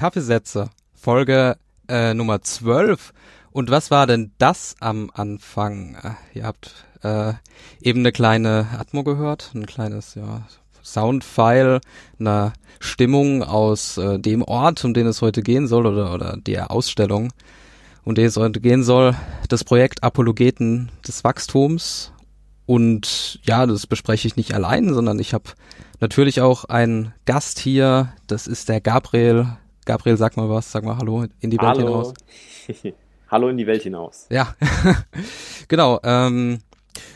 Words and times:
Kaffeesätze. 0.00 0.70
Folge 0.94 1.58
äh, 1.86 2.14
Nummer 2.14 2.40
12. 2.40 3.12
Und 3.52 3.70
was 3.70 3.90
war 3.90 4.06
denn 4.06 4.32
das 4.38 4.74
am 4.80 5.10
Anfang? 5.12 5.94
Äh, 6.02 6.38
ihr 6.38 6.46
habt 6.46 6.86
äh, 7.02 7.34
eben 7.82 8.00
eine 8.00 8.10
kleine 8.10 8.66
Atmo 8.78 9.04
gehört, 9.04 9.50
ein 9.54 9.66
kleines 9.66 10.14
ja, 10.14 10.46
Soundfile, 10.82 11.82
eine 12.18 12.54
Stimmung 12.78 13.42
aus 13.42 13.98
äh, 13.98 14.18
dem 14.18 14.40
Ort, 14.42 14.82
um 14.86 14.94
den 14.94 15.06
es 15.06 15.20
heute 15.20 15.42
gehen 15.42 15.68
soll, 15.68 15.84
oder, 15.84 16.14
oder 16.14 16.38
der 16.38 16.70
Ausstellung, 16.70 17.30
um 18.02 18.14
den 18.14 18.24
es 18.24 18.38
heute 18.38 18.62
gehen 18.62 18.82
soll, 18.82 19.14
das 19.50 19.64
Projekt 19.64 20.02
Apologeten 20.02 20.90
des 21.06 21.24
Wachstums. 21.24 22.10
Und 22.64 23.38
ja, 23.42 23.66
das 23.66 23.86
bespreche 23.86 24.26
ich 24.26 24.36
nicht 24.36 24.54
allein, 24.54 24.94
sondern 24.94 25.18
ich 25.18 25.34
habe 25.34 25.50
natürlich 26.00 26.40
auch 26.40 26.64
einen 26.64 27.12
Gast 27.26 27.58
hier, 27.58 28.14
das 28.28 28.46
ist 28.46 28.70
der 28.70 28.80
Gabriel. 28.80 29.58
Gabriel, 29.90 30.16
sag 30.16 30.36
mal 30.36 30.48
was, 30.48 30.70
sag 30.70 30.84
mal 30.84 30.96
Hallo 30.98 31.24
in 31.40 31.50
die 31.50 31.58
Welt 31.58 31.70
Hallo. 31.70 31.80
hinaus. 31.80 32.14
Hallo 33.28 33.48
in 33.48 33.56
die 33.58 33.66
Welt 33.66 33.82
hinaus. 33.82 34.28
Ja, 34.30 34.54
genau. 35.68 35.98
Ähm, 36.04 36.60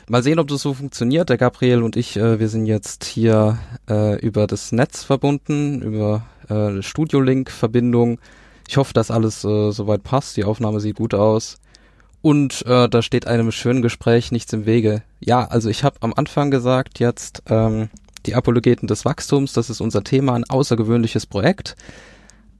mal 0.08 0.24
sehen, 0.24 0.40
ob 0.40 0.48
das 0.48 0.62
so 0.62 0.74
funktioniert. 0.74 1.28
Der 1.28 1.38
Gabriel 1.38 1.84
und 1.84 1.94
ich, 1.94 2.16
äh, 2.16 2.40
wir 2.40 2.48
sind 2.48 2.66
jetzt 2.66 3.04
hier 3.04 3.58
äh, 3.88 4.18
über 4.18 4.48
das 4.48 4.72
Netz 4.72 5.04
verbunden, 5.04 5.82
über 5.82 6.26
äh, 6.48 6.82
Studio-Link-Verbindung. 6.82 8.18
Ich 8.66 8.76
hoffe, 8.76 8.92
dass 8.92 9.12
alles 9.12 9.44
äh, 9.44 9.70
soweit 9.70 10.02
passt. 10.02 10.36
Die 10.36 10.42
Aufnahme 10.42 10.80
sieht 10.80 10.96
gut 10.96 11.14
aus. 11.14 11.58
Und 12.22 12.66
äh, 12.66 12.88
da 12.88 13.02
steht 13.02 13.28
einem 13.28 13.52
schönen 13.52 13.82
Gespräch 13.82 14.32
nichts 14.32 14.52
im 14.52 14.66
Wege. 14.66 15.04
Ja, 15.20 15.44
also 15.44 15.68
ich 15.68 15.84
habe 15.84 15.98
am 16.00 16.12
Anfang 16.12 16.50
gesagt, 16.50 16.98
jetzt 16.98 17.44
ähm, 17.48 17.88
die 18.26 18.34
Apologeten 18.34 18.88
des 18.88 19.04
Wachstums, 19.04 19.52
das 19.52 19.70
ist 19.70 19.80
unser 19.80 20.02
Thema, 20.02 20.34
ein 20.34 20.50
außergewöhnliches 20.50 21.26
Projekt. 21.26 21.76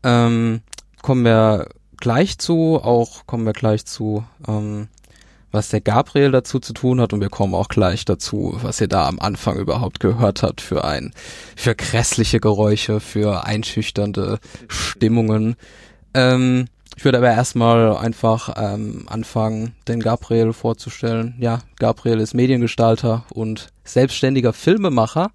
Ähm, 0.05 0.61
kommen 1.03 1.25
wir 1.25 1.69
gleich 1.97 2.39
zu, 2.39 2.81
auch 2.83 3.27
kommen 3.27 3.47
wir 3.47 3.53
gleich 3.53 3.87
zu, 3.87 4.25
ähm, 4.47 4.89
was 5.51 5.69
der 5.69 5.81
Gabriel 5.81 6.33
dazu 6.33 6.59
zu 6.59 6.73
tun 6.73 7.01
hat 7.01 7.13
und 7.13 7.21
wir 7.21 7.31
kommen 7.31 7.55
auch 7.55 7.69
gleich 7.69 8.05
dazu, 8.05 8.59
was 8.61 8.81
ihr 8.81 8.89
da 8.89 9.07
am 9.07 9.21
Anfang 9.21 9.57
überhaupt 9.57 10.01
gehört 10.01 10.43
habt 10.43 10.61
für 10.61 10.85
ein, 10.85 11.15
für 11.57 11.75
grässliche 11.75 12.41
Geräusche, 12.41 13.01
für 13.01 13.45
einschüchternde 13.45 14.39
Stimmungen. 14.69 15.57
Ähm, 16.13 16.67
ich 16.97 17.05
würde 17.05 17.19
aber 17.19 17.31
erstmal 17.31 17.97
einfach 17.97 18.55
ähm, 18.57 19.07
anfangen, 19.09 19.75
den 19.89 20.01
Gabriel 20.01 20.53
vorzustellen. 20.53 21.35
Ja, 21.39 21.61
Gabriel 21.79 22.21
ist 22.21 22.35
Mediengestalter 22.35 23.25
und 23.31 23.69
selbstständiger 23.85 24.53
Filmemacher 24.53 25.31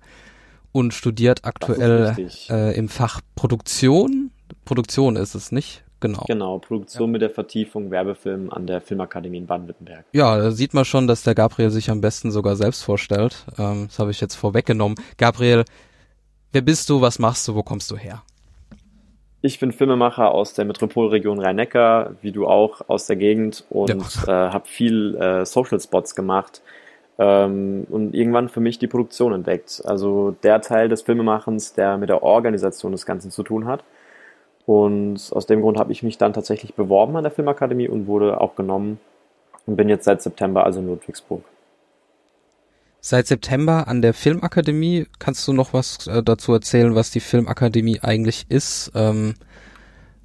und 0.71 0.93
studiert 0.93 1.45
aktuell 1.45 2.15
äh, 2.49 2.75
im 2.77 2.87
Fach 2.89 3.21
Produktion. 3.35 4.31
Produktion 4.65 5.15
ist 5.15 5.35
es 5.35 5.51
nicht, 5.51 5.83
genau. 5.99 6.23
Genau, 6.27 6.59
Produktion 6.59 7.09
ja. 7.09 7.11
mit 7.13 7.21
der 7.21 7.29
Vertiefung 7.29 7.91
Werbefilm 7.91 8.49
an 8.51 8.67
der 8.67 8.81
Filmakademie 8.81 9.37
in 9.37 9.47
Baden-Württemberg. 9.47 10.05
Ja, 10.13 10.37
da 10.37 10.51
sieht 10.51 10.73
man 10.73 10.85
schon, 10.85 11.07
dass 11.07 11.23
der 11.23 11.35
Gabriel 11.35 11.69
sich 11.69 11.89
am 11.89 12.01
besten 12.01 12.31
sogar 12.31 12.55
selbst 12.55 12.83
vorstellt. 12.83 13.45
Ähm, 13.57 13.87
das 13.87 13.99
habe 13.99 14.11
ich 14.11 14.21
jetzt 14.21 14.35
vorweggenommen. 14.35 14.97
Gabriel, 15.17 15.65
wer 16.51 16.61
bist 16.61 16.89
du, 16.89 17.01
was 17.01 17.19
machst 17.19 17.47
du, 17.47 17.55
wo 17.55 17.63
kommst 17.63 17.91
du 17.91 17.97
her? 17.97 18.23
Ich 19.41 19.57
bin 19.59 19.71
Filmemacher 19.71 20.31
aus 20.31 20.53
der 20.53 20.65
Metropolregion 20.65 21.39
Rhein-Neckar, 21.39 22.15
wie 22.21 22.33
du 22.33 22.45
auch 22.45 22.81
aus 22.89 23.07
der 23.07 23.15
Gegend 23.15 23.63
und 23.69 23.89
ja. 23.89 24.47
äh, 24.47 24.51
habe 24.51 24.67
viel 24.67 25.15
äh, 25.15 25.45
Social 25.45 25.79
Spots 25.79 26.13
gemacht 26.13 26.61
ähm, 27.17 27.85
und 27.89 28.13
irgendwann 28.13 28.49
für 28.49 28.59
mich 28.59 28.79
die 28.79 28.87
Produktion 28.87 29.33
entdeckt. 29.33 29.81
Also 29.85 30.35
der 30.43 30.61
Teil 30.61 30.89
des 30.89 31.03
Filmemachens, 31.03 31.73
der 31.73 31.97
mit 31.97 32.09
der 32.09 32.23
Organisation 32.23 32.91
des 32.91 33.05
Ganzen 33.05 33.31
zu 33.31 33.43
tun 33.43 33.65
hat. 33.65 33.83
Und 34.69 35.31
aus 35.31 35.47
dem 35.47 35.61
Grund 35.61 35.79
habe 35.79 35.91
ich 35.91 36.03
mich 36.03 36.19
dann 36.19 36.31
tatsächlich 36.31 36.75
beworben 36.75 37.15
an 37.15 37.23
der 37.23 37.31
Filmakademie 37.31 37.87
und 37.87 38.05
wurde 38.05 38.39
auch 38.39 38.55
genommen 38.55 38.99
und 39.65 39.77
bin 39.77 39.89
jetzt 39.89 40.05
seit 40.05 40.21
September 40.21 40.63
also 40.63 40.79
in 40.79 40.85
Ludwigsburg. 40.85 41.41
Seit 42.99 43.25
September 43.25 43.87
an 43.87 44.03
der 44.03 44.13
Filmakademie. 44.13 45.07
Kannst 45.17 45.47
du 45.47 45.53
noch 45.53 45.73
was 45.73 46.05
äh, 46.05 46.21
dazu 46.21 46.53
erzählen, 46.53 46.93
was 46.93 47.09
die 47.09 47.19
Filmakademie 47.19 48.01
eigentlich 48.03 48.45
ist? 48.49 48.91
Ähm, 48.93 49.33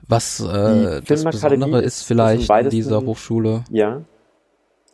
was 0.08 0.40
äh, 0.40 1.00
das 1.00 1.24
Besondere 1.24 1.80
ist 1.80 2.02
vielleicht 2.02 2.50
in 2.50 2.68
dieser 2.68 3.00
Hochschule? 3.00 3.64
Ja. 3.70 4.02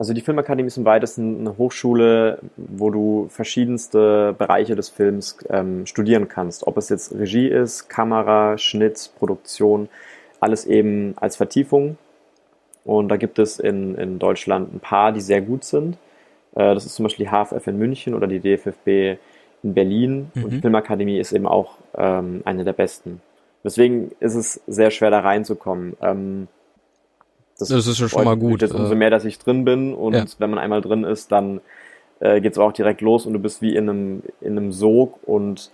Also 0.00 0.14
die 0.14 0.22
Filmakademie 0.22 0.68
ist 0.68 0.78
im 0.78 0.86
weitesten 0.86 1.40
eine 1.40 1.58
Hochschule, 1.58 2.38
wo 2.56 2.88
du 2.88 3.26
verschiedenste 3.28 4.34
Bereiche 4.38 4.74
des 4.74 4.88
Films 4.88 5.36
ähm, 5.50 5.84
studieren 5.84 6.26
kannst. 6.26 6.66
Ob 6.66 6.78
es 6.78 6.88
jetzt 6.88 7.14
Regie 7.14 7.48
ist, 7.48 7.90
Kamera, 7.90 8.56
Schnitt, 8.56 9.10
Produktion, 9.18 9.90
alles 10.40 10.64
eben 10.64 11.12
als 11.16 11.36
Vertiefung. 11.36 11.98
Und 12.82 13.10
da 13.10 13.18
gibt 13.18 13.38
es 13.38 13.58
in, 13.58 13.94
in 13.96 14.18
Deutschland 14.18 14.74
ein 14.74 14.80
paar, 14.80 15.12
die 15.12 15.20
sehr 15.20 15.42
gut 15.42 15.64
sind. 15.64 15.98
Äh, 16.54 16.72
das 16.72 16.86
ist 16.86 16.94
zum 16.94 17.02
Beispiel 17.02 17.26
die 17.26 17.30
HFF 17.30 17.66
in 17.66 17.76
München 17.76 18.14
oder 18.14 18.26
die 18.26 18.40
DFFB 18.40 19.20
in 19.62 19.74
Berlin. 19.74 20.30
Mhm. 20.32 20.44
Und 20.44 20.50
die 20.50 20.60
Filmakademie 20.62 21.18
ist 21.18 21.32
eben 21.32 21.46
auch 21.46 21.74
ähm, 21.94 22.40
eine 22.46 22.64
der 22.64 22.72
besten. 22.72 23.20
Deswegen 23.64 24.12
ist 24.18 24.34
es 24.34 24.62
sehr 24.66 24.90
schwer 24.90 25.10
da 25.10 25.20
reinzukommen. 25.20 25.94
Ähm, 26.00 26.48
das, 27.60 27.68
das, 27.68 27.86
ist 27.86 28.00
ja 28.00 28.08
schon 28.08 28.24
mal 28.24 28.36
gut. 28.36 28.62
Jetzt 28.62 28.74
umso 28.74 28.92
äh. 28.92 28.96
mehr, 28.96 29.10
dass 29.10 29.24
ich 29.24 29.38
drin 29.38 29.64
bin 29.64 29.94
und 29.94 30.14
ja. 30.14 30.24
wenn 30.38 30.50
man 30.50 30.58
einmal 30.58 30.80
drin 30.80 31.04
ist, 31.04 31.32
dann 31.32 31.60
äh, 32.20 32.40
geht 32.40 32.52
es 32.52 32.58
auch 32.58 32.72
direkt 32.72 33.00
los 33.00 33.26
und 33.26 33.32
du 33.32 33.38
bist 33.38 33.62
wie 33.62 33.74
in 33.74 33.88
einem, 33.88 34.22
in 34.40 34.56
einem 34.56 34.72
Sog 34.72 35.18
und 35.26 35.70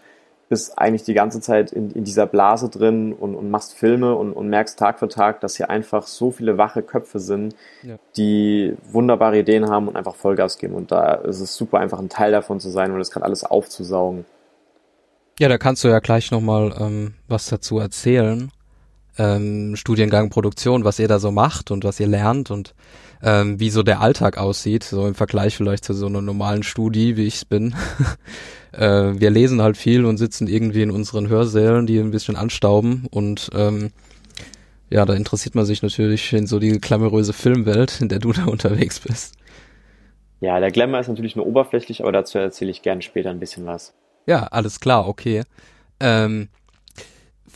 bist 0.48 0.78
eigentlich 0.78 1.02
die 1.02 1.14
ganze 1.14 1.40
Zeit 1.40 1.72
in, 1.72 1.90
in 1.90 2.04
dieser 2.04 2.26
Blase 2.26 2.68
drin 2.68 3.12
und, 3.12 3.34
und 3.34 3.50
machst 3.50 3.74
Filme 3.74 4.14
und, 4.14 4.32
und 4.32 4.48
merkst 4.48 4.78
Tag 4.78 5.00
für 5.00 5.08
Tag, 5.08 5.40
dass 5.40 5.56
hier 5.56 5.70
einfach 5.70 6.06
so 6.06 6.30
viele 6.30 6.56
wache 6.56 6.82
Köpfe 6.82 7.18
sind, 7.18 7.56
ja. 7.82 7.96
die 8.16 8.76
wunderbare 8.90 9.40
Ideen 9.40 9.68
haben 9.68 9.88
und 9.88 9.96
einfach 9.96 10.14
Vollgas 10.14 10.58
geben. 10.58 10.74
Und 10.74 10.92
da 10.92 11.14
ist 11.14 11.40
es 11.40 11.56
super 11.56 11.80
einfach 11.80 11.98
ein 11.98 12.08
Teil 12.08 12.30
davon 12.30 12.60
zu 12.60 12.70
sein 12.70 12.92
und 12.92 12.98
das 12.98 13.10
gerade 13.10 13.26
alles 13.26 13.42
aufzusaugen. 13.42 14.24
Ja, 15.38 15.48
da 15.48 15.58
kannst 15.58 15.84
du 15.84 15.88
ja 15.88 15.98
gleich 15.98 16.30
nochmal 16.30 16.74
ähm, 16.78 17.14
was 17.28 17.46
dazu 17.48 17.78
erzählen. 17.78 18.50
Ähm, 19.18 19.76
Studiengang 19.76 20.30
Produktion, 20.30 20.84
was 20.84 20.98
ihr 20.98 21.08
da 21.08 21.18
so 21.18 21.30
macht 21.30 21.70
und 21.70 21.84
was 21.84 22.00
ihr 22.00 22.06
lernt 22.06 22.50
und 22.50 22.74
ähm, 23.22 23.58
wie 23.58 23.70
so 23.70 23.82
der 23.82 24.00
Alltag 24.00 24.38
aussieht, 24.38 24.84
so 24.84 25.06
im 25.06 25.14
Vergleich 25.14 25.56
vielleicht 25.56 25.84
zu 25.84 25.94
so 25.94 26.06
einer 26.06 26.20
normalen 26.20 26.62
Studie, 26.62 27.16
wie 27.16 27.26
ich 27.26 27.36
es 27.36 27.44
bin. 27.44 27.74
äh, 28.72 29.12
wir 29.18 29.30
lesen 29.30 29.62
halt 29.62 29.76
viel 29.76 30.04
und 30.04 30.18
sitzen 30.18 30.48
irgendwie 30.48 30.82
in 30.82 30.90
unseren 30.90 31.28
Hörsälen, 31.28 31.86
die 31.86 31.98
ein 31.98 32.10
bisschen 32.10 32.36
anstauben 32.36 33.06
und 33.10 33.50
ähm, 33.54 33.90
ja, 34.90 35.04
da 35.04 35.14
interessiert 35.14 35.54
man 35.54 35.64
sich 35.64 35.82
natürlich 35.82 36.32
in 36.32 36.46
so 36.46 36.58
die 36.58 36.78
glamouröse 36.78 37.32
Filmwelt, 37.32 38.00
in 38.00 38.08
der 38.08 38.18
du 38.18 38.32
da 38.32 38.44
unterwegs 38.46 39.00
bist. 39.00 39.34
Ja, 40.40 40.60
der 40.60 40.70
Glamour 40.70 41.00
ist 41.00 41.08
natürlich 41.08 41.34
nur 41.34 41.46
oberflächlich, 41.46 42.02
aber 42.02 42.12
dazu 42.12 42.38
erzähle 42.38 42.70
ich 42.70 42.82
gerne 42.82 43.02
später 43.02 43.30
ein 43.30 43.40
bisschen 43.40 43.66
was. 43.66 43.94
Ja, 44.26 44.44
alles 44.44 44.80
klar, 44.80 45.08
okay. 45.08 45.42
Ähm, 45.98 46.48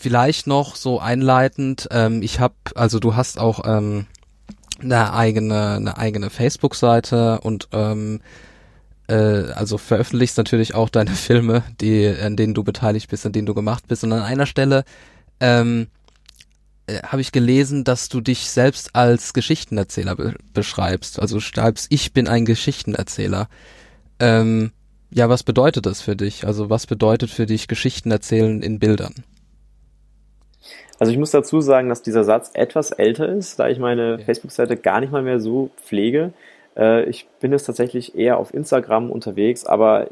vielleicht 0.00 0.46
noch 0.46 0.76
so 0.76 0.98
einleitend, 0.98 1.86
ähm, 1.90 2.22
ich 2.22 2.40
habe, 2.40 2.54
also 2.74 2.98
du 2.98 3.16
hast 3.16 3.38
auch 3.38 3.60
ähm, 3.66 4.06
eine 4.80 5.12
eigene, 5.12 5.74
eine 5.74 5.98
eigene 5.98 6.30
Facebook-Seite 6.30 7.40
und 7.42 7.68
ähm, 7.72 8.22
äh, 9.08 9.52
also 9.52 9.76
veröffentlichst 9.76 10.38
natürlich 10.38 10.74
auch 10.74 10.88
deine 10.88 11.10
Filme, 11.14 11.64
die, 11.82 12.08
an 12.08 12.36
denen 12.36 12.54
du 12.54 12.64
beteiligt 12.64 13.10
bist, 13.10 13.26
an 13.26 13.32
denen 13.32 13.44
du 13.44 13.52
gemacht 13.52 13.88
bist. 13.88 14.02
Und 14.02 14.12
an 14.12 14.22
einer 14.22 14.46
Stelle 14.46 14.84
ähm, 15.38 15.88
äh, 16.86 17.02
habe 17.02 17.20
ich 17.20 17.30
gelesen, 17.30 17.84
dass 17.84 18.08
du 18.08 18.22
dich 18.22 18.48
selbst 18.48 18.96
als 18.96 19.34
Geschichtenerzähler 19.34 20.16
be 20.16 20.34
beschreibst. 20.54 21.20
Also 21.20 21.40
schreibst, 21.40 21.88
ich 21.90 22.14
bin 22.14 22.26
ein 22.26 22.46
Geschichtenerzähler. 22.46 23.50
Ähm, 24.18 24.72
ja, 25.10 25.28
was 25.28 25.42
bedeutet 25.42 25.84
das 25.84 26.00
für 26.00 26.16
dich? 26.16 26.46
Also 26.46 26.70
was 26.70 26.86
bedeutet 26.86 27.28
für 27.30 27.44
dich 27.44 27.68
Geschichten 27.68 28.10
erzählen 28.10 28.62
in 28.62 28.78
Bildern? 28.78 29.12
Also 30.98 31.12
ich 31.12 31.18
muss 31.18 31.30
dazu 31.30 31.60
sagen, 31.60 31.88
dass 31.88 32.02
dieser 32.02 32.24
Satz 32.24 32.50
etwas 32.54 32.90
älter 32.90 33.28
ist, 33.28 33.58
da 33.58 33.68
ich 33.68 33.78
meine 33.78 34.14
okay. 34.14 34.24
Facebook-Seite 34.24 34.76
gar 34.76 35.00
nicht 35.00 35.12
mal 35.12 35.22
mehr 35.22 35.40
so 35.40 35.70
pflege. 35.82 36.32
Äh, 36.76 37.04
ich 37.04 37.26
bin 37.40 37.52
jetzt 37.52 37.64
tatsächlich 37.64 38.16
eher 38.16 38.38
auf 38.38 38.52
Instagram 38.52 39.10
unterwegs, 39.10 39.64
aber 39.64 40.08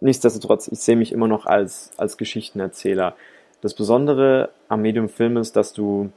nichtsdestotrotz, 0.00 0.68
ich 0.68 0.78
sehe 0.80 0.96
mich 0.96 1.12
immer 1.12 1.28
noch 1.28 1.46
als, 1.46 1.90
als 1.96 2.16
Geschichtenerzähler. 2.16 3.16
Das 3.60 3.74
Besondere 3.74 4.50
am 4.68 4.82
Medium 4.82 5.08
Film 5.08 5.36
ist, 5.36 5.56
dass 5.56 5.72
du 5.72 6.10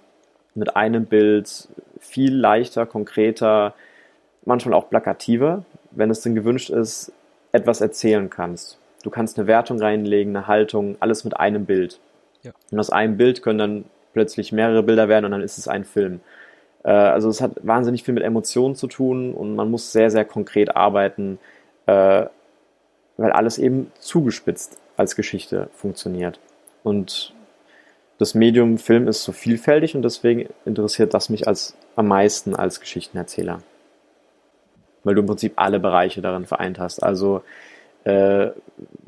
mit 0.53 0.75
einem 0.75 1.05
Bild 1.05 1.67
viel 1.99 2.35
leichter, 2.35 2.85
konkreter, 2.85 3.73
manchmal 4.45 4.73
auch 4.73 4.89
plakativer, 4.89 5.65
wenn 5.91 6.11
es 6.11 6.21
denn 6.21 6.35
gewünscht 6.35 6.69
ist, 6.69 7.11
etwas 7.51 7.81
erzählen 7.81 8.29
kannst. 8.29 8.77
Du 9.03 9.09
kannst 9.09 9.37
eine 9.37 9.47
Wertung 9.47 9.79
reinlegen, 9.79 10.35
eine 10.35 10.47
Haltung, 10.47 10.97
alles 10.99 11.23
mit 11.23 11.37
einem 11.37 11.65
Bild. 11.65 11.99
Ja. 12.43 12.51
Und 12.71 12.79
aus 12.79 12.89
einem 12.89 13.17
Bild 13.17 13.41
können 13.41 13.59
dann 13.59 13.85
plötzlich 14.13 14.51
mehrere 14.51 14.83
Bilder 14.83 15.07
werden 15.07 15.25
und 15.25 15.31
dann 15.31 15.41
ist 15.41 15.57
es 15.57 15.67
ein 15.67 15.85
Film. 15.85 16.21
Äh, 16.83 16.91
also 16.91 17.29
es 17.29 17.41
hat 17.41 17.53
wahnsinnig 17.63 18.03
viel 18.03 18.13
mit 18.13 18.23
Emotionen 18.23 18.75
zu 18.75 18.87
tun 18.87 19.33
und 19.33 19.55
man 19.55 19.69
muss 19.69 19.91
sehr, 19.91 20.11
sehr 20.11 20.25
konkret 20.25 20.75
arbeiten, 20.75 21.39
äh, 21.85 22.25
weil 23.17 23.31
alles 23.31 23.57
eben 23.57 23.91
zugespitzt 23.99 24.77
als 24.97 25.15
Geschichte 25.15 25.69
funktioniert. 25.73 26.39
Und 26.83 27.33
das 28.17 28.35
Medium 28.35 28.77
Film 28.77 29.07
ist 29.07 29.23
so 29.23 29.31
vielfältig 29.31 29.95
und 29.95 30.03
deswegen 30.03 30.49
interessiert 30.65 31.13
das 31.13 31.29
mich 31.29 31.47
als 31.47 31.75
am 31.95 32.07
meisten 32.07 32.55
als 32.55 32.79
Geschichtenerzähler. 32.79 33.61
Weil 35.03 35.15
du 35.15 35.21
im 35.21 35.27
Prinzip 35.27 35.53
alle 35.55 35.79
Bereiche 35.79 36.21
darin 36.21 36.45
vereint 36.45 36.77
hast. 36.77 37.01
Also 37.01 37.41
äh, 38.03 38.49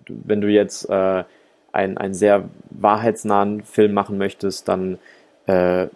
wenn 0.07 0.41
du 0.41 0.47
jetzt 0.47 0.89
äh, 0.89 1.23
einen, 1.73 1.97
einen 1.97 2.13
sehr 2.13 2.45
wahrheitsnahen 2.69 3.63
Film 3.63 3.93
machen 3.93 4.17
möchtest, 4.17 4.67
dann 4.67 4.99
äh, 5.47 5.87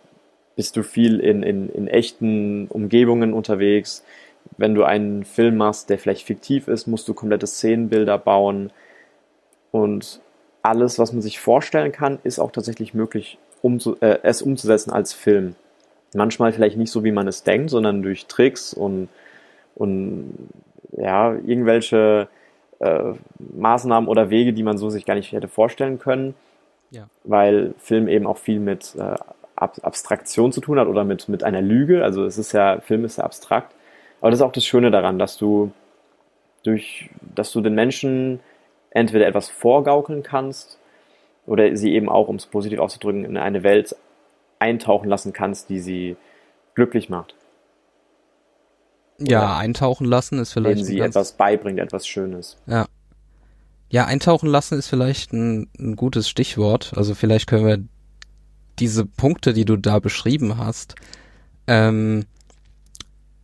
bist 0.56 0.76
du 0.76 0.84
viel 0.84 1.20
in, 1.20 1.44
in, 1.44 1.70
in 1.70 1.88
echten 1.88 2.68
Umgebungen 2.68 3.34
unterwegs. 3.34 4.04
Wenn 4.58 4.74
du 4.76 4.84
einen 4.84 5.24
Film 5.24 5.58
machst, 5.58 5.90
der 5.90 6.00
vielleicht 6.00 6.26
fiktiv 6.26 6.68
ist, 6.68 6.88
musst 6.88 7.08
du 7.08 7.14
komplette 7.14 7.48
Szenenbilder 7.48 8.18
bauen. 8.18 8.72
Und 9.72 10.20
alles, 10.64 10.98
was 10.98 11.14
man 11.14 11.22
sich 11.22 11.40
vorstellen 11.40 11.92
kann, 11.92 12.20
ist 12.24 12.40
auch 12.40 12.52
tatsächlich 12.52 12.94
möglich, 12.94 13.38
umzu, 13.62 13.98
äh, 14.02 14.20
es 14.24 14.42
umzusetzen 14.42 14.92
als 14.92 15.14
Film. 15.14 15.56
Manchmal 16.16 16.54
vielleicht 16.54 16.78
nicht 16.78 16.92
so, 16.92 17.04
wie 17.04 17.12
man 17.12 17.28
es 17.28 17.44
denkt, 17.44 17.70
sondern 17.70 18.02
durch 18.02 18.26
Tricks 18.26 18.74
und, 18.74 19.10
und 19.76 20.34
ja, 20.98 21.34
irgendwelche 21.46 22.30
äh, 22.80 23.14
Maßnahmen 23.40 24.08
oder 24.08 24.30
Wege, 24.30 24.54
die 24.54 24.64
man 24.64 24.78
so 24.78 24.90
sich 24.90 25.06
gar 25.06 25.16
nicht 25.16 25.32
hätte 25.32 25.48
vorstellen 25.48 26.00
können. 26.00 26.36
Ja. 26.92 27.08
Weil 27.24 27.74
Film 27.80 28.08
eben 28.08 28.28
auch 28.28 28.38
viel 28.38 28.60
mit 28.60 28.96
äh, 28.96 29.16
Ab 29.56 29.80
Abstraktion 29.82 30.52
zu 30.52 30.62
tun 30.62 30.80
hat 30.80 30.88
oder 30.88 31.04
mit, 31.04 31.30
mit 31.30 31.44
einer 31.44 31.64
Lüge. 31.64 32.04
Also 32.04 32.26
es 32.26 32.38
ist 32.38 32.52
ja, 32.52 32.80
Film 32.80 33.04
ist 33.06 33.18
ja 33.18 33.24
abstrakt. 33.24 33.74
Aber 34.22 34.30
das 34.30 34.40
ist 34.40 34.46
auch 34.46 34.52
das 34.52 34.66
Schöne 34.66 34.92
daran, 34.92 35.18
dass 35.18 35.36
du 35.36 35.72
durch, 36.64 37.10
dass 37.36 37.52
du 37.52 37.62
den 37.62 37.74
Menschen 37.74 38.40
entweder 38.92 39.26
etwas 39.26 39.50
vorgaukeln 39.50 40.22
kannst 40.22 40.80
oder 41.48 41.76
sie 41.76 41.94
eben 41.94 42.08
auch, 42.08 42.28
um 42.28 42.36
es 42.36 42.46
positiv 42.46 42.80
auszudrücken, 42.80 43.26
in 43.26 43.38
eine 43.38 43.64
Welt 43.64 43.96
eintauchen 44.60 45.10
lassen 45.10 45.34
kannst, 45.34 45.70
die 45.70 45.80
sie 45.80 46.18
glücklich 46.76 47.10
macht. 47.10 47.36
Oder 49.20 49.32
ja, 49.32 49.58
eintauchen 49.58 50.06
lassen 50.06 50.40
ist 50.40 50.54
vielleicht. 50.54 50.78
Wenn 50.78 50.86
sie 50.86 51.00
etwas 51.00 51.34
beibringt, 51.34 51.80
etwas 51.80 52.08
Schönes. 52.08 52.58
Ja. 52.68 52.88
Ja, 53.90 54.06
eintauchen 54.06 54.50
lassen 54.50 54.78
ist 54.78 54.88
vielleicht 54.88 55.32
ein, 55.32 55.70
ein 55.80 55.96
gutes 55.96 56.28
Stichwort. 56.28 56.92
Also 56.96 57.16
vielleicht 57.16 57.48
können 57.48 57.66
wir 57.66 57.80
diese 58.80 59.06
Punkte, 59.06 59.54
die 59.54 59.66
du 59.66 59.78
da 59.78 60.00
beschrieben 60.00 60.58
hast, 60.58 60.96
ähm, 61.68 62.26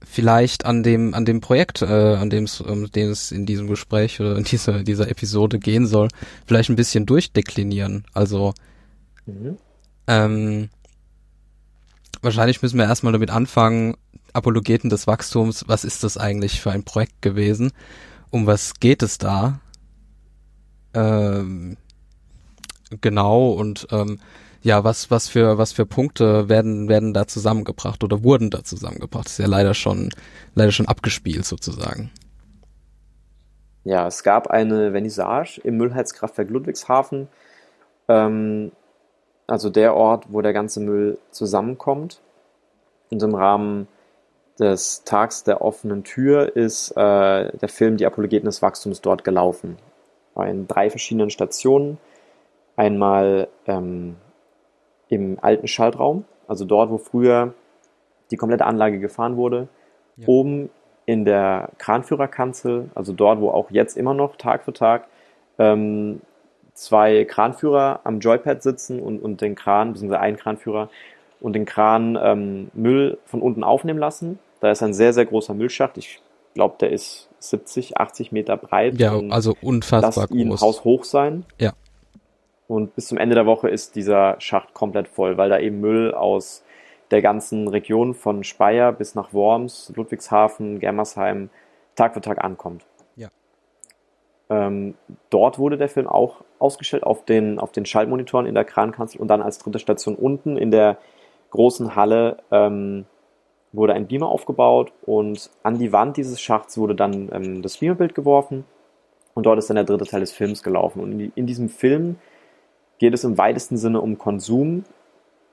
vielleicht 0.06 0.66
an 0.66 0.84
dem 0.84 1.14
an 1.14 1.26
dem 1.26 1.42
Projekt, 1.42 1.82
äh, 1.82 1.86
an 1.86 2.30
dem 2.30 2.44
es 2.44 2.62
um 2.62 2.92
dem 2.92 3.10
es 3.10 3.32
in 3.32 3.46
diesem 3.46 3.68
Gespräch 3.68 4.20
oder 4.20 4.38
in 4.38 4.44
dieser 4.44 4.84
dieser 4.84 5.10
Episode 5.10 5.60
gehen 5.60 5.88
soll, 5.88 6.10
vielleicht 6.46 6.70
ein 6.70 6.76
bisschen 6.76 7.06
durchdeklinieren. 7.06 8.06
Also 8.14 8.54
mhm. 9.26 9.58
ähm, 10.08 10.70
wahrscheinlich 12.24 12.62
müssen 12.62 12.78
wir 12.78 12.86
erstmal 12.86 13.14
damit 13.14 13.30
anfangen, 13.30 13.96
Apologeten 14.34 14.90
des 14.90 15.06
Wachstums, 15.06 15.66
was 15.68 15.84
ist 15.84 16.04
das 16.04 16.18
eigentlich 16.18 16.62
für 16.62 16.72
ein 16.72 16.84
Projekt 16.84 17.22
gewesen? 17.22 17.72
Um 18.32 18.48
was 18.48 18.80
geht 18.80 19.04
es 19.04 19.18
da? 19.18 19.60
Ähm, 20.94 21.78
genau 23.02 23.52
und 23.52 23.88
ähm, 23.92 24.20
ja, 24.64 24.84
was, 24.84 25.12
was 25.12 25.28
für, 25.28 25.58
was 25.58 25.74
für 25.74 25.86
Punkte 25.86 26.48
werden, 26.48 26.88
werden 26.88 27.14
da 27.14 27.28
zusammengebracht 27.28 28.04
oder 28.04 28.24
wurden 28.24 28.50
da 28.50 28.64
zusammengebracht? 28.64 29.26
Das 29.26 29.34
ist 29.34 29.40
ja 29.40 29.48
leider 29.48 29.74
schon, 29.74 30.10
leider 30.56 30.72
schon 30.72 30.88
abgespielt 30.88 31.46
sozusagen. 31.46 32.12
Ja, 33.84 34.08
es 34.08 34.24
gab 34.24 34.48
eine 34.48 34.92
Vernissage 34.92 35.60
im 35.62 35.76
Müllheizkraftwerk 35.76 36.50
Ludwigshafen. 36.50 37.28
Ähm, 38.08 38.72
also 39.48 39.70
der 39.70 39.96
Ort, 39.96 40.26
wo 40.30 40.42
der 40.42 40.54
ganze 40.54 40.80
Müll 40.80 41.18
zusammenkommt. 41.32 42.22
Und 43.10 43.22
im 43.22 43.36
Rahmen 43.36 43.88
des 44.60 45.04
Tags 45.04 45.44
der 45.44 45.62
offenen 45.62 46.04
Tür 46.04 46.56
ist 46.56 46.92
äh, 46.92 46.96
der 47.58 47.70
Film 47.70 47.98
Die 47.98 48.06
Apologeten 48.06 48.46
des 48.46 48.62
Wachstums 48.62 49.02
dort 49.02 49.24
gelaufen. 49.24 49.78
In 50.36 50.68
drei 50.68 50.90
verschiedenen 50.90 51.30
Stationen. 51.30 51.98
Einmal 52.76 53.48
ähm, 53.68 54.16
im 55.10 55.38
alten 55.42 55.68
Schaltraum, 55.68 56.26
also 56.48 56.66
dort, 56.66 56.90
wo 56.90 56.98
früher 56.98 57.54
die 58.32 58.38
komplette 58.38 58.66
Anlage 58.66 59.00
gefahren 59.00 59.38
wurde. 59.38 59.68
Ja. 60.18 60.28
Oben 60.28 60.72
in 61.06 61.24
der 61.24 61.70
Kranführerkanzel, 61.78 62.90
also 62.96 63.14
dort, 63.14 63.42
wo 63.42 63.52
auch 63.52 63.70
jetzt 63.70 63.96
immer 63.96 64.16
noch 64.16 64.38
Tag 64.38 64.64
für 64.64 64.74
Tag 64.74 65.08
ähm, 65.60 66.22
zwei 66.74 67.26
Kranführer 67.26 68.02
am 68.04 68.20
Joypad 68.20 68.64
sitzen 68.64 69.00
und, 69.00 69.20
und 69.20 69.42
den 69.42 69.56
Kran, 69.56 69.94
beziehungsweise 69.94 70.22
ein 70.22 70.38
Kranführer 70.38 70.90
und 71.40 71.54
den 71.54 71.66
Kran 71.66 72.18
ähm, 72.22 72.72
Müll 72.74 73.18
von 73.26 73.42
unten 73.42 73.64
aufnehmen 73.64 74.00
lassen. 74.00 74.40
Da 74.60 74.72
ist 74.72 74.82
ein 74.82 74.94
sehr, 74.94 75.14
sehr 75.14 75.26
großer 75.26 75.54
Müllschacht. 75.54 75.98
Ich 75.98 76.22
glaube, 76.54 76.76
der 76.80 76.92
ist 76.92 77.30
70, 77.40 77.98
80 77.98 78.32
Meter 78.32 78.58
breit. 78.58 79.00
Ja, 79.00 79.20
also 79.30 79.56
unfassbar 79.62 80.28
groß. 80.28 80.38
ihn 80.38 80.52
haushoch 80.52 81.04
sein. 81.04 81.46
Ja. 81.60 81.74
Und 82.68 82.96
bis 82.96 83.08
zum 83.08 83.18
Ende 83.18 83.36
der 83.36 83.46
Woche 83.46 83.70
ist 83.70 83.96
dieser 83.96 84.36
Schacht 84.40 84.74
komplett 84.74 85.08
voll, 85.08 85.38
weil 85.38 85.50
da 85.50 85.60
eben 85.60 85.82
Müll 85.82 86.14
aus 86.14 86.64
der 87.12 87.22
ganzen 87.22 87.68
Region 87.68 88.14
von 88.14 88.44
Speyer 88.44 88.92
bis 88.92 89.14
nach 89.14 89.34
Worms, 89.34 89.92
Ludwigshafen, 89.96 90.80
Germersheim 90.80 91.50
Tag 91.96 92.14
für 92.14 92.22
Tag 92.22 92.44
ankommt. 92.44 92.86
Ähm, 94.50 94.96
dort 95.30 95.58
wurde 95.58 95.78
der 95.78 95.90
Film 95.90 96.08
auch 96.08 96.44
ausgestellt 96.60 97.04
auf 97.04 97.26
den, 97.26 97.60
auf 97.60 97.72
den 97.72 97.86
Schaltmonitoren 97.86 98.46
in 98.46 98.56
der 98.56 98.66
Krankanzel 98.66 99.22
und 99.22 99.28
dann 99.28 99.42
als 99.42 99.60
dritte 99.60 99.80
Station 99.80 100.16
unten 100.16 100.58
in 100.58 100.72
der 100.72 100.98
großen 101.52 101.96
Halle 101.96 102.38
ähm, 102.52 103.06
wurde 103.72 103.94
ein 103.94 104.08
Beamer 104.08 104.28
aufgebaut 104.28 104.92
und 105.06 105.50
an 105.64 105.80
die 105.80 105.92
Wand 105.92 106.18
dieses 106.18 106.42
Schachts 106.42 106.78
wurde 106.78 106.96
dann 106.96 107.30
ähm, 107.32 107.62
das 107.62 107.78
Beamerbild 107.78 108.16
geworfen 108.16 108.66
und 109.34 109.46
dort 109.46 109.58
ist 109.58 109.70
dann 109.70 109.76
der 109.76 109.86
dritte 109.86 110.06
Teil 110.06 110.20
des 110.20 110.32
Films 110.32 110.64
gelaufen. 110.64 111.02
Und 111.02 111.20
in, 111.20 111.32
in 111.36 111.48
diesem 111.48 111.70
Film 111.70 112.18
geht 113.00 113.14
es 113.14 113.24
im 113.24 113.38
weitesten 113.38 113.78
Sinne 113.78 114.02
um 114.02 114.18
Konsum, 114.18 114.84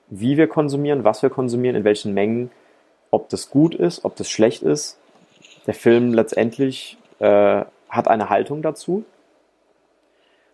wie 0.09 0.37
wir 0.37 0.47
konsumieren, 0.47 1.03
was 1.03 1.23
wir 1.23 1.29
konsumieren, 1.29 1.75
in 1.75 1.83
welchen 1.83 2.13
Mengen, 2.13 2.51
ob 3.09 3.29
das 3.29 3.49
gut 3.49 3.75
ist, 3.75 4.05
ob 4.05 4.15
das 4.15 4.29
schlecht 4.29 4.61
ist. 4.61 4.99
Der 5.65 5.73
Film 5.73 6.13
letztendlich 6.13 6.97
äh, 7.19 7.65
hat 7.91 8.07
eine 8.07 8.29
Haltung 8.29 8.63
dazu. 8.63 9.05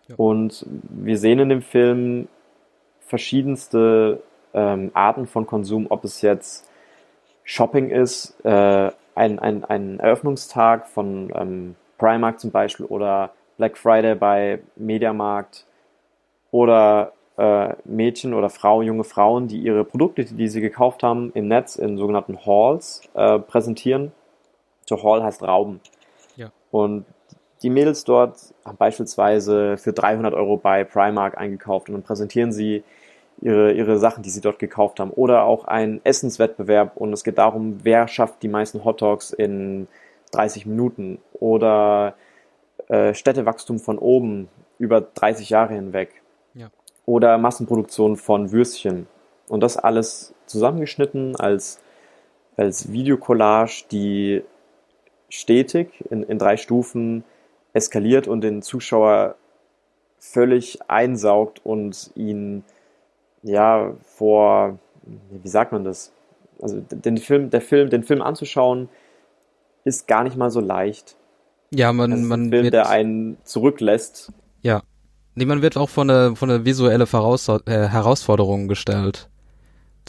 Ja. 0.08 0.16
Und 0.18 0.66
wir 0.68 1.18
sehen 1.18 1.40
in 1.40 1.50
dem 1.50 1.62
Film 1.62 2.28
verschiedenste 3.00 4.22
ähm, 4.54 4.92
Arten 4.94 5.28
von 5.28 5.46
Konsum, 5.46 5.88
ob 5.90 6.04
es 6.04 6.22
jetzt 6.22 6.70
Shopping 7.44 7.90
ist, 7.90 8.44
äh, 8.44 8.92
ein, 9.16 9.40
ein, 9.40 9.64
ein 9.64 10.00
Eröffnungstag 10.00 10.88
von 10.88 11.32
ähm, 11.34 11.76
Primark 11.98 12.40
zum 12.40 12.52
Beispiel 12.52 12.86
oder 12.86 13.32
Black 13.58 13.78
Friday 13.78 14.16
bei 14.16 14.60
Mediamarkt 14.76 15.66
oder 16.52 17.14
äh, 17.38 17.74
Mädchen 17.86 18.34
oder 18.34 18.50
Frauen, 18.50 18.86
junge 18.86 19.04
Frauen, 19.04 19.48
die 19.48 19.60
ihre 19.60 19.84
Produkte, 19.86 20.26
die 20.26 20.48
sie 20.48 20.62
gekauft 20.62 21.04
haben, 21.04 21.32
im 21.34 21.48
Netz 21.48 21.76
in 21.76 21.98
sogenannten 21.98 22.46
Halls 22.46 23.02
äh, 23.14 23.40
präsentieren. 23.40 24.12
So 24.86 25.02
Hall 25.04 25.24
heißt 25.24 25.44
Rauben. 25.44 25.80
Ja. 26.36 26.52
Und 26.72 27.06
die 27.64 27.70
Mädels 27.70 28.04
dort 28.04 28.38
haben 28.66 28.78
beispielsweise 28.78 29.78
für 29.78 29.94
300 29.94 30.34
Euro 30.34 30.58
bei 30.58 30.84
Primark 30.84 31.38
eingekauft 31.38 31.90
und 31.90 31.94
dann 31.96 32.04
präsentieren 32.04 32.52
sie 32.52 32.84
ihre, 33.42 33.72
ihre 33.72 33.98
Sachen, 33.98 34.24
die 34.24 34.30
sie 34.30 34.42
dort 34.42 34.60
gekauft 34.60 35.00
haben. 35.00 35.12
Oder 35.12 35.44
auch 35.44 35.66
ein 35.66 36.02
Essenswettbewerb 36.04 36.98
und 36.98 37.14
es 37.14 37.24
geht 37.24 37.38
darum, 37.38 37.80
wer 37.84 38.08
schafft 38.08 38.44
die 38.44 38.48
meisten 38.48 38.84
Hotdogs 38.84 39.32
in 39.32 39.88
30 40.32 40.66
Minuten. 40.66 41.20
Oder 41.34 42.16
äh, 42.88 43.14
Städtewachstum 43.14 43.80
von 43.80 43.98
oben 43.98 44.50
über 44.80 45.02
30 45.02 45.50
Jahre 45.50 45.74
hinweg 45.74 46.22
oder 47.08 47.38
Massenproduktion 47.38 48.18
von 48.18 48.52
Würstchen. 48.52 49.08
Und 49.48 49.62
das 49.62 49.78
alles 49.78 50.36
zusammengeschnitten 50.46 51.36
als, 51.38 51.80
als 52.58 52.92
Videocollage, 52.92 53.86
die 53.90 54.44
stetig 55.30 56.04
in, 56.12 56.24
in 56.24 56.38
drei 56.38 56.58
Stufen 56.58 57.24
eskaliert 57.78 58.28
und 58.28 58.42
den 58.42 58.62
Zuschauer 58.62 59.36
völlig 60.20 60.80
einsaugt 60.90 61.66
und 61.66 62.12
ihn 62.16 62.64
ja 63.44 63.94
vor, 64.04 64.80
wie 65.04 65.48
sagt 65.48 65.72
man 65.72 65.84
das? 65.84 66.12
Also 66.62 66.82
den 66.82 67.18
Film, 67.18 67.50
der 67.50 67.62
Film, 67.62 67.90
den 67.90 68.04
Film 68.04 68.22
anzuschauen, 68.22 68.90
ist 69.86 70.08
gar 70.08 70.24
nicht 70.24 70.36
mal 70.36 70.50
so 70.50 70.60
leicht. 70.60 71.16
Ja, 71.72 71.94
man, 71.94 72.12
das 72.12 72.20
ist 72.22 72.26
man 72.26 72.48
ein 72.48 72.50
Film, 72.50 72.72
der 72.72 72.90
einen 72.90 73.38
zurücklässt. 73.44 74.34
Ja, 74.62 74.82
Nee, 75.38 75.46
man 75.46 75.62
wird 75.62 75.78
auch 75.78 75.90
von 75.90 76.08
der 76.08 76.36
von 76.36 76.50
der 76.50 76.66
visuelle 76.66 77.06
Voraus 77.06 77.48
äh, 77.48 77.62
Herausforderung 77.68 78.68
gestellt. 78.68 79.30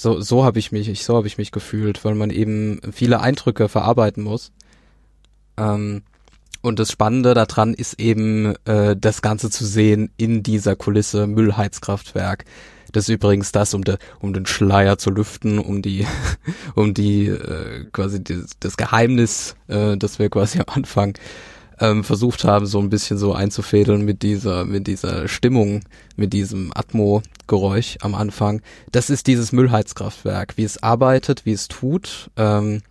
So 0.01 0.23
so 0.23 0.43
habe 0.43 0.59
ich 0.59 0.73
mich 0.73 1.05
so 1.05 1.17
habe 1.17 1.27
ich 1.27 1.37
mich 1.37 1.53
gefühlt, 1.53 2.03
weil 2.03 2.15
man 2.15 2.31
eben 2.31 2.81
viele 2.93 3.21
Eindrücke 3.21 3.69
verarbeiten 3.69 4.25
muss. 4.25 4.53
Ähm, 5.59 6.03
und 6.61 6.79
das 6.79 6.91
Spannende 6.91 7.35
daran 7.35 7.75
ist 7.75 8.01
eben, 8.01 8.55
äh, 8.65 8.97
das 8.97 9.23
Ganze 9.23 9.51
zu 9.51 9.65
sehen 9.65 10.11
in 10.17 10.43
dieser 10.43 10.77
Kulisse 10.77 11.27
Müllheizkraftwerk. 11.27 12.45
Das 12.93 13.05
ist 13.05 13.15
übrigens 13.15 13.53
das, 13.53 13.75
um, 13.75 13.85
de, 13.85 13.99
um 14.21 14.33
den 14.33 14.47
Schleier 14.47 14.99
zu 14.99 15.11
lüften, 15.11 15.59
um 15.59 15.83
die, 15.83 16.07
um 16.75 16.95
die 16.95 17.27
äh, 17.27 17.85
quasi 17.93 18.23
die, 18.23 18.43
das 18.61 18.77
Geheimnis, 18.77 19.57
äh, 19.69 19.97
das 19.97 20.19
wir 20.19 20.31
quasi 20.31 20.59
am 20.59 20.67
Anfang 20.69 21.19
ähm, 21.81 22.03
versucht 22.03 22.45
haben, 22.45 22.67
so 22.67 22.81
ein 22.81 22.91
bisschen 22.91 23.19
so 23.19 23.35
einzufädeln 23.35 24.05
mit 24.05 24.23
dieser, 24.23 24.65
mit 24.65 24.87
dieser 24.87 25.29
Stimmung, 25.29 25.83
mit 26.17 26.33
diesem 26.33 26.73
Atmo-Geräusch 26.75 27.99
am 28.01 28.15
Anfang. 28.15 28.63
Das 28.91 29.11
ist 29.11 29.27
dieses 29.27 29.53
Müllheizkraftwerk, 29.53 30.57
wie 30.57 30.65
es 30.65 30.83
arbeitet, 30.83 31.45
wie 31.45 31.53
es 31.53 31.69
tut. 31.69 32.31
Ähm, 32.37 32.83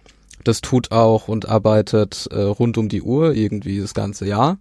das 0.47 0.61
tut 0.61 0.91
auch 0.91 1.27
und 1.27 1.47
arbeitet 1.47 2.27
äh, 2.31 2.41
rund 2.41 2.77
um 2.77 2.89
die 2.89 3.01
Uhr 3.01 3.33
irgendwie 3.33 3.79
das 3.79 3.93
ganze 3.93 4.25
Jahr. 4.25 4.57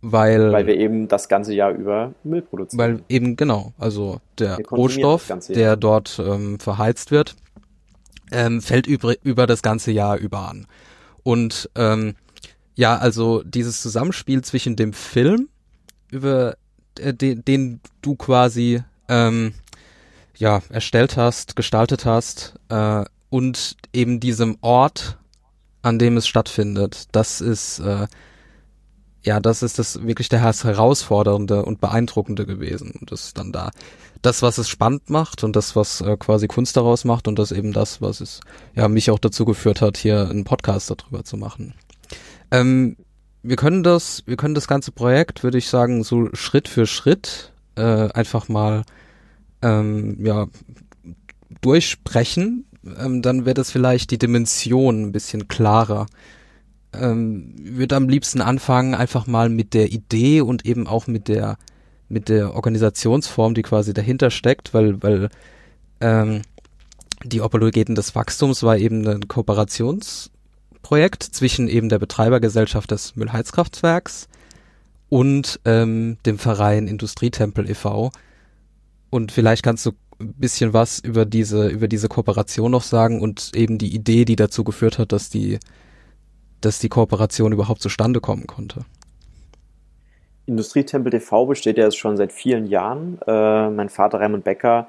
Weil, 0.00 0.52
weil 0.52 0.66
wir 0.66 0.76
eben 0.76 1.08
das 1.08 1.28
ganze 1.28 1.54
Jahr 1.54 1.72
über 1.72 2.12
Müll 2.24 2.42
produzieren. 2.42 2.78
Weil 2.78 3.02
eben 3.08 3.36
genau, 3.36 3.72
also 3.78 4.20
der 4.38 4.58
Rohstoff, 4.70 5.32
der 5.48 5.76
dort 5.76 6.20
ähm, 6.22 6.60
verheizt 6.60 7.10
wird, 7.10 7.36
ähm, 8.30 8.60
fällt 8.60 8.86
über, 8.86 9.14
über 9.22 9.46
das 9.46 9.62
ganze 9.62 9.92
Jahr 9.92 10.18
über 10.18 10.48
an. 10.48 10.66
Und 11.22 11.70
ähm, 11.74 12.16
ja, 12.74 12.98
also 12.98 13.42
dieses 13.44 13.80
Zusammenspiel 13.80 14.42
zwischen 14.42 14.76
dem 14.76 14.92
Film, 14.92 15.48
über 16.10 16.56
äh, 16.98 17.14
den, 17.14 17.42
den 17.44 17.80
du 18.02 18.14
quasi 18.16 18.82
ähm, 19.08 19.54
ja 20.36 20.60
erstellt 20.68 21.16
hast, 21.16 21.56
gestaltet 21.56 22.04
hast, 22.04 22.54
äh, 22.68 23.04
und 23.30 23.76
eben 23.94 24.20
diesem 24.20 24.58
Ort, 24.60 25.18
an 25.82 25.98
dem 25.98 26.16
es 26.16 26.26
stattfindet, 26.26 27.08
das 27.12 27.40
ist 27.40 27.78
äh, 27.78 28.06
ja, 29.24 29.40
das 29.40 29.62
ist 29.62 29.78
das 29.78 30.06
wirklich 30.06 30.28
der 30.28 30.42
herausfordernde 30.42 31.64
und 31.64 31.80
beeindruckende 31.80 32.44
gewesen. 32.44 32.92
Und 33.00 33.10
das 33.10 33.26
ist 33.26 33.38
dann 33.38 33.52
da 33.52 33.70
das, 34.20 34.42
was 34.42 34.58
es 34.58 34.68
spannend 34.68 35.10
macht 35.10 35.44
und 35.44 35.56
das, 35.56 35.74
was 35.76 36.00
äh, 36.00 36.16
quasi 36.18 36.46
Kunst 36.46 36.76
daraus 36.76 37.04
macht 37.04 37.26
und 37.26 37.38
das 37.38 37.52
eben 37.52 37.72
das, 37.72 38.00
was 38.00 38.20
es 38.20 38.40
ja 38.74 38.88
mich 38.88 39.10
auch 39.10 39.18
dazu 39.18 39.44
geführt 39.44 39.80
hat, 39.80 39.96
hier 39.96 40.28
einen 40.28 40.44
Podcast 40.44 40.90
darüber 40.90 41.24
zu 41.24 41.36
machen. 41.36 41.74
Ähm, 42.50 42.96
wir 43.42 43.56
können 43.56 43.82
das, 43.82 44.22
wir 44.26 44.36
können 44.36 44.54
das 44.54 44.68
ganze 44.68 44.92
Projekt, 44.92 45.42
würde 45.42 45.58
ich 45.58 45.68
sagen, 45.68 46.04
so 46.04 46.28
Schritt 46.34 46.68
für 46.68 46.86
Schritt 46.86 47.52
äh, 47.76 48.08
einfach 48.12 48.48
mal 48.48 48.84
ähm, 49.62 50.24
ja 50.24 50.46
durchsprechen. 51.60 52.66
Ähm, 52.98 53.22
dann 53.22 53.46
wird 53.46 53.58
es 53.58 53.70
vielleicht 53.70 54.10
die 54.10 54.18
Dimension 54.18 55.02
ein 55.02 55.12
bisschen 55.12 55.48
klarer 55.48 56.06
ähm, 57.00 57.54
würde 57.58 57.96
am 57.96 58.08
liebsten 58.08 58.40
anfangen, 58.40 58.94
einfach 58.94 59.26
mal 59.26 59.48
mit 59.48 59.74
der 59.74 59.92
Idee 59.92 60.40
und 60.40 60.64
eben 60.66 60.86
auch 60.86 61.06
mit 61.06 61.28
der 61.28 61.58
mit 62.08 62.28
der 62.28 62.54
Organisationsform, 62.54 63.54
die 63.54 63.62
quasi 63.62 63.94
dahinter 63.94 64.30
steckt, 64.30 64.74
weil, 64.74 65.02
weil 65.02 65.30
ähm, 66.00 66.42
die 67.24 67.40
Apologeten 67.40 67.94
des 67.94 68.14
Wachstums 68.14 68.62
war 68.62 68.76
eben 68.76 69.08
ein 69.08 69.26
Kooperationsprojekt 69.26 71.22
zwischen 71.22 71.66
eben 71.66 71.88
der 71.88 71.98
Betreibergesellschaft 71.98 72.90
des 72.90 73.16
Müllheizkraftwerks 73.16 74.28
und 75.08 75.60
ähm, 75.64 76.18
dem 76.26 76.38
Verein 76.38 76.86
Industrietempel 76.86 77.68
e.V. 77.70 78.12
Und 79.08 79.32
vielleicht 79.32 79.62
kannst 79.62 79.86
du 79.86 79.92
ein 80.20 80.34
bisschen 80.34 80.72
was 80.72 80.98
über 80.98 81.24
diese, 81.24 81.68
über 81.68 81.88
diese 81.88 82.08
Kooperation 82.08 82.70
noch 82.70 82.82
sagen 82.82 83.20
und 83.20 83.52
eben 83.54 83.78
die 83.78 83.94
Idee, 83.94 84.24
die 84.24 84.36
dazu 84.36 84.64
geführt 84.64 84.98
hat, 84.98 85.12
dass 85.12 85.30
die 85.30 85.58
dass 86.64 86.78
die 86.78 86.88
Kooperation 86.88 87.52
überhaupt 87.52 87.82
zustande 87.82 88.20
kommen 88.20 88.46
konnte? 88.46 88.80
Industrietempel 90.46 91.10
TV 91.10 91.46
besteht 91.46 91.78
ja 91.78 91.84
jetzt 91.84 91.98
schon 91.98 92.16
seit 92.16 92.32
vielen 92.32 92.66
Jahren. 92.66 93.18
Äh, 93.26 93.70
mein 93.70 93.88
Vater 93.88 94.20
Raimund 94.20 94.44
Becker 94.44 94.88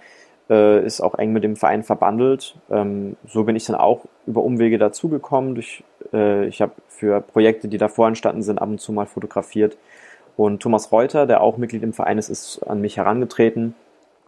äh, 0.49 0.85
ist 0.85 1.01
auch 1.01 1.15
eng 1.15 1.31
mit 1.31 1.43
dem 1.43 1.55
Verein 1.55 1.83
verbandelt. 1.83 2.55
Ähm, 2.69 3.15
so 3.27 3.43
bin 3.45 3.55
ich 3.55 3.65
dann 3.65 3.75
auch 3.75 4.05
über 4.25 4.43
Umwege 4.43 4.77
dazugekommen. 4.77 5.61
Äh, 6.13 6.47
ich 6.47 6.61
habe 6.61 6.73
für 6.87 7.21
Projekte, 7.21 7.67
die 7.67 7.77
davor 7.77 8.07
entstanden 8.07 8.43
sind, 8.43 8.59
ab 8.59 8.69
und 8.69 8.81
zu 8.81 8.91
mal 8.91 9.05
fotografiert. 9.05 9.77
Und 10.35 10.61
Thomas 10.61 10.91
Reuter, 10.91 11.25
der 11.25 11.39
auch 11.41 11.55
Mitglied 11.55 11.83
im 11.83 11.93
Verein 11.93 12.17
ist, 12.17 12.29
ist 12.29 12.59
an 12.63 12.81
mich 12.81 12.97
herangetreten 12.97 13.75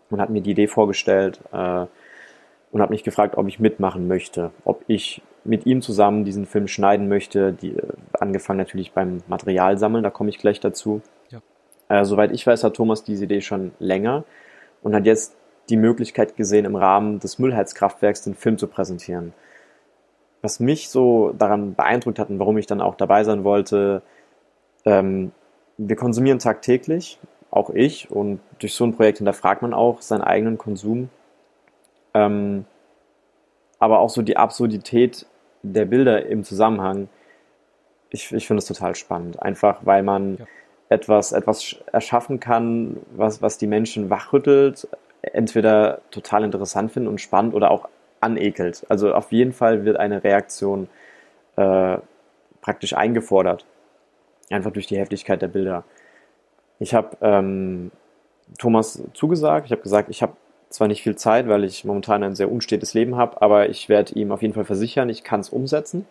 und 0.10 0.22
hat 0.22 0.30
mir 0.30 0.42
die 0.42 0.52
Idee 0.52 0.68
vorgestellt 0.68 1.40
äh, 1.52 1.86
und 2.72 2.82
hat 2.82 2.90
mich 2.90 3.04
gefragt, 3.04 3.38
ob 3.38 3.48
ich 3.48 3.60
mitmachen 3.60 4.08
möchte, 4.08 4.52
ob 4.66 4.84
ich 4.88 5.22
mit 5.44 5.66
ihm 5.66 5.82
zusammen 5.82 6.26
diesen 6.26 6.46
Film 6.46 6.68
schneiden 6.68 7.08
möchte, 7.08 7.54
die, 7.54 7.72
äh, 7.72 7.84
angefangen 8.20 8.60
natürlich 8.60 8.92
beim 8.92 9.24
Materialsammeln, 9.28 10.04
da 10.04 10.10
komme 10.10 10.30
ich 10.30 10.38
gleich 10.38 10.60
dazu. 10.60 11.02
Ja. 11.30 11.40
Äh, 11.90 12.06
soweit 12.06 12.32
ich 12.32 12.46
weiß, 12.46 12.64
hat 12.64 12.76
Thomas 12.76 13.04
diese 13.04 13.26
Idee 13.26 13.42
schon 13.42 13.72
länger 13.80 14.24
und 14.82 14.94
hat 14.94 15.06
jetzt 15.06 15.36
die 15.70 15.78
Möglichkeit 15.78 16.36
gesehen, 16.36 16.66
im 16.66 16.76
Rahmen 16.76 17.20
des 17.20 17.40
Müllheizkraftwerks 17.40 18.24
den 18.24 18.36
Film 18.36 18.58
zu 18.58 18.68
präsentieren. 18.68 19.34
Was 20.42 20.60
mich 20.60 20.90
so 20.90 21.34
daran 21.38 21.76
beeindruckt 21.76 22.20
hat 22.20 22.30
und 22.30 22.40
warum 22.40 22.58
ich 22.58 22.68
dann 22.68 22.82
auch 22.82 22.96
dabei 22.96 23.24
sein 23.24 23.44
wollte, 23.44 24.02
ähm, 24.86 25.32
wir 25.78 25.96
konsumieren 25.96 26.40
tagtäglich, 26.40 27.20
auch 27.52 27.70
ich, 27.70 28.12
und 28.12 28.40
durch 28.60 28.74
so 28.74 28.86
ein 28.86 28.96
Projekt 28.96 29.20
hinterfragt 29.20 29.62
man 29.62 29.74
auch 29.74 30.02
seinen 30.02 30.22
eigenen 30.22 30.58
Konsum. 30.58 31.10
Ähm, 32.14 32.66
aber 33.80 34.00
auch 34.00 34.10
so 34.10 34.22
die 34.22 34.38
Absurdität 34.38 35.26
der 35.64 35.86
Bilder 35.86 36.26
im 36.26 36.44
Zusammenhang, 36.44 37.10
ich, 38.10 38.32
ich 38.32 38.48
finde 38.48 38.60
es 38.60 38.66
total 38.66 38.96
spannend. 38.96 39.42
Einfach 39.42 39.86
weil 39.86 40.04
man 40.04 40.38
ja. 40.38 40.46
etwas, 40.90 41.32
etwas 41.32 41.76
erschaffen 41.92 42.40
kann, 42.40 42.98
was, 43.12 43.42
was 43.42 43.58
die 43.58 43.68
Menschen 43.68 44.10
wachrüttelt, 44.10 44.88
entweder 45.22 46.02
total 46.12 46.44
interessant 46.44 46.92
finden 46.92 47.10
und 47.10 47.22
spannend 47.22 47.54
oder 47.54 47.72
auch 47.72 47.90
anekelt. 48.20 48.86
Also 48.90 49.14
auf 49.14 49.32
jeden 49.32 49.54
Fall 49.54 49.86
wird 49.86 49.98
eine 49.98 50.24
Reaktion 50.24 50.90
äh, 51.56 51.98
praktisch 52.62 52.94
eingefordert. 52.94 53.66
Einfach 54.50 54.72
durch 54.72 54.88
die 54.88 54.98
Heftigkeit 54.98 55.42
der 55.42 55.50
Bilder. 55.50 55.84
Ich 56.80 56.94
habe 56.94 57.18
ähm, 57.22 57.92
Thomas 58.58 59.02
zugesagt, 59.14 59.66
ich 59.66 59.72
habe 59.72 59.82
gesagt, 59.82 60.10
ich 60.10 60.22
habe 60.22 60.34
zwar 60.70 60.88
nicht 60.88 61.02
viel 61.02 61.16
Zeit, 61.16 61.48
weil 61.48 61.64
ich 61.64 61.86
momentan 61.86 62.24
ein 62.24 62.36
sehr 62.36 62.52
unstetes 62.52 62.94
Leben 62.94 63.16
habe, 63.16 63.42
aber 63.42 63.70
ich 63.70 63.90
werde 63.90 64.14
ihm 64.14 64.32
auf 64.32 64.42
jeden 64.42 64.54
Fall 64.54 64.66
versichern, 64.66 65.10
ich 65.10 65.24
kann 65.24 65.40
es 65.40 65.50
umsetzen. 65.50 66.06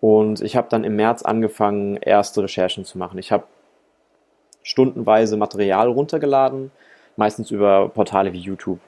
Und 0.00 0.40
ich 0.40 0.56
habe 0.56 0.68
dann 0.70 0.84
im 0.84 0.96
März 0.96 1.22
angefangen, 1.22 1.96
erste 1.96 2.42
Recherchen 2.42 2.84
zu 2.84 2.98
machen. 2.98 3.18
Ich 3.18 3.32
habe 3.32 3.44
stundenweise 4.62 5.36
Material 5.36 5.88
runtergeladen, 5.88 6.70
meistens 7.16 7.50
über 7.50 7.88
Portale 7.88 8.32
wie 8.32 8.38
YouTube. 8.38 8.80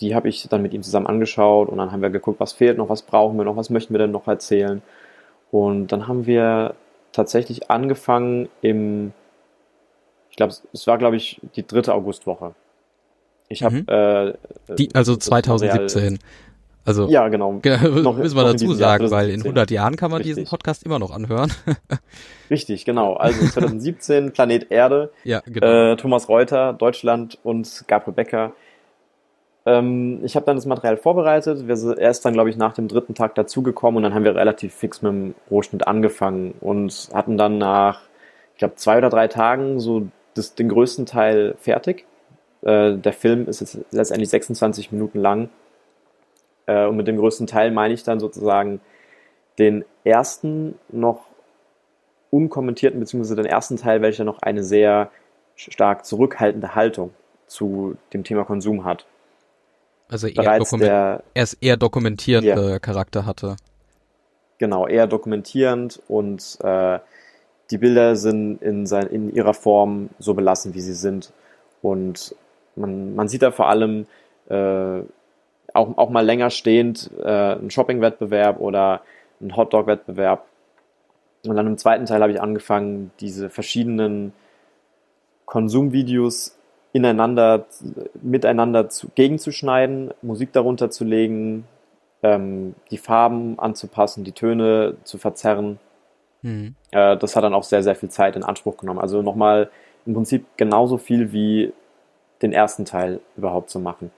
Die 0.00 0.14
habe 0.14 0.28
ich 0.28 0.46
dann 0.48 0.62
mit 0.62 0.74
ihm 0.74 0.82
zusammen 0.82 1.06
angeschaut 1.06 1.68
und 1.68 1.78
dann 1.78 1.92
haben 1.92 2.02
wir 2.02 2.10
geguckt, 2.10 2.40
was 2.40 2.52
fehlt 2.52 2.78
noch, 2.78 2.88
was 2.88 3.02
brauchen 3.02 3.36
wir 3.38 3.44
noch, 3.44 3.56
was 3.56 3.70
möchten 3.70 3.94
wir 3.94 3.98
denn 3.98 4.10
noch 4.10 4.26
erzählen. 4.26 4.82
Und 5.50 5.88
dann 5.88 6.08
haben 6.08 6.26
wir 6.26 6.74
tatsächlich 7.12 7.70
angefangen 7.70 8.48
im, 8.60 9.12
ich 10.36 10.38
glaube, 10.38 10.52
es 10.74 10.86
war, 10.86 10.98
glaube 10.98 11.16
ich, 11.16 11.40
die 11.56 11.66
dritte 11.66 11.94
Augustwoche. 11.94 12.54
Ich 13.48 13.62
habe 13.62 13.76
mhm. 13.76 13.86
äh, 14.68 14.74
die, 14.74 14.94
also 14.94 15.16
2017. 15.16 16.18
Also 16.84 17.08
ja, 17.08 17.26
genau. 17.28 17.60
noch, 18.02 18.16
müssen 18.18 18.36
wir 18.36 18.44
dazu 18.44 18.74
sagen, 18.74 19.10
weil 19.10 19.30
in 19.30 19.40
100 19.40 19.70
Jahren 19.70 19.96
kann 19.96 20.10
man 20.10 20.18
Richtig. 20.18 20.36
diesen 20.36 20.50
Podcast 20.50 20.84
immer 20.84 20.98
noch 20.98 21.10
anhören. 21.10 21.50
Richtig, 22.50 22.84
genau. 22.84 23.14
Also 23.14 23.46
2017 23.46 24.32
Planet 24.34 24.70
Erde, 24.70 25.10
ja, 25.24 25.40
genau. 25.46 25.92
äh, 25.92 25.96
Thomas 25.96 26.28
Reuter, 26.28 26.74
Deutschland 26.74 27.38
und 27.42 27.84
Gabriel 27.88 28.14
Becker. 28.14 28.52
Ähm, 29.64 30.20
ich 30.22 30.36
habe 30.36 30.44
dann 30.44 30.56
das 30.56 30.66
Material 30.66 30.98
vorbereitet. 30.98 31.66
Wir, 31.66 31.98
er 31.98 32.10
ist 32.10 32.26
dann, 32.26 32.34
glaube 32.34 32.50
ich, 32.50 32.58
nach 32.58 32.74
dem 32.74 32.88
dritten 32.88 33.14
Tag 33.14 33.36
dazugekommen 33.36 33.96
und 33.96 34.02
dann 34.02 34.12
haben 34.12 34.24
wir 34.24 34.36
relativ 34.36 34.74
fix 34.74 35.00
mit 35.00 35.10
dem 35.10 35.34
Rohschnitt 35.50 35.88
angefangen 35.88 36.54
und 36.60 37.08
hatten 37.14 37.38
dann 37.38 37.56
nach, 37.56 38.02
ich 38.52 38.58
glaube, 38.58 38.74
zwei 38.76 38.98
oder 38.98 39.08
drei 39.08 39.28
Tagen 39.28 39.80
so 39.80 40.08
das, 40.36 40.54
den 40.54 40.68
größten 40.68 41.06
Teil 41.06 41.54
fertig. 41.58 42.06
Äh, 42.62 42.96
der 42.96 43.12
Film 43.12 43.48
ist 43.48 43.60
jetzt 43.60 43.78
letztendlich 43.90 44.30
26 44.30 44.92
Minuten 44.92 45.18
lang. 45.18 45.48
Äh, 46.66 46.86
und 46.86 46.96
mit 46.96 47.06
dem 47.06 47.16
größten 47.16 47.46
Teil 47.46 47.70
meine 47.70 47.94
ich 47.94 48.02
dann 48.02 48.20
sozusagen 48.20 48.80
den 49.58 49.84
ersten 50.04 50.78
noch 50.88 51.26
unkommentierten, 52.30 53.00
beziehungsweise 53.00 53.36
den 53.36 53.46
ersten 53.46 53.76
Teil, 53.76 54.02
welcher 54.02 54.24
noch 54.24 54.42
eine 54.42 54.62
sehr 54.62 55.10
stark 55.54 56.04
zurückhaltende 56.04 56.74
Haltung 56.74 57.14
zu 57.46 57.96
dem 58.12 58.24
Thema 58.24 58.44
Konsum 58.44 58.84
hat. 58.84 59.06
Also 60.08 60.28
eher, 60.28 60.58
der, 60.78 61.22
er 61.34 61.42
ist 61.42 61.54
eher 61.54 61.76
dokumentierender 61.76 62.68
yeah. 62.68 62.78
Charakter 62.78 63.26
hatte. 63.26 63.56
Genau, 64.58 64.86
eher 64.86 65.06
dokumentierend 65.06 66.00
und 66.08 66.58
äh, 66.62 66.98
die 67.70 67.78
Bilder 67.78 68.16
sind 68.16 68.62
in, 68.62 68.86
sein, 68.86 69.06
in 69.08 69.32
ihrer 69.32 69.54
Form 69.54 70.10
so 70.18 70.34
belassen, 70.34 70.74
wie 70.74 70.80
sie 70.80 70.94
sind. 70.94 71.32
Und 71.82 72.34
man, 72.76 73.14
man 73.14 73.28
sieht 73.28 73.42
da 73.42 73.50
vor 73.50 73.68
allem 73.68 74.06
äh, 74.48 75.00
auch, 75.74 75.98
auch 75.98 76.10
mal 76.10 76.24
länger 76.24 76.50
stehend 76.50 77.10
äh, 77.18 77.24
einen 77.24 77.70
Shopping-Wettbewerb 77.70 78.60
oder 78.60 79.02
einen 79.40 79.56
Hotdog-Wettbewerb. 79.56 80.46
Und 81.46 81.56
dann 81.56 81.66
im 81.66 81.78
zweiten 81.78 82.06
Teil 82.06 82.22
habe 82.22 82.32
ich 82.32 82.40
angefangen, 82.40 83.10
diese 83.20 83.50
verschiedenen 83.50 84.32
Konsumvideos 85.44 86.56
ineinander, 86.92 87.66
miteinander 88.20 88.88
zu, 88.88 89.08
gegenzuschneiden, 89.14 90.12
Musik 90.22 90.52
darunter 90.52 90.90
zu 90.90 91.04
legen, 91.04 91.66
ähm, 92.22 92.74
die 92.90 92.98
Farben 92.98 93.58
anzupassen, 93.58 94.24
die 94.24 94.32
Töne 94.32 94.96
zu 95.04 95.18
verzerren. 95.18 95.78
Mhm. 96.46 96.76
Äh, 96.92 97.16
das 97.16 97.34
hat 97.34 97.42
dann 97.42 97.54
auch 97.54 97.64
sehr, 97.64 97.82
sehr 97.82 97.96
viel 97.96 98.08
Zeit 98.08 98.36
in 98.36 98.44
Anspruch 98.44 98.76
genommen. 98.76 99.00
Also 99.00 99.20
nochmal 99.20 99.68
im 100.06 100.14
Prinzip 100.14 100.46
genauso 100.56 100.96
viel 100.96 101.32
wie 101.32 101.72
den 102.40 102.52
ersten 102.52 102.84
Teil 102.84 103.20
überhaupt 103.36 103.68
zu 103.68 103.80
machen. 103.80 104.12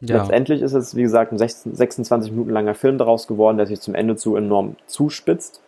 Ja. 0.00 0.16
Letztendlich 0.16 0.62
ist 0.62 0.72
es, 0.72 0.96
wie 0.96 1.02
gesagt, 1.02 1.32
ein 1.32 1.38
16, 1.38 1.74
26 1.74 2.32
Minuten 2.32 2.50
langer 2.50 2.74
Film 2.74 2.96
daraus 2.96 3.26
geworden, 3.26 3.58
der 3.58 3.66
sich 3.66 3.80
zum 3.80 3.94
Ende 3.94 4.16
zu 4.16 4.34
enorm 4.34 4.76
zuspitzt. 4.86 5.60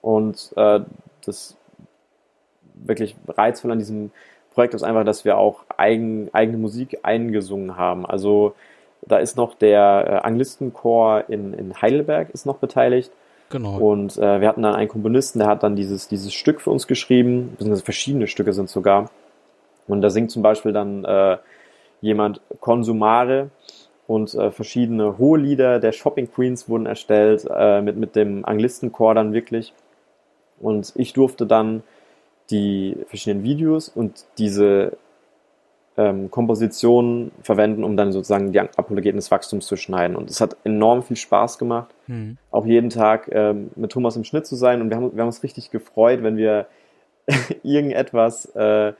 Und 0.00 0.52
äh, 0.56 0.80
das 1.26 1.56
wirklich 2.74 3.16
reizvoll 3.26 3.72
an 3.72 3.78
diesem 3.80 4.12
Projekt 4.52 4.74
ist 4.74 4.84
einfach, 4.84 5.04
dass 5.04 5.24
wir 5.24 5.36
auch 5.36 5.64
eigen, 5.76 6.30
eigene 6.32 6.58
Musik 6.58 7.00
eingesungen 7.02 7.76
haben. 7.76 8.06
Also 8.06 8.54
da 9.02 9.18
ist 9.18 9.36
noch 9.36 9.54
der 9.54 10.04
äh, 10.06 10.26
Anglistenchor 10.26 11.24
in, 11.28 11.54
in 11.54 11.82
Heidelberg 11.82 12.30
ist 12.30 12.46
noch 12.46 12.58
beteiligt. 12.58 13.10
Genau. 13.54 13.76
Und 13.76 14.18
äh, 14.18 14.40
wir 14.40 14.48
hatten 14.48 14.62
dann 14.62 14.74
einen 14.74 14.88
Komponisten, 14.88 15.38
der 15.38 15.46
hat 15.46 15.62
dann 15.62 15.76
dieses, 15.76 16.08
dieses 16.08 16.34
Stück 16.34 16.60
für 16.60 16.72
uns 16.72 16.88
geschrieben, 16.88 17.50
beziehungsweise 17.52 17.84
verschiedene 17.84 18.26
Stücke 18.26 18.52
sind 18.52 18.68
sogar. 18.68 19.12
Und 19.86 20.02
da 20.02 20.10
singt 20.10 20.32
zum 20.32 20.42
Beispiel 20.42 20.72
dann 20.72 21.04
äh, 21.04 21.36
jemand 22.00 22.40
Konsumare 22.58 23.50
und 24.08 24.34
äh, 24.34 24.50
verschiedene 24.50 25.18
hohe 25.18 25.38
Lieder 25.38 25.78
der 25.78 25.92
Shopping 25.92 26.32
Queens 26.32 26.68
wurden 26.68 26.86
erstellt, 26.86 27.46
äh, 27.48 27.80
mit, 27.80 27.96
mit 27.96 28.16
dem 28.16 28.44
Anglistenchor 28.44 29.14
dann 29.14 29.32
wirklich. 29.32 29.72
Und 30.58 30.92
ich 30.96 31.12
durfte 31.12 31.46
dann 31.46 31.84
die 32.50 32.96
verschiedenen 33.06 33.44
Videos 33.44 33.88
und 33.88 34.24
diese 34.36 34.96
ähm, 35.96 36.30
Kompositionen 36.30 37.30
verwenden, 37.42 37.84
um 37.84 37.96
dann 37.96 38.12
sozusagen 38.12 38.52
die 38.52 38.60
Apologeten 38.60 39.16
des 39.16 39.30
Wachstums 39.30 39.66
zu 39.66 39.76
schneiden. 39.76 40.16
Und 40.16 40.28
es 40.30 40.40
hat 40.40 40.56
enorm 40.64 41.02
viel 41.02 41.16
Spaß 41.16 41.58
gemacht, 41.58 41.94
mhm. 42.06 42.36
auch 42.50 42.66
jeden 42.66 42.90
Tag 42.90 43.28
ähm, 43.32 43.70
mit 43.76 43.92
Thomas 43.92 44.16
im 44.16 44.24
Schnitt 44.24 44.46
zu 44.46 44.56
sein. 44.56 44.80
Und 44.80 44.90
wir 44.90 44.96
haben, 44.96 45.14
wir 45.14 45.20
haben 45.22 45.28
uns 45.28 45.42
richtig 45.42 45.70
gefreut, 45.70 46.22
wenn 46.22 46.36
wir 46.36 46.66
irgendetwas 47.62 48.46
äh, 48.56 48.92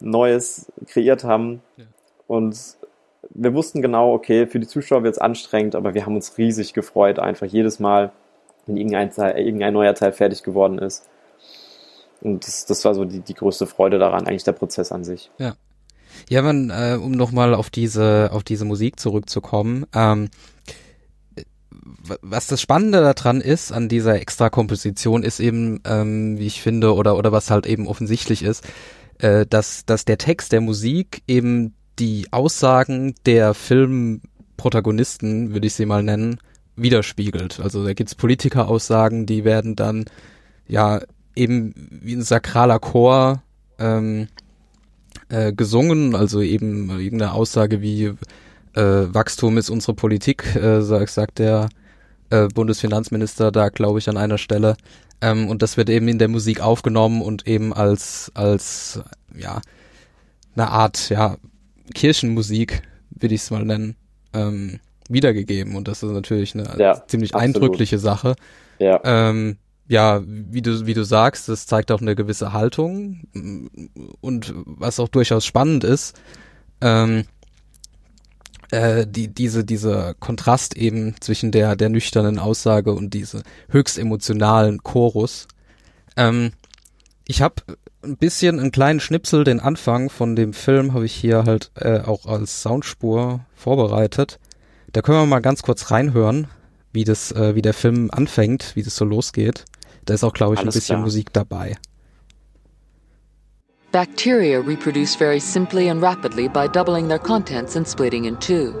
Neues 0.00 0.70
kreiert 0.86 1.24
haben. 1.24 1.60
Ja. 1.76 1.84
Und 2.28 2.76
wir 3.30 3.54
wussten 3.54 3.82
genau, 3.82 4.12
okay, 4.12 4.46
für 4.46 4.60
die 4.60 4.66
Zuschauer 4.66 5.02
wird 5.02 5.14
es 5.14 5.20
anstrengend, 5.20 5.74
aber 5.74 5.94
wir 5.94 6.06
haben 6.06 6.14
uns 6.14 6.38
riesig 6.38 6.72
gefreut, 6.72 7.18
einfach 7.18 7.46
jedes 7.46 7.80
Mal, 7.80 8.12
wenn 8.66 8.76
irgendein, 8.76 9.10
Teil, 9.10 9.38
irgendein 9.38 9.74
neuer 9.74 9.94
Teil 9.94 10.12
fertig 10.12 10.42
geworden 10.44 10.78
ist. 10.78 11.08
Und 12.20 12.46
das, 12.46 12.66
das 12.66 12.84
war 12.84 12.94
so 12.94 13.04
die, 13.04 13.20
die 13.20 13.34
größte 13.34 13.66
Freude 13.66 13.98
daran, 13.98 14.26
eigentlich 14.26 14.44
der 14.44 14.52
Prozess 14.52 14.92
an 14.92 15.04
sich. 15.04 15.30
Ja. 15.38 15.54
Ja, 16.28 16.42
man, 16.42 16.70
äh, 16.70 16.98
um 17.00 17.12
nochmal 17.12 17.54
auf 17.54 17.70
diese, 17.70 18.30
auf 18.32 18.44
diese 18.44 18.64
Musik 18.64 18.98
zurückzukommen, 19.00 19.86
ähm, 19.94 20.28
was 22.22 22.46
das 22.46 22.60
Spannende 22.60 23.00
daran 23.00 23.40
ist, 23.40 23.72
an 23.72 23.88
dieser 23.88 24.20
Extrakomposition, 24.20 25.22
ist 25.22 25.40
eben, 25.40 25.80
ähm, 25.84 26.38
wie 26.38 26.46
ich 26.46 26.62
finde, 26.62 26.94
oder, 26.94 27.16
oder 27.16 27.32
was 27.32 27.50
halt 27.50 27.66
eben 27.66 27.86
offensichtlich 27.86 28.42
ist, 28.42 28.64
äh, 29.18 29.46
dass, 29.46 29.84
dass 29.84 30.04
der 30.04 30.18
Text 30.18 30.52
der 30.52 30.60
Musik 30.60 31.22
eben 31.26 31.74
die 31.98 32.28
Aussagen 32.30 33.14
der 33.26 33.54
Filmprotagonisten, 33.54 35.52
würde 35.52 35.66
ich 35.66 35.74
sie 35.74 35.86
mal 35.86 36.02
nennen, 36.02 36.38
widerspiegelt. 36.76 37.60
Also 37.60 37.84
da 37.84 37.92
gibt's 37.92 38.14
Politikeraussagen, 38.14 39.26
die 39.26 39.44
werden 39.44 39.74
dann 39.74 40.04
ja 40.66 41.00
eben 41.34 41.74
wie 41.90 42.14
ein 42.14 42.22
sakraler 42.22 42.78
Chor 42.78 43.42
ähm, 43.78 44.28
äh, 45.28 45.52
gesungen, 45.52 46.14
also 46.14 46.40
eben 46.40 46.90
irgendeine 46.90 47.32
Aussage 47.32 47.80
wie 47.82 48.04
äh, 48.74 49.14
Wachstum 49.14 49.58
ist 49.58 49.70
unsere 49.70 49.94
Politik, 49.94 50.54
äh, 50.56 50.80
sagt, 50.82 51.10
sagt 51.10 51.38
der 51.38 51.68
äh, 52.30 52.48
Bundesfinanzminister 52.48 53.50
da, 53.50 53.68
glaube 53.68 53.98
ich, 53.98 54.08
an 54.08 54.16
einer 54.16 54.38
Stelle. 54.38 54.76
Ähm, 55.20 55.48
und 55.48 55.62
das 55.62 55.76
wird 55.76 55.90
eben 55.90 56.08
in 56.08 56.18
der 56.18 56.28
Musik 56.28 56.60
aufgenommen 56.60 57.22
und 57.22 57.46
eben 57.46 57.72
als, 57.72 58.30
als, 58.34 59.00
ja, 59.36 59.60
eine 60.54 60.70
Art, 60.70 61.08
ja, 61.10 61.36
Kirchenmusik, 61.94 62.82
will 63.10 63.32
ich 63.32 63.40
es 63.42 63.50
mal 63.50 63.64
nennen, 63.64 63.96
ähm, 64.32 64.80
wiedergegeben. 65.08 65.74
Und 65.74 65.88
das 65.88 66.02
ist 66.02 66.12
natürlich 66.12 66.54
eine 66.54 66.68
ja, 66.78 67.02
ziemlich 67.06 67.34
absolut. 67.34 67.56
eindrückliche 67.56 67.98
Sache. 67.98 68.36
Ja. 68.78 69.00
Ähm, 69.04 69.56
ja, 69.88 70.22
wie 70.26 70.62
du, 70.62 70.86
wie 70.86 70.94
du 70.94 71.04
sagst, 71.04 71.48
das 71.48 71.66
zeigt 71.66 71.90
auch 71.90 72.00
eine 72.00 72.14
gewisse 72.14 72.52
Haltung 72.52 73.22
und 74.20 74.52
was 74.54 75.00
auch 75.00 75.08
durchaus 75.08 75.46
spannend 75.46 75.82
ist, 75.82 76.20
ähm, 76.80 77.24
äh, 78.70 79.06
die, 79.06 79.28
diese, 79.28 79.64
dieser 79.64 80.12
Kontrast 80.14 80.76
eben 80.76 81.14
zwischen 81.20 81.52
der, 81.52 81.74
der 81.74 81.88
nüchternen 81.88 82.38
Aussage 82.38 82.92
und 82.92 83.14
diese 83.14 83.42
höchst 83.70 83.98
emotionalen 83.98 84.82
Chorus. 84.82 85.48
Ähm, 86.16 86.52
ich 87.26 87.40
habe 87.40 87.62
ein 88.02 88.18
bisschen 88.18 88.60
einen 88.60 88.72
kleinen 88.72 89.00
Schnipsel, 89.00 89.44
den 89.44 89.60
Anfang 89.60 90.10
von 90.10 90.36
dem 90.36 90.52
Film 90.52 90.92
habe 90.92 91.06
ich 91.06 91.14
hier 91.14 91.44
halt 91.44 91.70
äh, 91.76 92.00
auch 92.00 92.26
als 92.26 92.62
Soundspur 92.62 93.40
vorbereitet. 93.54 94.38
Da 94.92 95.00
können 95.00 95.18
wir 95.18 95.26
mal 95.26 95.40
ganz 95.40 95.62
kurz 95.62 95.90
reinhören, 95.90 96.46
wie 96.92 97.04
das, 97.04 97.32
äh, 97.32 97.54
wie 97.54 97.62
der 97.62 97.74
Film 97.74 98.10
anfängt, 98.12 98.76
wie 98.76 98.82
das 98.82 98.96
so 98.96 99.04
losgeht. 99.06 99.64
Da 100.04 100.14
ist 100.14 100.24
auch, 100.24 100.32
glaube 100.32 100.54
ich, 100.54 100.60
Alles 100.60 100.74
ein 100.74 100.78
bisschen 100.78 100.94
klar. 100.96 101.04
Musik 101.04 101.32
dabei. 101.32 101.76
Bacteria 103.90 104.60
reproduce 104.60 105.16
very 105.16 105.40
simply 105.40 105.88
and 105.88 106.02
rapidly 106.02 106.46
by 106.48 106.68
doubling 106.68 107.08
their 107.08 107.18
contents 107.18 107.74
and 107.74 107.88
splitting 107.88 108.26
in 108.26 108.36
two. 108.38 108.74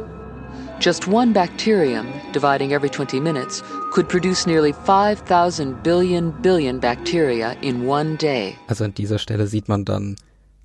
Just 0.80 1.08
one 1.08 1.32
bacterium, 1.32 2.06
dividing 2.32 2.72
every 2.72 2.88
20 2.88 3.18
minutes, 3.18 3.62
could 3.90 4.08
produce 4.08 4.46
nearly 4.46 4.72
5000 4.72 5.82
billion 5.82 6.30
billion 6.42 6.78
bacteria 6.78 7.56
in 7.62 7.86
one 7.86 8.16
day. 8.16 8.56
Also 8.68 8.84
an 8.84 8.94
dieser 8.94 9.18
Stelle 9.18 9.46
sieht 9.46 9.68
man 9.68 9.84
dann 9.84 10.16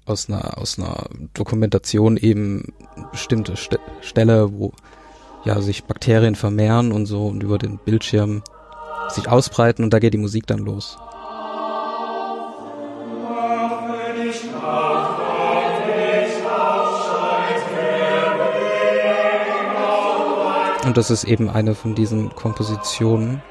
aus 0.06 0.30
einer, 0.30 0.58
aus 0.58 0.78
einer 0.78 1.06
Dokumentation 1.34 2.18
eben 2.18 2.74
bestimmte 3.12 3.56
St 3.56 3.80
Stelle, 4.02 4.52
wo 4.54 4.74
ja 5.46 5.62
sich 5.62 5.86
Bakterien 5.86 6.36
vermehren 6.36 6.92
und 6.92 7.06
so 7.06 7.28
und 7.28 7.42
über 7.42 7.58
den 7.58 7.78
Bildschirm 7.78 8.44
sich 9.10 9.30
ausbreiten 9.30 9.84
und 9.84 9.94
da 9.94 10.00
geht 10.00 10.14
die 10.14 10.18
Musik 10.18 10.48
dann 10.48 10.60
los. 10.60 10.98
Und 20.86 20.98
das 20.98 21.10
ist 21.10 21.24
eben 21.24 21.50
eine 21.50 21.76
von 21.76 21.96
diesen 21.96 22.36
Kompositionen. 22.36 23.42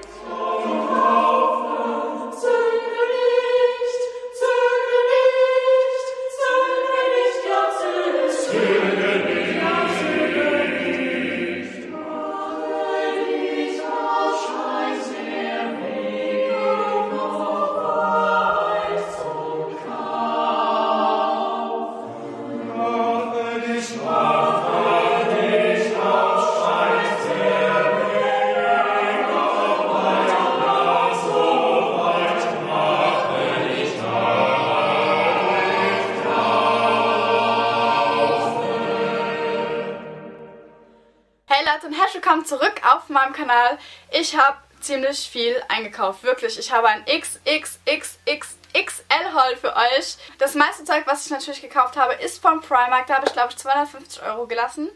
Ziemlich 45.12 45.28
viel 45.28 45.54
eingekauft, 45.68 46.24
wirklich. 46.24 46.58
Ich 46.58 46.72
habe 46.72 46.88
ein 46.88 47.04
XXXXXL-Haul 47.04 49.56
für 49.60 49.76
euch. 49.76 50.16
Das 50.38 50.54
meiste 50.54 50.84
Zeug, 50.84 51.02
was 51.06 51.26
ich 51.26 51.32
natürlich 51.32 51.60
gekauft 51.60 51.96
habe, 51.96 52.14
ist 52.14 52.40
vom 52.40 52.60
Primark. 52.60 53.06
Da 53.06 53.16
habe 53.16 53.26
ich, 53.26 53.32
glaube 53.32 53.48
ich, 53.50 53.56
250 53.56 54.22
Euro 54.22 54.46
gelassen. 54.46 54.88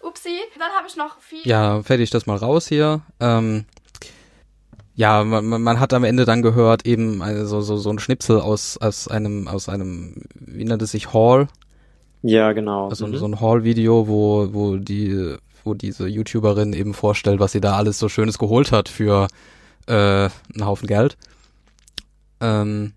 Upsi. 0.00 0.38
Dann 0.58 0.70
habe 0.70 0.86
ich 0.88 0.96
noch 0.96 1.20
viel... 1.20 1.40
Ja, 1.44 1.82
fertig 1.82 2.08
das 2.10 2.26
mal 2.26 2.36
raus 2.36 2.68
hier. 2.68 3.02
Ähm, 3.20 3.66
ja, 4.94 5.24
man, 5.24 5.62
man 5.62 5.80
hat 5.80 5.92
am 5.92 6.04
Ende 6.04 6.24
dann 6.24 6.40
gehört 6.42 6.86
eben 6.86 7.20
also 7.22 7.60
so, 7.60 7.76
so 7.76 7.90
ein 7.90 7.98
Schnipsel 7.98 8.40
aus, 8.40 8.78
aus 8.78 9.08
einem, 9.08 9.46
aus 9.46 9.68
einem, 9.68 10.22
wie 10.34 10.64
nennt 10.64 10.80
es 10.82 10.92
sich, 10.92 11.12
Hall. 11.12 11.48
Ja, 12.22 12.52
genau. 12.52 12.88
Also 12.88 13.06
mhm. 13.06 13.16
so 13.16 13.26
ein 13.26 13.40
Hall-Video, 13.40 14.08
wo, 14.08 14.48
wo 14.52 14.76
die 14.76 15.36
wo 15.64 15.74
diese 15.74 16.06
YouTuberin 16.06 16.72
eben 16.72 16.94
vorstellt, 16.94 17.40
was 17.40 17.52
sie 17.52 17.60
da 17.60 17.76
alles 17.76 17.98
so 17.98 18.08
Schönes 18.08 18.38
geholt 18.38 18.72
hat 18.72 18.88
für 18.88 19.28
äh, 19.86 20.24
ein 20.24 20.64
Haufen 20.64 20.86
Geld. 20.86 21.16
Ähm, 22.40 22.92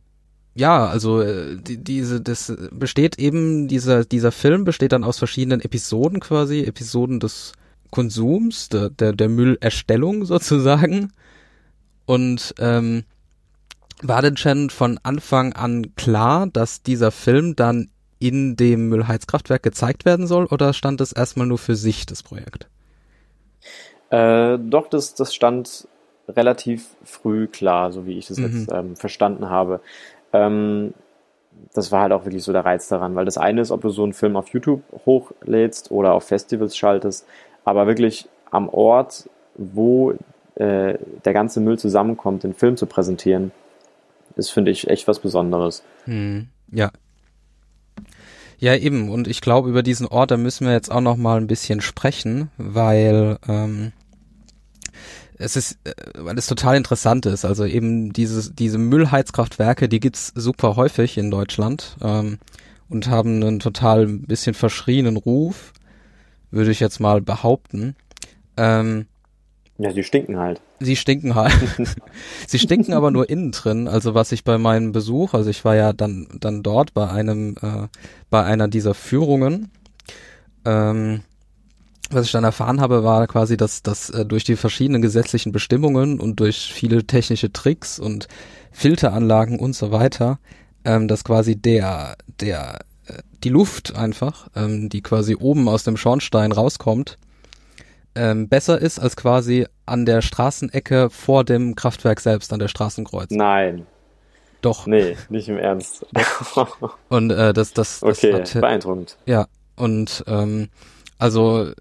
ja, 0.56 0.86
also 0.86 1.22
äh, 1.22 1.58
die, 1.58 1.78
diese, 1.78 2.22
das 2.22 2.54
besteht 2.72 3.18
eben, 3.18 3.68
dieser, 3.68 4.06
dieser 4.06 4.32
Film 4.32 4.64
besteht 4.66 4.92
dann 4.92 5.04
aus 5.04 5.18
verschiedenen 5.18 5.62
Episoden 5.62 6.20
quasi, 6.20 6.62
Episoden 6.62 7.20
des 7.20 7.54
Konsums, 7.90 8.70
der, 8.70 8.90
der, 8.90 9.14
der 9.14 9.30
Müllerstellung 9.30 10.26
sozusagen. 10.26 11.12
Und 12.06 12.54
ähm, 12.60 13.04
war 14.02 14.22
denn 14.22 14.38
schon 14.38 14.70
von 14.70 15.00
Anfang 15.04 15.54
an 15.54 15.96
klar, 15.96 16.48
dass 16.48 16.84
dieser 16.84 17.12
Film 17.12 17.56
dann 17.56 17.90
in 18.28 18.56
dem 18.56 18.90
Müllheizkraftwerk 18.90 19.64
gezeigt 19.64 20.06
werden 20.06 20.28
soll 20.28 20.46
oder 20.46 20.74
stand 20.74 21.02
das 21.02 21.12
erstmal 21.12 21.48
nur 21.48 21.58
für 21.58 21.76
sich, 21.76 22.06
das 22.06 22.24
Projekt? 22.24 22.68
Äh, 24.10 24.58
doch, 24.60 24.88
das, 24.88 25.16
das 25.16 25.34
stand 25.34 25.88
relativ 26.28 26.96
früh 27.04 27.48
klar, 27.48 27.92
so 27.92 28.06
wie 28.06 28.18
ich 28.18 28.28
das 28.28 28.38
mhm. 28.38 28.46
jetzt 28.46 28.72
ähm, 28.72 28.96
verstanden 28.96 29.50
habe. 29.50 29.82
Ähm, 30.32 30.94
das 31.74 31.92
war 31.92 32.02
halt 32.02 32.14
auch 32.14 32.26
wirklich 32.26 32.44
so 32.44 32.54
der 32.54 32.66
Reiz 32.66 32.88
daran, 32.88 33.16
weil 33.16 33.26
das 33.26 33.38
eine 33.38 33.62
ist, 33.62 33.72
ob 33.72 33.82
du 33.82 33.90
so 33.90 34.04
einen 34.04 34.14
Film 34.14 34.36
auf 34.36 34.50
YouTube 34.50 34.82
hochlädst 35.06 35.92
oder 35.92 36.14
auf 36.14 36.24
Festivals 36.24 36.78
schaltest, 36.78 37.28
aber 37.66 37.88
wirklich 37.88 38.28
am 38.52 38.70
Ort, 38.70 39.30
wo 39.56 40.14
äh, 40.56 40.98
der 41.26 41.34
ganze 41.34 41.60
Müll 41.60 41.78
zusammenkommt, 41.78 42.44
den 42.44 42.54
Film 42.54 42.78
zu 42.78 42.86
präsentieren, 42.86 43.52
ist, 44.36 44.50
finde 44.50 44.72
ich, 44.72 44.88
echt 44.90 45.08
was 45.08 45.20
Besonderes. 45.20 45.84
Hm, 46.06 46.48
ja. 46.72 46.92
Ja, 48.64 48.78
eben. 48.78 49.10
Und 49.10 49.28
ich 49.28 49.42
glaube, 49.42 49.70
über 49.70 49.84
diesen 49.84 50.08
Ort, 50.08 50.32
da 50.32 50.38
müssen 50.38 50.66
wir 50.66 50.72
jetzt 50.72 50.90
auch 50.90 51.02
noch 51.02 51.18
mal 51.18 51.36
ein 51.36 51.48
bisschen 51.48 51.82
sprechen, 51.82 52.50
weil 52.58 53.38
ähm, 53.46 53.92
es 55.38 55.58
ist, 55.58 55.80
äh, 55.84 55.92
weil 56.16 56.38
es 56.38 56.48
total 56.48 56.78
interessant 56.78 57.26
ist. 57.26 57.44
Also 57.44 57.66
eben 57.66 58.14
dieses, 58.14 58.56
diese 58.56 58.78
Müllheizkraftwerke, 58.78 59.90
die 59.90 60.00
gibt's 60.00 60.32
super 60.34 60.78
häufig 60.78 61.18
in 61.18 61.30
Deutschland 61.30 61.98
ähm, 62.02 62.40
und 62.88 63.08
haben 63.08 63.44
einen 63.44 63.60
total 63.60 64.04
ein 64.04 64.22
bisschen 64.22 64.54
verschrienen 64.54 65.18
Ruf, 65.18 65.74
würde 66.50 66.72
ich 66.72 66.80
jetzt 66.80 67.02
mal 67.02 67.20
behaupten. 67.20 67.98
Ähm, 68.56 69.08
ja, 69.78 69.92
sie 69.92 70.04
stinken 70.04 70.38
halt. 70.38 70.62
Sie 70.80 70.96
stinken 70.96 71.36
halt. 71.36 71.54
sie 72.48 72.60
stinken 72.60 72.94
aber 72.94 73.10
nur 73.12 73.30
innen 73.30 73.52
drin. 73.52 73.88
Also 73.88 74.14
was 74.14 74.32
ich 74.32 74.44
bei 74.44 74.58
meinem 74.58 74.92
Besuch, 74.92 75.34
also 75.34 75.50
ich 75.50 75.66
war 75.66 75.76
ja 75.76 75.94
dann 75.94 76.28
dann 76.40 76.62
dort 76.62 76.94
bei 76.94 77.10
einem 77.10 77.56
äh, 77.62 77.88
bei 78.30 78.44
einer 78.44 78.68
dieser 78.68 78.94
Führungen. 78.94 79.72
Ähm, 80.66 81.22
was 82.12 82.26
ich 82.26 82.32
dann 82.32 82.44
erfahren 82.44 82.82
habe, 82.82 83.04
war 83.04 83.26
quasi, 83.28 83.58
dass, 83.58 83.82
dass 83.82 84.10
äh, 84.10 84.26
durch 84.26 84.44
die 84.44 84.56
verschiedenen 84.56 85.02
gesetzlichen 85.02 85.52
Bestimmungen 85.52 86.20
und 86.20 86.40
durch 86.40 86.72
viele 86.74 87.06
technische 87.06 87.52
Tricks 87.52 87.98
und 87.98 88.28
Filteranlagen 88.72 89.60
und 89.60 89.76
so 89.76 89.92
weiter, 89.92 90.40
ähm, 90.86 91.08
dass 91.08 91.24
quasi 91.24 91.56
der, 91.56 92.16
der, 92.40 92.82
äh, 93.08 93.20
die 93.44 93.50
Luft 93.50 93.96
einfach, 93.96 94.50
ähm, 94.56 94.90
die 94.90 95.02
quasi 95.02 95.36
oben 95.36 95.68
aus 95.68 95.84
dem 95.84 95.98
Schornstein 95.98 96.52
rauskommt, 96.52 97.18
ähm, 98.16 98.50
besser 98.50 98.80
ist 98.80 99.00
als 99.00 99.16
quasi 99.16 99.68
an 99.86 100.06
der 100.06 100.22
Straßenecke 100.22 101.10
vor 101.10 101.44
dem 101.44 101.76
Kraftwerk 101.76 102.20
selbst, 102.20 102.54
an 102.54 102.60
der 102.60 102.68
Straßenkreuz. 102.68 103.32
Nein. 103.32 103.86
Doch. 104.62 104.88
Nee, 104.88 105.18
nicht 105.30 105.50
im 105.50 105.58
Ernst. 105.58 106.06
und 107.10 107.32
äh, 107.32 107.54
das, 107.54 107.74
das, 107.74 108.00
das 108.00 108.04
okay, 108.20 108.34
hat, 108.34 108.54
beeindruckend. 108.54 109.18
Ja, 109.26 109.48
und 109.76 110.24
ähm, 110.28 110.70
also 111.18 111.72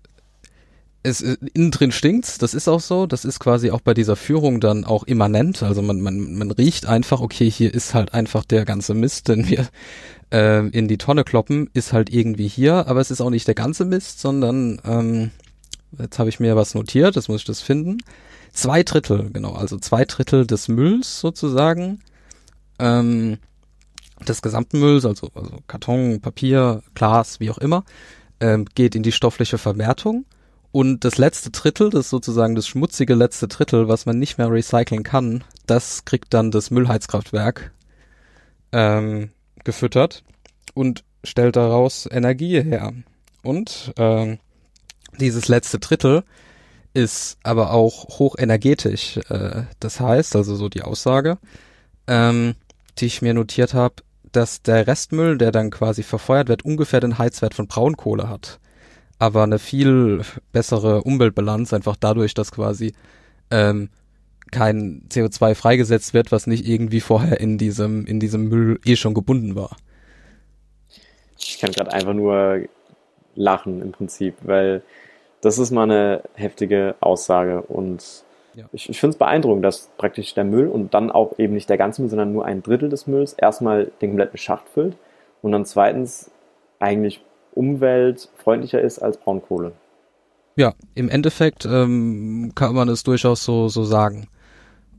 es 1.05 1.21
innen 1.21 1.71
drin 1.71 1.93
stinkt's, 1.93 2.39
das 2.39 2.55
ist 2.55 2.69
auch 2.69 2.81
so, 2.81 3.07
das 3.07 3.25
ist 3.25 3.41
quasi 3.41 3.71
auch 3.71 3.81
bei 3.81 3.95
dieser 3.95 4.17
Führung 4.17 4.61
dann 4.61 4.85
auch 4.85 5.03
immanent, 5.05 5.63
also 5.63 5.83
man 5.83 6.01
man 6.01 6.35
man 6.35 6.51
riecht 6.51 6.87
einfach, 6.87 7.21
okay, 7.21 7.51
hier 7.51 7.75
ist 7.75 7.95
halt 7.95 8.15
einfach 8.15 8.45
der 8.45 8.65
ganze 8.65 8.95
Mist, 8.95 9.29
den 9.29 9.49
wir 9.49 9.69
äh, 10.33 10.67
in 10.69 10.89
die 10.89 10.99
Tonne 10.99 11.25
kloppen, 11.25 11.71
ist 11.75 11.93
halt 11.93 12.13
irgendwie 12.13 12.49
hier, 12.49 12.87
aber 12.87 13.01
es 13.01 13.11
ist 13.11 13.21
auch 13.21 13.31
nicht 13.31 13.49
der 13.49 13.57
ganze 13.57 13.85
Mist, 13.85 14.21
sondern 14.21 14.81
ähm, 14.85 15.31
jetzt 15.99 16.19
habe 16.19 16.29
ich 16.29 16.41
mir 16.41 16.57
was 16.57 16.75
notiert, 16.75 17.17
jetzt 17.17 17.29
muss 17.29 17.41
ich 17.41 17.47
das 17.47 17.61
finden. 17.61 17.99
Zwei 18.53 18.83
Drittel, 18.83 19.31
genau, 19.33 19.53
also 19.53 19.79
zwei 19.79 20.05
Drittel 20.05 20.47
des 20.47 20.69
Mülls 20.69 21.21
sozusagen, 21.21 22.01
ähm, 22.79 23.39
des 24.27 24.43
gesamten 24.43 24.79
Mülls, 24.79 25.05
also, 25.05 25.31
also 25.35 25.59
Karton, 25.67 26.21
Papier, 26.21 26.83
Glas, 26.95 27.41
wie 27.41 27.51
auch 27.51 27.59
immer, 27.59 27.85
ähm, 28.41 28.67
geht 28.75 28.95
in 28.95 29.03
die 29.03 29.13
stoffliche 29.13 29.59
Verwertung 29.59 30.27
und 30.73 31.05
das 31.05 31.19
letzte 31.19 31.51
Drittel, 31.51 31.91
das 31.91 32.09
sozusagen 32.09 32.55
das 32.55 32.67
schmutzige 32.67 33.15
letzte 33.15 33.47
Drittel, 33.47 33.89
was 33.89 34.07
man 34.07 34.19
nicht 34.19 34.39
mehr 34.39 34.51
recyceln 34.51 35.03
kann, 35.03 35.45
das 35.67 36.05
kriegt 36.07 36.33
dann 36.33 36.51
das 36.51 36.71
Müllheizkraftwerk 36.71 37.73
ähm, 38.73 39.31
gefüttert 39.65 40.25
und 40.75 41.05
stellt 41.25 41.57
daraus 41.57 42.09
Energie 42.11 42.63
her. 42.63 42.93
Und 43.43 43.93
ähm, 43.97 44.39
dieses 45.19 45.49
letzte 45.49 45.79
Drittel 45.79 46.25
ist 46.95 47.39
aber 47.43 47.73
auch 47.73 48.19
hochenergetisch. 48.19 49.19
Äh, 49.29 49.65
das 49.81 50.01
heißt, 50.01 50.37
also 50.37 50.55
so 50.55 50.69
die 50.69 50.83
Aussage, 50.83 51.39
ähm, 52.07 52.55
die 52.99 53.07
ich 53.07 53.23
mir 53.23 53.35
notiert 53.35 53.75
habe, 53.75 53.97
dass 54.33 54.63
der 54.63 54.87
Restmüll, 54.87 55.39
der 55.39 55.53
dann 55.53 55.71
quasi 55.71 56.03
verfeuert 56.03 56.49
wird, 56.49 56.65
ungefähr 56.65 57.01
den 57.01 57.19
Heizwert 57.19 57.55
von 57.55 57.67
Braunkohle 57.69 58.29
hat 58.29 58.59
aber 59.23 59.45
eine 59.45 59.61
viel 59.61 60.23
bessere 60.51 61.05
Umweltbilanz, 61.05 61.73
einfach 61.73 61.95
dadurch, 61.95 62.35
dass 62.35 62.51
quasi 62.51 62.93
ähm, 63.53 63.89
kein 64.51 65.05
CO2 65.11 65.55
freigesetzt 65.55 66.13
wird, 66.13 66.33
was 66.33 66.49
nicht 66.49 66.67
irgendwie 66.67 66.99
vorher 66.99 67.39
in 67.39 67.57
diesem, 67.57 68.05
in 68.05 68.19
diesem 68.19 68.49
Müll 68.49 68.81
eh 68.85 68.97
schon 68.97 69.15
gebunden 69.15 69.55
war. 69.55 69.77
Ich 71.39 71.61
kann 71.61 71.71
gerade 71.71 71.93
einfach 71.93 72.15
nur 72.15 72.65
lachen 73.35 73.83
im 73.83 73.93
Prinzip, 73.93 74.35
weil 74.43 74.83
das 75.41 75.59
ist 75.59 75.71
mal 75.71 75.85
eine 75.85 76.23
heftige 76.35 76.95
Aussage 77.01 77.63
und 77.63 78.25
ja. 78.55 78.67
ich, 78.73 78.89
ich 78.89 79.01
finde 79.01 79.15
es 79.15 79.19
beeindruckend, 79.19 79.65
dass 79.65 79.91
praktisch 79.97 80.35
der 80.35 80.45
Müll 80.45 80.69
und 80.69 80.95
dann 80.95 81.11
auch 81.11 81.39
eben 81.39 81.55
nicht 81.55 81.69
der 81.69 81.79
ganze 81.79 82.03
Müll, 82.03 82.11
sondern 82.11 82.33
nur 82.33 82.45
ein 82.45 82.63
Drittel 82.63 82.89
des 82.89 83.07
Mülls 83.07 83.33
erstmal 83.33 83.91
den 84.01 84.11
kompletten 84.11 84.39
Schacht 84.39 84.69
füllt 84.69 84.97
und 85.41 85.53
dann 85.53 85.65
zweitens 85.65 86.31
eigentlich 86.79 87.25
umweltfreundlicher 87.55 88.81
ist 88.81 88.99
als 88.99 89.17
Braunkohle. 89.17 89.73
Ja, 90.57 90.75
im 90.95 91.09
Endeffekt 91.09 91.65
ähm, 91.65 92.53
kann 92.55 92.75
man 92.75 92.89
es 92.89 93.03
durchaus 93.03 93.45
so, 93.45 93.69
so 93.69 93.85
sagen. 93.85 94.29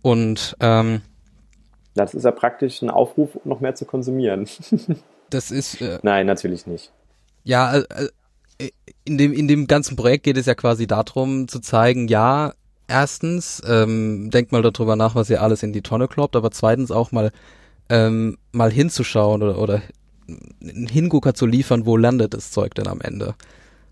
Und 0.02 0.56
ähm, 0.60 1.02
das 1.96 2.14
ist 2.14 2.24
ja 2.24 2.32
praktisch 2.32 2.82
ein 2.82 2.90
Aufruf, 2.90 3.38
noch 3.44 3.60
mehr 3.60 3.76
zu 3.76 3.86
konsumieren. 3.86 4.48
das 5.30 5.52
ist. 5.52 5.82
Äh, 5.82 6.00
Nein, 6.02 6.26
natürlich 6.26 6.66
nicht. 6.66 6.92
Ja, 7.44 7.76
äh, 7.76 7.80
äh, 7.90 8.10
in 9.06 9.18
dem, 9.18 9.34
in 9.34 9.48
dem 9.48 9.68
ganzen 9.68 9.96
Projekt 9.96 10.24
geht 10.24 10.38
es 10.38 10.46
ja 10.46 10.56
quasi 10.56 10.88
darum, 10.88 11.48
zu 11.48 11.60
zeigen, 11.60 12.08
ja, 12.08 12.54
erstens, 12.88 13.62
ähm, 13.68 14.30
denkt 14.32 14.52
mal 14.52 14.62
darüber 14.62 14.96
nach, 14.96 15.16
was 15.16 15.30
ihr 15.30 15.42
alles 15.42 15.64
in 15.64 15.74
die 15.74 15.82
Tonne 15.82 16.08
kloppt, 16.08 16.36
aber 16.36 16.52
zweitens 16.52 16.92
auch 16.92 17.12
mal, 17.12 17.32
ähm, 17.90 18.38
mal 18.52 18.72
hinzuschauen 18.72 19.44
oder, 19.44 19.58
oder 19.58 19.82
einen 20.62 20.88
Hingucker 20.88 21.34
zu 21.34 21.46
liefern, 21.46 21.86
wo 21.86 21.98
landet 21.98 22.34
das 22.34 22.52
Zeug 22.52 22.76
denn 22.76 22.88
am 22.88 23.02
Ende. 23.02 23.36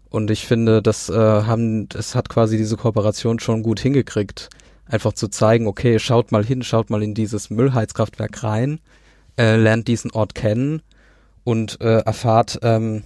Und 0.10 0.30
ich 0.30 0.46
finde, 0.46 0.82
das 0.82 1.10
äh, 1.10 1.14
haben, 1.14 1.88
das 1.90 2.16
hat 2.16 2.30
quasi 2.30 2.58
diese 2.58 2.78
Kooperation 2.78 3.40
schon 3.40 3.64
gut 3.64 3.80
hingekriegt, 3.80 4.50
einfach 4.86 5.14
zu 5.14 5.30
zeigen, 5.30 5.68
okay, 5.68 6.00
schaut 6.00 6.32
mal 6.32 6.44
hin, 6.44 6.64
schaut 6.64 6.90
mal 6.90 7.04
in 7.04 7.14
dieses 7.14 7.50
Müllheizkraftwerk 7.50 8.44
rein, 8.44 8.80
äh, 9.38 9.56
lernt 9.56 9.88
diesen 9.88 10.12
Ort 10.12 10.36
kennen 10.36 10.82
und 11.44 11.80
äh, 11.82 12.00
erfahrt, 12.00 12.60
ähm, 12.62 13.04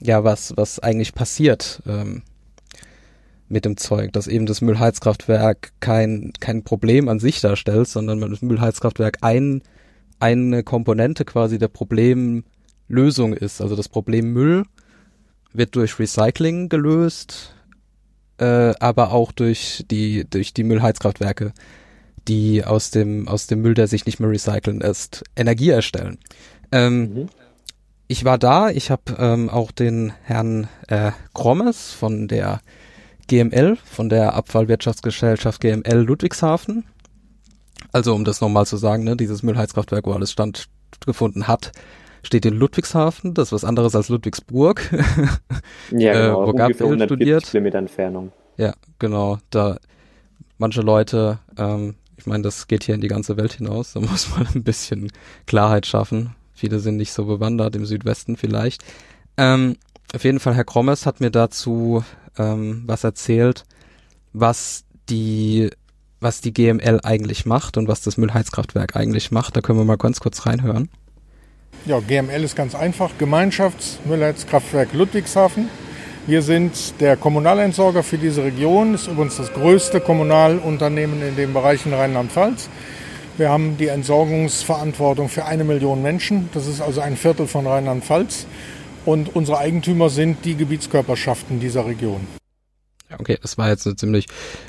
ja, 0.00 0.24
was, 0.24 0.56
was 0.56 0.78
eigentlich 0.78 1.14
passiert 1.14 1.82
ähm, 1.86 2.22
mit 3.48 3.64
dem 3.64 3.76
Zeug, 3.76 4.12
dass 4.12 4.26
eben 4.26 4.46
das 4.46 4.60
Müllheizkraftwerk 4.60 5.72
kein, 5.80 6.32
kein 6.40 6.64
Problem 6.64 7.08
an 7.08 7.20
sich 7.20 7.40
darstellt, 7.40 7.88
sondern 7.88 8.20
das 8.20 8.42
Müllheizkraftwerk 8.42 9.18
ein, 9.20 9.62
eine 10.18 10.62
Komponente 10.62 11.24
quasi 11.24 11.58
der 11.58 11.68
Problem 11.68 12.44
Lösung 12.88 13.32
ist. 13.32 13.60
Also 13.60 13.76
das 13.76 13.88
Problem 13.88 14.32
Müll 14.32 14.64
wird 15.52 15.76
durch 15.76 15.98
Recycling 15.98 16.68
gelöst, 16.68 17.54
äh, 18.38 18.74
aber 18.80 19.12
auch 19.12 19.32
durch 19.32 19.84
die 19.90 20.28
durch 20.28 20.52
die 20.52 20.64
Müllheizkraftwerke, 20.64 21.52
die 22.28 22.64
aus 22.64 22.90
dem 22.90 23.28
aus 23.28 23.46
dem 23.46 23.62
Müll, 23.62 23.74
der 23.74 23.88
sich 23.88 24.06
nicht 24.06 24.20
mehr 24.20 24.30
recyceln 24.30 24.80
lässt, 24.80 25.24
Energie 25.36 25.70
erstellen. 25.70 26.18
Ähm, 26.72 27.00
mhm. 27.00 27.28
Ich 28.08 28.24
war 28.24 28.38
da, 28.38 28.70
ich 28.70 28.90
habe 28.90 29.16
ähm, 29.18 29.50
auch 29.50 29.72
den 29.72 30.12
Herrn 30.22 30.68
äh, 30.88 31.10
Krommes 31.34 31.92
von 31.92 32.28
der 32.28 32.60
GML, 33.26 33.76
von 33.84 34.08
der 34.08 34.34
Abfallwirtschaftsgesellschaft 34.34 35.60
GML 35.60 35.98
Ludwigshafen. 35.98 36.84
Also 37.92 38.14
um 38.14 38.24
das 38.24 38.40
nochmal 38.40 38.66
zu 38.66 38.76
sagen, 38.76 39.04
ne, 39.04 39.16
dieses 39.16 39.42
Müllheizkraftwerk, 39.42 40.06
wo 40.06 40.12
alles 40.12 40.30
stattgefunden 40.30 41.48
hat, 41.48 41.72
steht 42.22 42.46
in 42.46 42.54
Ludwigshafen, 42.54 43.34
das 43.34 43.48
ist 43.48 43.52
was 43.52 43.64
anderes 43.64 43.96
als 43.96 44.08
Ludwigsburg. 44.08 44.88
ja, 45.90 46.12
genau, 46.12 46.42
äh, 46.42 46.46
wo 46.46 46.50
ungefähr 46.50 46.86
140 46.86 47.04
studiert. 47.06 47.44
Kilometer 47.44 47.78
Entfernung. 47.78 48.32
Ja, 48.56 48.74
genau, 48.98 49.38
da 49.50 49.78
manche 50.58 50.80
Leute 50.80 51.38
ähm, 51.58 51.96
Ich 52.16 52.26
meine, 52.26 52.42
das 52.42 52.68
geht 52.68 52.84
hier 52.84 52.94
in 52.94 53.00
die 53.00 53.08
ganze 53.08 53.36
Welt 53.36 53.54
hinaus. 53.54 53.92
Da 53.94 54.00
muss 54.00 54.30
man 54.30 54.46
ein 54.54 54.62
bisschen 54.62 55.10
Klarheit 55.46 55.86
schaffen. 55.86 56.34
Viele 56.56 56.80
sind 56.80 56.96
nicht 56.96 57.12
so 57.12 57.26
bewandert, 57.26 57.76
im 57.76 57.86
Südwesten 57.86 58.36
vielleicht. 58.36 58.82
Ähm, 59.36 59.76
auf 60.14 60.24
jeden 60.24 60.40
Fall, 60.40 60.54
Herr 60.54 60.64
Krommes 60.64 61.06
hat 61.06 61.20
mir 61.20 61.30
dazu 61.30 62.02
ähm, 62.38 62.84
was 62.86 63.04
erzählt, 63.04 63.64
was 64.32 64.84
die 65.08 65.70
was 66.20 66.40
die 66.40 66.52
GML 66.52 67.00
eigentlich 67.02 67.44
macht 67.44 67.76
und 67.76 67.88
was 67.88 68.00
das 68.00 68.16
Müllheizkraftwerk 68.16 68.96
eigentlich 68.96 69.30
macht. 69.30 69.56
Da 69.56 69.60
können 69.60 69.78
wir 69.78 69.84
mal 69.84 69.98
ganz 69.98 70.18
kurz 70.18 70.46
reinhören. 70.46 70.88
Ja, 71.84 72.00
GML 72.00 72.42
ist 72.42 72.56
ganz 72.56 72.74
einfach. 72.74 73.10
Gemeinschaftsmüllheizkraftwerk 73.18 74.92
Ludwigshafen. 74.94 75.68
Wir 76.26 76.42
sind 76.42 77.00
der 77.00 77.16
Kommunalentsorger 77.16 78.02
für 78.02 78.18
diese 78.18 78.42
Region. 78.42 78.94
Ist 78.94 79.06
übrigens 79.06 79.36
das 79.36 79.52
größte 79.52 80.00
Kommunalunternehmen 80.00 81.22
in 81.22 81.36
dem 81.36 81.52
Bereich 81.52 81.86
in 81.86 81.92
Rheinland-Pfalz. 81.92 82.68
Wir 83.38 83.50
haben 83.50 83.76
die 83.76 83.88
Entsorgungsverantwortung 83.88 85.28
für 85.28 85.44
eine 85.44 85.62
Million 85.62 86.00
Menschen. 86.00 86.48
Das 86.54 86.66
ist 86.66 86.80
also 86.80 87.02
ein 87.02 87.18
Viertel 87.18 87.46
von 87.46 87.66
Rheinland-Pfalz. 87.66 88.46
Und 89.04 89.36
unsere 89.36 89.58
Eigentümer 89.58 90.08
sind 90.08 90.44
die 90.46 90.54
Gebietskörperschaften 90.54 91.60
dieser 91.60 91.84
Region. 91.84 92.26
Okay, 93.18 93.38
das 93.40 93.58
war 93.58 93.68
jetzt 93.68 93.86
eine 93.86 93.94
ziemlich 93.94 94.26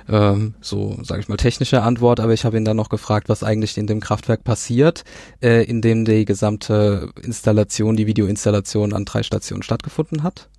ähm, 0.09 0.53
so, 0.61 0.97
sage 1.01 1.21
ich 1.21 1.29
mal, 1.29 1.37
technische 1.37 1.81
Antwort, 1.81 2.19
aber 2.19 2.33
ich 2.33 2.45
habe 2.45 2.57
ihn 2.57 2.65
dann 2.65 2.77
noch 2.77 2.89
gefragt, 2.89 3.29
was 3.29 3.41
eigentlich 3.41 3.77
in 3.77 3.87
dem 3.87 3.99
Kraftwerk 3.99 4.43
passiert, 4.43 5.05
äh, 5.41 5.63
in 5.63 5.81
dem 5.81 6.05
die 6.05 6.25
gesamte 6.25 7.09
Installation, 7.23 7.95
die 7.95 8.05
Videoinstallation 8.05 8.93
an 8.93 9.05
drei 9.05 9.23
Stationen 9.23 9.63
stattgefunden 9.63 10.23
hat. 10.23 10.49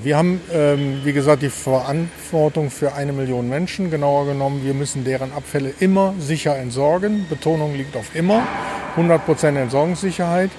Wir 0.00 0.16
haben, 0.16 0.40
ähm, 0.52 1.02
wie 1.04 1.12
gesagt, 1.12 1.42
die 1.42 1.50
Verantwortung 1.50 2.70
für 2.70 2.94
eine 2.94 3.12
Million 3.12 3.48
Menschen. 3.48 3.90
Genauer 3.90 4.26
genommen, 4.26 4.64
wir 4.64 4.74
müssen 4.74 5.04
deren 5.04 5.32
Abfälle 5.32 5.72
immer 5.78 6.14
sicher 6.18 6.56
entsorgen. 6.56 7.26
Betonung 7.28 7.76
liegt 7.76 7.94
auf 7.96 8.16
immer. 8.16 8.42
100% 8.96 9.56
Entsorgungssicherheit. 9.56 10.50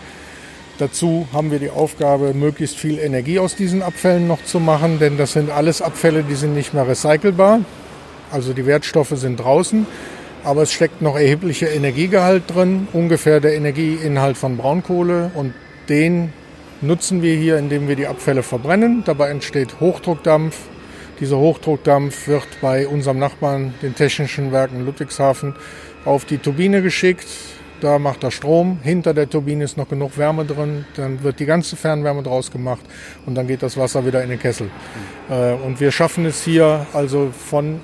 Dazu 0.78 1.28
haben 1.34 1.52
wir 1.52 1.60
die 1.60 1.72
Aufgabe, 1.72 2.34
möglichst 2.34 2.78
viel 2.78 3.00
Energie 3.00 3.38
aus 3.40 3.56
diesen 3.56 3.84
Abfällen 3.84 4.28
noch 4.28 4.44
zu 4.46 4.60
machen, 4.60 5.00
denn 5.00 5.18
das 5.18 5.34
sind 5.34 5.50
alles 5.50 5.82
Abfälle, 5.82 6.24
die 6.24 6.36
sind 6.36 6.54
nicht 6.54 6.74
mehr 6.74 6.88
recycelbar. 6.88 7.62
Also 8.32 8.54
die 8.54 8.66
Wertstoffe 8.66 9.14
sind 9.16 9.38
draußen, 9.38 9.86
aber 10.44 10.62
es 10.62 10.72
steckt 10.72 11.02
noch 11.02 11.16
erheblicher 11.16 11.70
Energiegehalt 11.70 12.44
drin, 12.48 12.88
ungefähr 12.94 13.40
der 13.40 13.56
Energieinhalt 13.56 14.38
von 14.38 14.58
Braunkohle 14.58 15.32
und 15.36 15.54
den 15.90 16.34
nutzen 16.84 17.22
wir 17.22 17.36
hier, 17.36 17.58
indem 17.58 17.88
wir 17.88 17.96
die 17.96 18.08
Abfälle 18.08 18.44
verbrennen. 18.44 19.04
Dabei 19.06 19.30
entsteht 19.30 19.80
Hochdruckdampf. 19.80 20.58
Dieser 21.20 21.38
Hochdruckdampf 21.38 22.28
wird 22.28 22.48
bei 22.62 22.88
unserem 22.88 23.20
Nachbarn, 23.20 23.74
den 23.82 23.96
Technischen 23.96 24.52
Werken 24.52 24.86
Ludwigshafen, 24.86 25.56
auf 26.06 26.26
die 26.26 26.38
Turbine 26.38 26.82
geschickt 26.82 27.28
da 27.84 28.00
macht 28.00 28.24
er 28.24 28.32
Strom, 28.32 28.80
hinter 28.82 29.14
der 29.14 29.30
Turbine 29.30 29.66
ist 29.66 29.76
noch 29.76 29.90
genug 29.90 30.18
Wärme 30.18 30.46
drin, 30.46 30.86
dann 30.96 31.22
wird 31.22 31.42
die 31.42 31.46
ganze 31.46 31.76
Fernwärme 31.76 32.24
draus 32.24 32.50
gemacht 32.50 32.80
und 33.26 33.36
dann 33.36 33.46
geht 33.46 33.62
das 33.62 33.76
Wasser 33.76 34.06
wieder 34.06 34.24
in 34.24 34.30
den 34.30 34.40
Kessel. 34.40 34.70
Mhm. 35.30 35.64
und 35.66 35.80
wir 35.82 35.92
schaffen 35.92 36.26
es 36.26 36.44
hier 36.44 36.86
also 36.94 37.32
von 37.38 37.82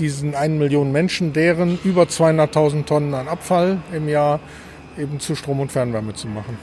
diesen 0.00 0.34
1 0.34 0.58
Million 0.58 0.90
Menschen, 0.90 1.32
deren 1.32 1.78
über 1.84 2.02
200.000 2.04 2.86
Tonnen 2.86 3.14
an 3.14 3.28
Abfall 3.28 3.78
im 3.92 4.08
Jahr 4.08 4.40
eben 4.98 5.20
zu 5.20 5.36
Strom 5.36 5.60
und 5.60 5.70
Fernwärme 5.70 6.14
zu 6.14 6.26
machen. 6.26 6.58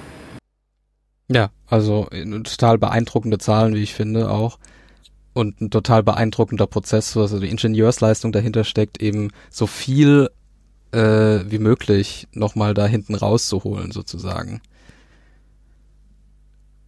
Ja, 1.29 1.49
also 1.67 2.07
äh, 2.11 2.25
total 2.43 2.77
beeindruckende 2.77 3.37
Zahlen, 3.37 3.75
wie 3.75 3.83
ich 3.83 3.93
finde, 3.93 4.29
auch. 4.29 4.59
Und 5.33 5.61
ein 5.61 5.71
total 5.71 6.03
beeindruckender 6.03 6.67
Prozess, 6.67 7.17
also 7.17 7.39
die 7.39 7.49
Ingenieursleistung 7.49 8.31
dahinter 8.31 8.63
steckt, 8.63 9.01
eben 9.01 9.31
so 9.49 9.65
viel 9.65 10.29
äh, 10.91 11.39
wie 11.49 11.59
möglich 11.59 12.27
nochmal 12.33 12.73
da 12.73 12.85
hinten 12.85 13.15
rauszuholen, 13.15 13.91
sozusagen. 13.91 14.61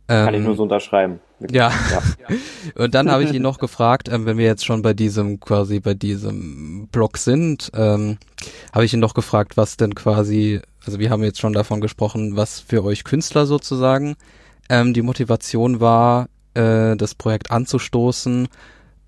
Kann 0.08 0.34
ähm, 0.34 0.41
ich 0.41 0.45
nur 0.45 0.56
so 0.56 0.63
unterschreiben. 0.63 1.19
Ja. 1.50 1.71
ja. 1.91 2.36
Und 2.76 2.93
dann 2.93 3.10
habe 3.10 3.24
ich 3.24 3.34
ihn 3.34 3.41
noch 3.41 3.58
gefragt, 3.58 4.08
ähm, 4.10 4.26
wenn 4.26 4.38
wir 4.38 4.45
jetzt 4.45 4.63
schon 4.63 4.84
bei 4.84 4.93
diesem 4.93 5.39
quasi 5.39 5.80
bei 5.80 5.95
diesem 5.95 6.88
Blog 6.91 7.17
sind, 7.17 7.71
ähm, 7.74 8.17
habe 8.71 8.86
ich 8.86 8.93
ihn 8.93 9.00
noch 9.00 9.15
gefragt, 9.15 9.58
was 9.58 9.78
denn 9.78 9.95
quasi, 9.95 10.62
also 10.86 11.00
wir 11.00 11.10
haben 11.10 11.24
jetzt 11.24 11.39
schon 11.39 11.54
davon 11.54 11.82
gesprochen, 11.82 12.36
was 12.36 12.60
für 12.60 12.84
euch 12.84 13.04
Künstler 13.04 13.45
sozusagen 13.45 14.15
ähm, 14.69 14.93
die 14.93 15.02
Motivation 15.02 15.80
war, 15.80 16.28
äh, 16.54 16.95
das 16.95 17.15
Projekt 17.15 17.52
anzustoßen 17.52 18.48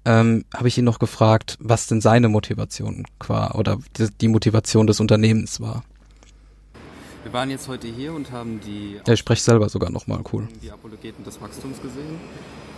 ähm, 0.07 0.45
habe 0.55 0.69
ich 0.69 0.77
ihn 0.77 0.85
noch 0.85 0.99
gefragt, 0.99 1.57
was 1.59 1.87
denn 1.87 1.99
seine 1.99 2.29
Motivation 2.29 3.05
war 3.27 3.55
oder 3.55 3.77
die, 3.97 4.07
die 4.21 4.29
Motivation 4.29 4.87
des 4.87 5.01
Unternehmens 5.01 5.59
war. 5.59 5.83
Wir 7.23 7.33
waren 7.33 7.49
jetzt 7.49 7.67
heute 7.67 7.87
hier 7.87 8.13
und 8.13 8.31
haben 8.31 8.61
die. 8.61 9.01
Ja, 9.05 9.13
ich 9.13 9.19
spreche 9.19 9.41
selber 9.41 9.67
sogar 9.67 9.89
nochmal, 9.89 10.21
cool. 10.31 10.47
Die 10.63 10.71
Apologeten 10.71 11.25
des 11.25 11.41
Wachstums 11.41 11.81
gesehen. 11.81 12.21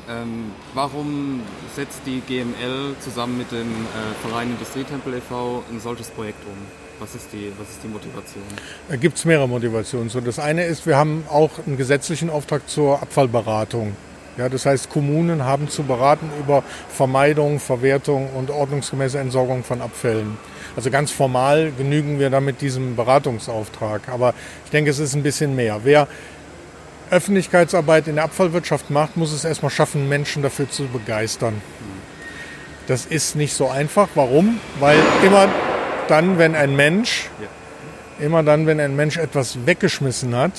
Ähm, 0.10 0.46
warum 0.74 1.42
setzt 1.76 2.02
die 2.08 2.22
GML 2.22 2.96
zusammen 3.00 3.38
mit 3.38 3.52
dem 3.52 3.68
äh, 3.68 4.28
Verein 4.28 4.50
Industrietempel 4.50 5.14
e.V. 5.14 5.64
ein 5.70 5.80
solches 5.80 6.10
Projekt 6.10 6.44
um? 6.48 6.89
Was 7.00 7.16
ist 7.16 7.28
die, 7.32 7.52
was 7.58 7.70
ist 7.70 7.80
die 7.84 7.88
Motivation? 7.88 8.44
Da 8.90 8.96
gibt 8.98 9.18
es 9.18 9.24
mehrere 9.24 9.48
Motivationen. 9.48 10.10
So, 10.10 10.20
das 10.20 10.38
eine 10.38 10.66
ist, 10.66 10.86
wir 10.86 10.98
haben 10.98 11.24
auch 11.30 11.52
einen 11.66 11.78
gesetzlichen 11.78 12.30
Auftrag 12.30 12.68
zur 12.70 13.02
Abfallberatung. 13.02 13.96
Ja, 14.38 14.50
das 14.50 14.66
heißt, 14.66 14.90
Kommunen 14.90 15.44
haben 15.44 15.70
zu 15.70 15.84
beraten 15.84 16.30
über 16.40 16.64
Vermeidung, 16.90 17.60
Verwertung 17.60 18.30
und 18.36 18.50
ordnungsgemäße 18.50 19.18
Entsorgung 19.20 19.64
von 19.64 19.82
Abfällen. 19.82 20.38
Also 20.76 20.90
ganz 20.92 21.12
formal 21.12 21.72
genügen 21.78 22.20
wir 22.20 22.30
damit 22.30 22.62
diesem 22.62 22.96
Beratungsauftrag. 22.96 24.08
Aber 24.10 24.34
ich 24.66 24.72
denke, 24.72 24.92
es 24.92 25.00
ist 25.00 25.16
ein 25.16 25.24
bisschen 25.24 25.56
mehr. 25.56 25.82
Wer 25.84 26.08
Öffentlichkeitsarbeit 27.12 28.08
in 28.08 28.16
der 28.16 28.26
Abfallwirtschaft 28.26 28.90
macht, 28.90 29.18
muss 29.18 29.34
es 29.34 29.44
erstmal 29.44 29.72
schaffen, 29.72 30.08
Menschen 30.08 30.44
dafür 30.44 30.70
zu 30.70 30.88
begeistern. 30.88 31.62
Das 32.88 33.06
ist 33.06 33.36
nicht 33.36 33.54
so 33.54 33.70
einfach. 33.70 34.10
Warum? 34.16 34.60
Weil 34.80 35.00
immer 35.24 35.50
dann, 36.10 36.38
wenn 36.38 36.56
ein 36.56 36.76
Mensch, 36.76 37.30
immer 38.20 38.44
dann, 38.44 38.68
wenn 38.68 38.80
ein 38.80 38.96
Mensch 38.96 39.18
etwas 39.18 39.66
weggeschmissen 39.66 40.36
hat, 40.36 40.54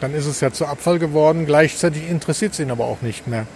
dann 0.00 0.14
ist 0.14 0.26
es 0.26 0.40
ja 0.40 0.52
zu 0.52 0.66
Abfall 0.66 0.98
geworden. 0.98 1.46
Gleichzeitig 1.46 2.08
interessiert 2.08 2.52
es 2.52 2.60
ihn 2.60 2.70
aber 2.70 2.84
auch 2.84 3.00
nicht 3.02 3.26
mehr. 3.26 3.42
Mhm. 3.42 3.46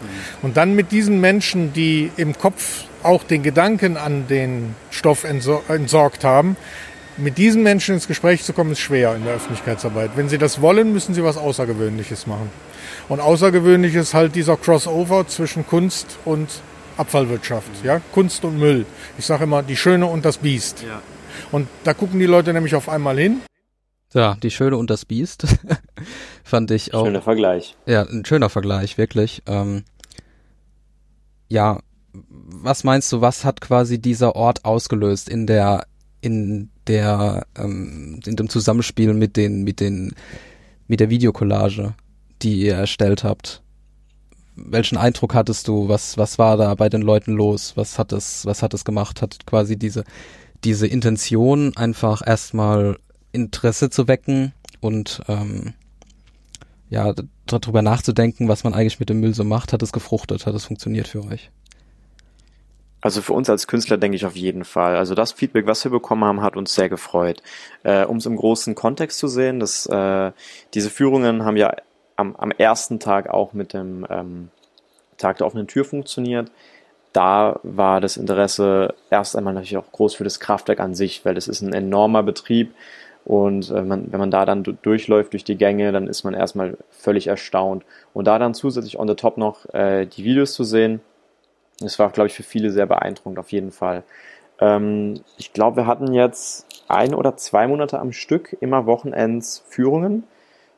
Und 0.43 0.57
dann 0.57 0.75
mit 0.75 0.93
diesen 0.93 1.21
Menschen, 1.21 1.73
die 1.73 2.11
im 2.17 2.37
Kopf 2.37 2.85
auch 3.03 3.25
den 3.25 3.43
Gedanken 3.43 3.97
an 3.97 4.27
den 4.29 4.75
Stoff 4.91 5.25
entsorgt 5.25 6.25
haben, 6.25 6.57
mit 7.17 7.37
diesen 7.37 7.63
Menschen 7.63 7.95
ins 7.95 8.07
Gespräch 8.07 8.45
zu 8.45 8.53
kommen, 8.53 8.73
ist 8.73 8.81
schwer 8.81 9.15
in 9.15 9.25
der 9.25 9.35
Öffentlichkeitsarbeit. 9.35 10.13
Wenn 10.17 10.29
sie 10.29 10.39
das 10.39 10.63
wollen, 10.63 10.93
müssen 10.93 11.15
sie 11.15 11.23
was 11.23 11.37
Außergewöhnliches 11.37 12.27
machen. 12.27 12.51
Und 13.09 13.21
außergewöhnlich 13.21 13.95
ist 13.95 14.15
halt 14.15 14.35
dieser 14.35 14.57
Crossover 14.57 15.27
zwischen 15.29 15.67
Kunst 15.67 16.19
und 16.25 16.49
Abfallwirtschaft, 16.97 17.83
mhm. 17.83 17.87
ja, 17.87 18.01
Kunst 18.13 18.45
und 18.45 18.59
Müll. 18.59 18.87
Ich 19.19 19.27
sage 19.27 19.45
immer, 19.45 19.63
die 19.63 19.77
Schöne 19.77 20.07
und 20.07 20.25
das 20.25 20.39
Biest. 20.39 20.83
Ja. 20.83 21.01
Und 21.53 21.69
da 21.85 21.95
gucken 21.95 22.21
die 22.21 22.27
Leute 22.27 22.53
nämlich 22.53 22.75
auf 22.75 22.89
einmal 22.89 23.19
hin 23.19 23.41
ja, 24.15 24.37
die 24.43 24.51
Schöne 24.51 24.77
und 24.77 24.91
das 24.91 25.05
Biest 25.05 25.47
fand 26.45 26.71
ich 26.71 26.95
auch. 26.95 27.05
Schöner 27.05 27.23
Vergleich. 27.23 27.77
Ja, 27.87 28.03
ein 28.03 28.25
schöner 28.25 28.51
Vergleich, 28.51 28.99
wirklich. 28.99 29.43
Ähm, 29.47 29.85
ja, 31.49 31.81
was 32.13 32.85
meinst 32.85 33.13
du, 33.13 33.21
was 33.21 33.45
hat 33.45 33.61
quasi 33.61 34.01
dieser 34.01 34.35
Ort 34.35 34.65
ausgelöst 34.65 35.29
in 35.29 35.47
der, 35.47 35.87
in 36.21 36.71
der, 36.87 37.47
ähm, 37.57 38.21
in 38.27 38.37
dem 38.37 38.49
Zusammenspiel 38.49 39.15
mit 39.15 39.37
den, 39.37 39.63
mit 39.63 39.79
den, 39.81 40.15
mit 40.89 40.99
der 40.99 41.11
Videokollage, 41.11 41.95
die 42.43 42.63
ihr 42.63 42.75
erstellt 42.75 43.23
habt? 43.23 43.63
Welchen 44.57 44.99
Eindruck 44.99 45.35
hattest 45.35 45.69
du? 45.69 45.89
Was, 45.89 46.19
was 46.19 46.37
war 46.39 46.57
da 46.57 46.75
bei 46.75 46.89
den 46.89 47.03
Leuten 47.03 47.33
los? 47.33 47.77
Was 47.77 47.99
hat 47.99 48.13
es, 48.13 48.45
was 48.45 48.63
hat 48.63 48.75
es 48.75 48.85
gemacht? 48.85 49.23
Hat 49.23 49.47
quasi 49.47 49.79
diese, 49.79 50.05
diese 50.65 50.87
Intention 50.87 51.77
einfach 51.77 52.27
erstmal 52.27 52.99
Interesse 53.33 53.91
zu 53.91 54.09
wecken 54.09 54.53
und 54.81 55.23
ähm, 55.29 55.75
ja, 56.89 57.15
darüber 57.47 57.83
nachzudenken, 57.83 58.49
was 58.49 58.65
man 58.65 58.75
eigentlich 58.75 59.01
mit 59.01 59.09
dem 59.09 59.21
Müll 59.21 59.35
so 59.35 59.45
macht, 59.45 59.73
hat 59.73 59.83
es 59.83 59.93
gefruchtet, 59.93 60.47
hat 60.47 60.55
es 60.55 60.65
funktioniert 60.65 61.09
für 61.09 61.25
euch? 61.25 61.51
Also 63.01 63.23
für 63.23 63.33
uns 63.33 63.49
als 63.49 63.67
Künstler 63.67 63.97
denke 63.97 64.17
ich 64.17 64.27
auf 64.27 64.37
jeden 64.37 64.65
Fall. 64.65 64.97
Also 64.97 65.15
das 65.15 65.33
Feedback, 65.33 65.67
was 65.67 65.85
wir 65.85 65.91
bekommen 65.91 66.25
haben, 66.25 66.43
hat 66.43 66.57
uns 66.57 66.75
sehr 66.75 66.89
gefreut. 66.89 67.43
Äh, 67.83 68.05
um 68.05 68.19
es 68.19 68.27
im 68.27 68.37
großen 68.37 68.75
Kontext 68.75 69.19
zu 69.19 69.29
sehen, 69.29 69.59
dass 69.59 69.87
äh, 69.87 70.33
diese 70.75 70.91
Führungen 70.91 71.45
haben 71.45 71.57
ja 71.57 71.75
am, 72.17 72.37
am 72.37 72.51
ersten 72.51 73.01
Tag 73.01 73.31
auch 73.31 73.55
mit 73.55 73.73
dem 73.73 74.07
ähm, 74.11 74.51
Tag 75.17 75.39
der 75.39 75.47
offenen 75.47 75.67
Tür 75.67 75.85
funktioniert. 75.85 76.51
Da 77.13 77.59
war 77.63 78.01
das 78.01 78.17
Interesse 78.17 78.95
erst 79.11 79.37
einmal 79.37 79.55
natürlich 79.55 79.77
auch 79.77 79.91
groß 79.91 80.15
für 80.15 80.25
das 80.25 80.39
Kraftwerk 80.39 80.81
an 80.81 80.95
sich, 80.95 81.25
weil 81.25 81.37
es 81.37 81.49
ist 81.49 81.61
ein 81.61 81.73
enormer 81.73 82.23
Betrieb 82.23 82.73
und 83.25 83.71
äh, 83.71 83.83
man, 83.83 84.13
wenn 84.13 84.21
man 84.21 84.31
da 84.31 84.45
dann 84.45 84.63
durchläuft 84.83 85.33
durch 85.33 85.45
die 85.45 85.57
Gänge, 85.57 85.93
dann 85.93 86.07
ist 86.07 86.25
man 86.25 86.35
erstmal 86.35 86.77
völlig 86.91 87.27
erstaunt. 87.27 87.85
Und 88.15 88.27
da 88.27 88.39
dann 88.39 88.55
zusätzlich 88.55 88.99
on 88.99 89.09
the 89.09 89.15
top 89.15 89.37
noch 89.37 89.73
äh, 89.75 90.07
die 90.07 90.25
Videos 90.25 90.55
zu 90.55 90.65
sehen, 90.65 91.01
das 91.81 91.99
war, 91.99 92.11
glaube 92.11 92.29
ich, 92.29 92.35
für 92.35 92.43
viele 92.43 92.71
sehr 92.71 92.87
beeindruckend 92.87 93.39
auf 93.39 93.53
jeden 93.53 93.71
Fall. 93.71 94.05
Ähm, 94.59 95.21
ich 95.39 95.53
glaube, 95.53 95.77
wir 95.79 95.87
hatten 95.87 96.13
jetzt 96.13 96.67
ein 96.89 97.15
oder 97.15 97.37
zwei 97.37 97.67
Monate 97.67 97.99
am 97.99 98.13
Stück 98.13 98.57
immer 98.61 98.87
Wochenends 98.87 99.65
Führungen. 99.69 100.25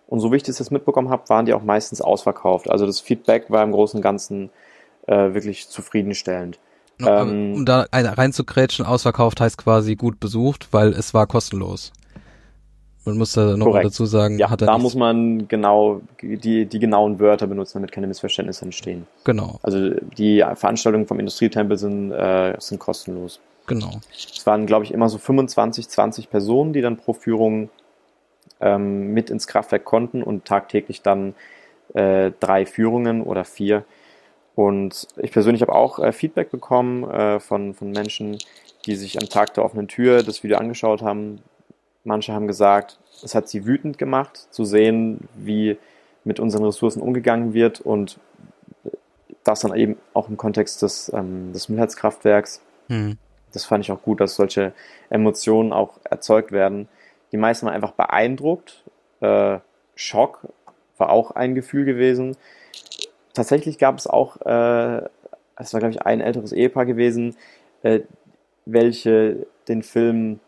Und 0.08 0.20
so 0.20 0.30
wie 0.30 0.36
ich 0.36 0.42
das 0.42 0.58
jetzt 0.58 0.70
mitbekommen 0.70 1.08
habe, 1.08 1.28
waren 1.28 1.46
die 1.46 1.54
auch 1.54 1.62
meistens 1.62 2.02
ausverkauft. 2.02 2.70
Also 2.70 2.86
das 2.86 3.00
Feedback 3.00 3.50
war 3.50 3.62
im 3.62 3.72
Großen 3.72 3.98
und 3.98 4.02
Ganzen 4.02 4.50
äh, 5.06 5.34
wirklich 5.34 5.68
zufriedenstellend. 5.68 6.58
Ähm, 7.00 7.54
um 7.54 7.64
da 7.64 7.86
reinzugrätschen, 7.90 8.84
ausverkauft 8.84 9.40
heißt 9.40 9.58
quasi 9.58 9.96
gut 9.96 10.20
besucht, 10.20 10.68
weil 10.72 10.88
es 10.92 11.14
war 11.14 11.26
kostenlos. 11.26 11.92
Man 13.04 13.18
muss 13.18 13.32
da 13.32 13.56
noch 13.56 13.80
dazu 13.80 14.06
sagen, 14.06 14.38
ja, 14.38 14.54
da 14.54 14.78
muss 14.78 14.94
man 14.94 15.48
genau 15.48 16.02
die, 16.20 16.66
die 16.66 16.78
genauen 16.78 17.18
Wörter 17.18 17.48
benutzen, 17.48 17.78
damit 17.78 17.90
keine 17.90 18.06
Missverständnisse 18.06 18.64
entstehen. 18.64 19.08
Genau. 19.24 19.58
Also 19.62 19.90
die 20.16 20.38
Veranstaltungen 20.54 21.08
vom 21.08 21.18
Industrietempel 21.18 21.76
sind, 21.78 22.12
äh, 22.12 22.54
sind 22.60 22.78
kostenlos. 22.78 23.40
Genau. 23.66 23.90
Es 24.12 24.46
waren, 24.46 24.66
glaube 24.66 24.84
ich, 24.84 24.92
immer 24.92 25.08
so 25.08 25.18
25, 25.18 25.88
20 25.88 26.30
Personen, 26.30 26.72
die 26.72 26.80
dann 26.80 26.96
pro 26.96 27.12
Führung 27.12 27.70
ähm, 28.60 29.12
mit 29.12 29.30
ins 29.30 29.48
Kraftwerk 29.48 29.84
konnten 29.84 30.22
und 30.22 30.44
tagtäglich 30.44 31.02
dann 31.02 31.34
äh, 31.94 32.30
drei 32.38 32.66
Führungen 32.66 33.22
oder 33.22 33.44
vier. 33.44 33.84
Und 34.54 35.08
ich 35.16 35.32
persönlich 35.32 35.62
habe 35.62 35.74
auch 35.74 35.98
äh, 35.98 36.12
Feedback 36.12 36.50
bekommen 36.50 37.08
äh, 37.10 37.40
von, 37.40 37.74
von 37.74 37.90
Menschen, 37.90 38.38
die 38.86 38.96
sich 38.96 39.20
am 39.20 39.28
Tag 39.28 39.54
der 39.54 39.64
offenen 39.64 39.88
Tür 39.88 40.22
das 40.22 40.42
Video 40.42 40.58
angeschaut 40.58 41.02
haben, 41.02 41.40
Manche 42.04 42.32
haben 42.32 42.46
gesagt, 42.46 42.98
es 43.22 43.34
hat 43.34 43.48
sie 43.48 43.64
wütend 43.64 43.96
gemacht, 43.96 44.48
zu 44.50 44.64
sehen, 44.64 45.28
wie 45.36 45.78
mit 46.24 46.40
unseren 46.40 46.64
Ressourcen 46.64 47.00
umgegangen 47.00 47.54
wird 47.54 47.80
und 47.80 48.18
das 49.44 49.60
dann 49.60 49.74
eben 49.76 49.96
auch 50.12 50.28
im 50.28 50.36
Kontext 50.36 50.82
des, 50.82 51.12
ähm, 51.14 51.52
des 51.52 51.68
Müllheizkraftwerks. 51.68 52.60
Mhm. 52.88 53.18
Das 53.52 53.64
fand 53.64 53.84
ich 53.84 53.92
auch 53.92 54.02
gut, 54.02 54.20
dass 54.20 54.34
solche 54.34 54.72
Emotionen 55.10 55.72
auch 55.72 55.98
erzeugt 56.04 56.52
werden. 56.52 56.88
Die 57.32 57.36
meisten 57.36 57.66
waren 57.66 57.74
einfach 57.74 57.92
beeindruckt. 57.92 58.84
Äh, 59.20 59.58
Schock 59.94 60.48
war 60.98 61.10
auch 61.10 61.32
ein 61.32 61.54
Gefühl 61.54 61.84
gewesen. 61.84 62.36
Tatsächlich 63.34 63.78
gab 63.78 63.98
es 63.98 64.06
auch, 64.06 64.40
äh, 64.42 65.02
es 65.56 65.72
war 65.72 65.80
glaube 65.80 65.90
ich 65.90 66.02
ein 66.02 66.20
älteres 66.20 66.52
Ehepaar 66.52 66.86
gewesen, 66.86 67.36
äh, 67.82 68.00
welche 68.66 69.46
den 69.68 69.82
Film 69.82 70.40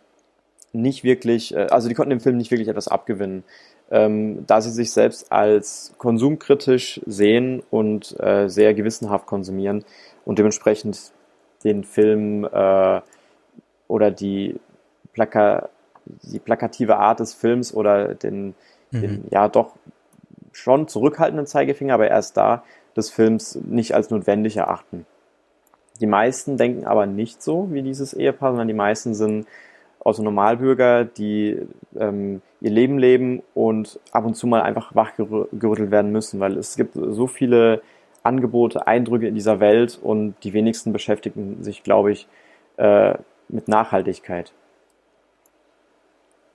nicht 0.72 1.04
wirklich, 1.04 1.54
äh, 1.54 1.66
also 1.70 1.88
die 1.88 1.94
konnten 1.94 2.10
dem 2.10 2.20
Film 2.20 2.36
nicht 2.36 2.50
wirklich 2.50 2.68
etwas 2.68 2.88
abgewinnen, 2.88 3.44
ähm, 3.90 4.44
da 4.46 4.60
sie 4.60 4.70
sich 4.70 4.92
selbst 4.92 5.30
als 5.32 5.94
konsumkritisch 5.98 7.00
sehen 7.06 7.62
und 7.70 8.18
äh, 8.20 8.48
sehr 8.48 8.74
gewissenhaft 8.74 9.26
konsumieren 9.26 9.84
und 10.24 10.38
dementsprechend 10.38 11.12
den 11.62 11.84
Film 11.84 12.44
äh, 12.44 13.00
oder 13.88 14.10
die, 14.10 14.60
Plaka 15.12 15.68
die 16.06 16.38
plakative 16.38 16.96
Art 16.96 17.20
des 17.20 17.34
Films 17.34 17.72
oder 17.72 18.14
den, 18.14 18.54
mhm. 18.90 19.00
den 19.00 19.24
ja 19.30 19.48
doch 19.48 19.74
schon 20.56 20.88
zurückhaltenden 20.88 21.46
Zeigefinger, 21.46 21.94
aber 21.94 22.08
erst 22.08 22.36
da 22.36 22.64
des 22.96 23.10
Films 23.10 23.58
nicht 23.66 23.94
als 23.94 24.10
notwendig 24.10 24.56
erachten. 24.56 25.06
Die 26.00 26.06
meisten 26.06 26.56
denken 26.56 26.86
aber 26.86 27.06
nicht 27.06 27.42
so 27.42 27.72
wie 27.72 27.82
dieses 27.82 28.14
Ehepaar, 28.14 28.50
sondern 28.50 28.68
die 28.68 28.74
meisten 28.74 29.14
sind 29.14 29.46
Normalbürger, 30.04 31.04
die 31.04 31.58
ähm, 31.96 32.42
ihr 32.60 32.70
Leben 32.70 32.98
leben 32.98 33.42
und 33.54 33.98
ab 34.12 34.26
und 34.26 34.34
zu 34.34 34.46
mal 34.46 34.60
einfach 34.60 34.94
wachgerüttelt 34.94 35.90
werden 35.90 36.12
müssen, 36.12 36.40
weil 36.40 36.58
es 36.58 36.76
gibt 36.76 36.94
so 36.94 37.26
viele 37.26 37.80
Angebote, 38.22 38.86
Eindrücke 38.86 39.28
in 39.28 39.34
dieser 39.34 39.60
Welt 39.60 39.98
und 40.02 40.34
die 40.44 40.52
wenigsten 40.52 40.92
beschäftigen 40.92 41.62
sich, 41.62 41.82
glaube 41.82 42.12
ich, 42.12 42.26
äh, 42.76 43.14
mit 43.48 43.68
Nachhaltigkeit. 43.68 44.52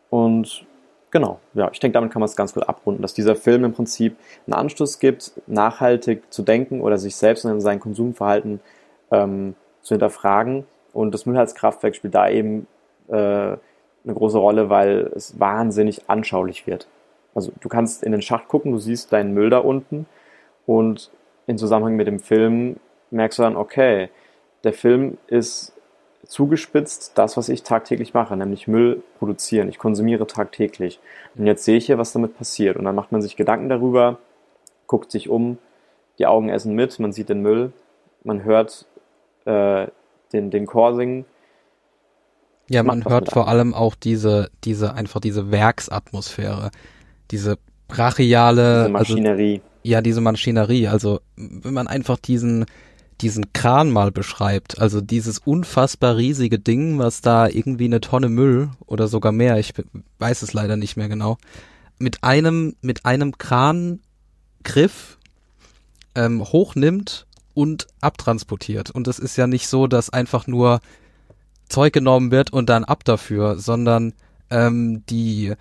Und 0.09 0.65
genau, 1.11 1.39
ja, 1.53 1.69
ich 1.71 1.79
denke, 1.79 1.93
damit 1.93 2.11
kann 2.11 2.19
man 2.19 2.27
es 2.27 2.35
ganz 2.35 2.53
gut 2.53 2.67
abrunden, 2.67 3.01
dass 3.01 3.13
dieser 3.13 3.35
Film 3.35 3.63
im 3.63 3.73
Prinzip 3.73 4.15
einen 4.45 4.53
Anstoß 4.53 4.99
gibt, 4.99 5.33
nachhaltig 5.47 6.23
zu 6.31 6.43
denken 6.43 6.81
oder 6.81 6.97
sich 6.97 7.15
selbst 7.15 7.45
und 7.45 7.61
sein 7.61 7.79
Konsumverhalten 7.79 8.59
ähm, 9.11 9.55
zu 9.81 9.95
hinterfragen. 9.95 10.65
Und 10.93 11.13
das 11.13 11.25
Müllheitskraftwerk 11.25 11.95
spielt 11.95 12.15
da 12.15 12.29
eben 12.29 12.67
äh, 13.07 13.13
eine 13.13 14.13
große 14.13 14.37
Rolle, 14.37 14.69
weil 14.69 15.11
es 15.15 15.39
wahnsinnig 15.39 16.09
anschaulich 16.09 16.67
wird. 16.67 16.87
Also 17.35 17.51
du 17.59 17.69
kannst 17.69 18.03
in 18.03 18.11
den 18.11 18.21
Schacht 18.21 18.47
gucken, 18.47 18.71
du 18.71 18.79
siehst 18.79 19.13
deinen 19.13 19.33
Müll 19.33 19.49
da 19.49 19.59
unten 19.59 20.07
und 20.65 21.11
in 21.47 21.57
Zusammenhang 21.57 21.95
mit 21.95 22.07
dem 22.07 22.19
Film 22.19 22.77
merkst 23.11 23.39
du 23.39 23.43
dann, 23.43 23.55
okay, 23.55 24.09
der 24.63 24.73
Film 24.73 25.17
ist 25.27 25.73
zugespitzt 26.29 27.11
das, 27.15 27.35
was 27.35 27.49
ich 27.49 27.63
tagtäglich 27.63 28.13
mache, 28.13 28.37
nämlich 28.37 28.67
Müll 28.67 29.03
produzieren. 29.17 29.67
Ich 29.67 29.77
konsumiere 29.77 30.27
tagtäglich. 30.27 30.99
Und 31.35 31.45
jetzt 31.45 31.65
sehe 31.65 31.77
ich 31.77 31.87
hier, 31.87 31.97
was 31.97 32.13
damit 32.13 32.37
passiert. 32.37 32.77
Und 32.77 32.85
dann 32.85 32.95
macht 32.95 33.11
man 33.11 33.21
sich 33.21 33.35
Gedanken 33.35 33.67
darüber, 33.67 34.19
guckt 34.87 35.11
sich 35.11 35.27
um, 35.27 35.57
die 36.19 36.27
Augen 36.27 36.49
essen 36.49 36.75
mit, 36.75 36.99
man 36.99 37.11
sieht 37.11 37.29
den 37.29 37.41
Müll, 37.41 37.73
man 38.23 38.43
hört 38.43 38.85
äh, 39.45 39.87
den, 40.31 40.51
den 40.51 40.65
Chor 40.65 40.95
singen 40.95 41.25
ja, 42.69 42.83
man 42.83 43.03
hört 43.03 43.31
vor 43.31 43.47
allem 43.47 43.73
auch 43.73 43.95
diese, 43.95 44.51
diese, 44.63 44.93
einfach 44.93 45.19
diese 45.19 45.51
Werksatmosphäre, 45.51 46.69
diese 47.31 47.57
brachiale, 47.87 48.61
diese 48.61 48.79
also 48.81 48.91
Maschinerie. 48.91 49.53
Also, 49.55 49.63
ja, 49.83 50.01
diese 50.01 50.21
Maschinerie. 50.21 50.87
Also, 50.87 51.19
wenn 51.35 51.73
man 51.73 51.87
einfach 51.87 52.17
diesen, 52.17 52.65
diesen 53.21 53.53
Kran 53.53 53.91
mal 53.91 54.11
beschreibt, 54.11 54.79
also 54.79 55.01
dieses 55.01 55.39
unfassbar 55.39 56.17
riesige 56.17 56.59
Ding, 56.59 56.99
was 56.99 57.21
da 57.21 57.47
irgendwie 57.47 57.85
eine 57.85 58.01
Tonne 58.01 58.29
Müll 58.29 58.69
oder 58.85 59.07
sogar 59.07 59.31
mehr, 59.31 59.57
ich 59.57 59.73
weiß 60.19 60.41
es 60.41 60.53
leider 60.53 60.77
nicht 60.77 60.95
mehr 60.95 61.09
genau, 61.09 61.37
mit 61.97 62.23
einem, 62.23 62.75
mit 62.81 63.05
einem 63.05 63.37
Krangriff 63.37 63.99
ähm, 66.15 66.43
hochnimmt 66.43 67.27
und 67.53 67.87
abtransportiert. 67.99 68.91
Und 68.91 69.07
es 69.07 69.19
ist 69.19 69.35
ja 69.35 69.47
nicht 69.47 69.67
so, 69.67 69.87
dass 69.87 70.09
einfach 70.09 70.47
nur 70.47 70.79
Zeug 71.67 71.93
genommen 71.93 72.31
wird 72.31 72.51
und 72.51 72.69
dann 72.69 72.85
ab 72.85 73.03
dafür, 73.03 73.59
sondern 73.59 74.13
ähm, 74.49 75.03
die 75.09 75.53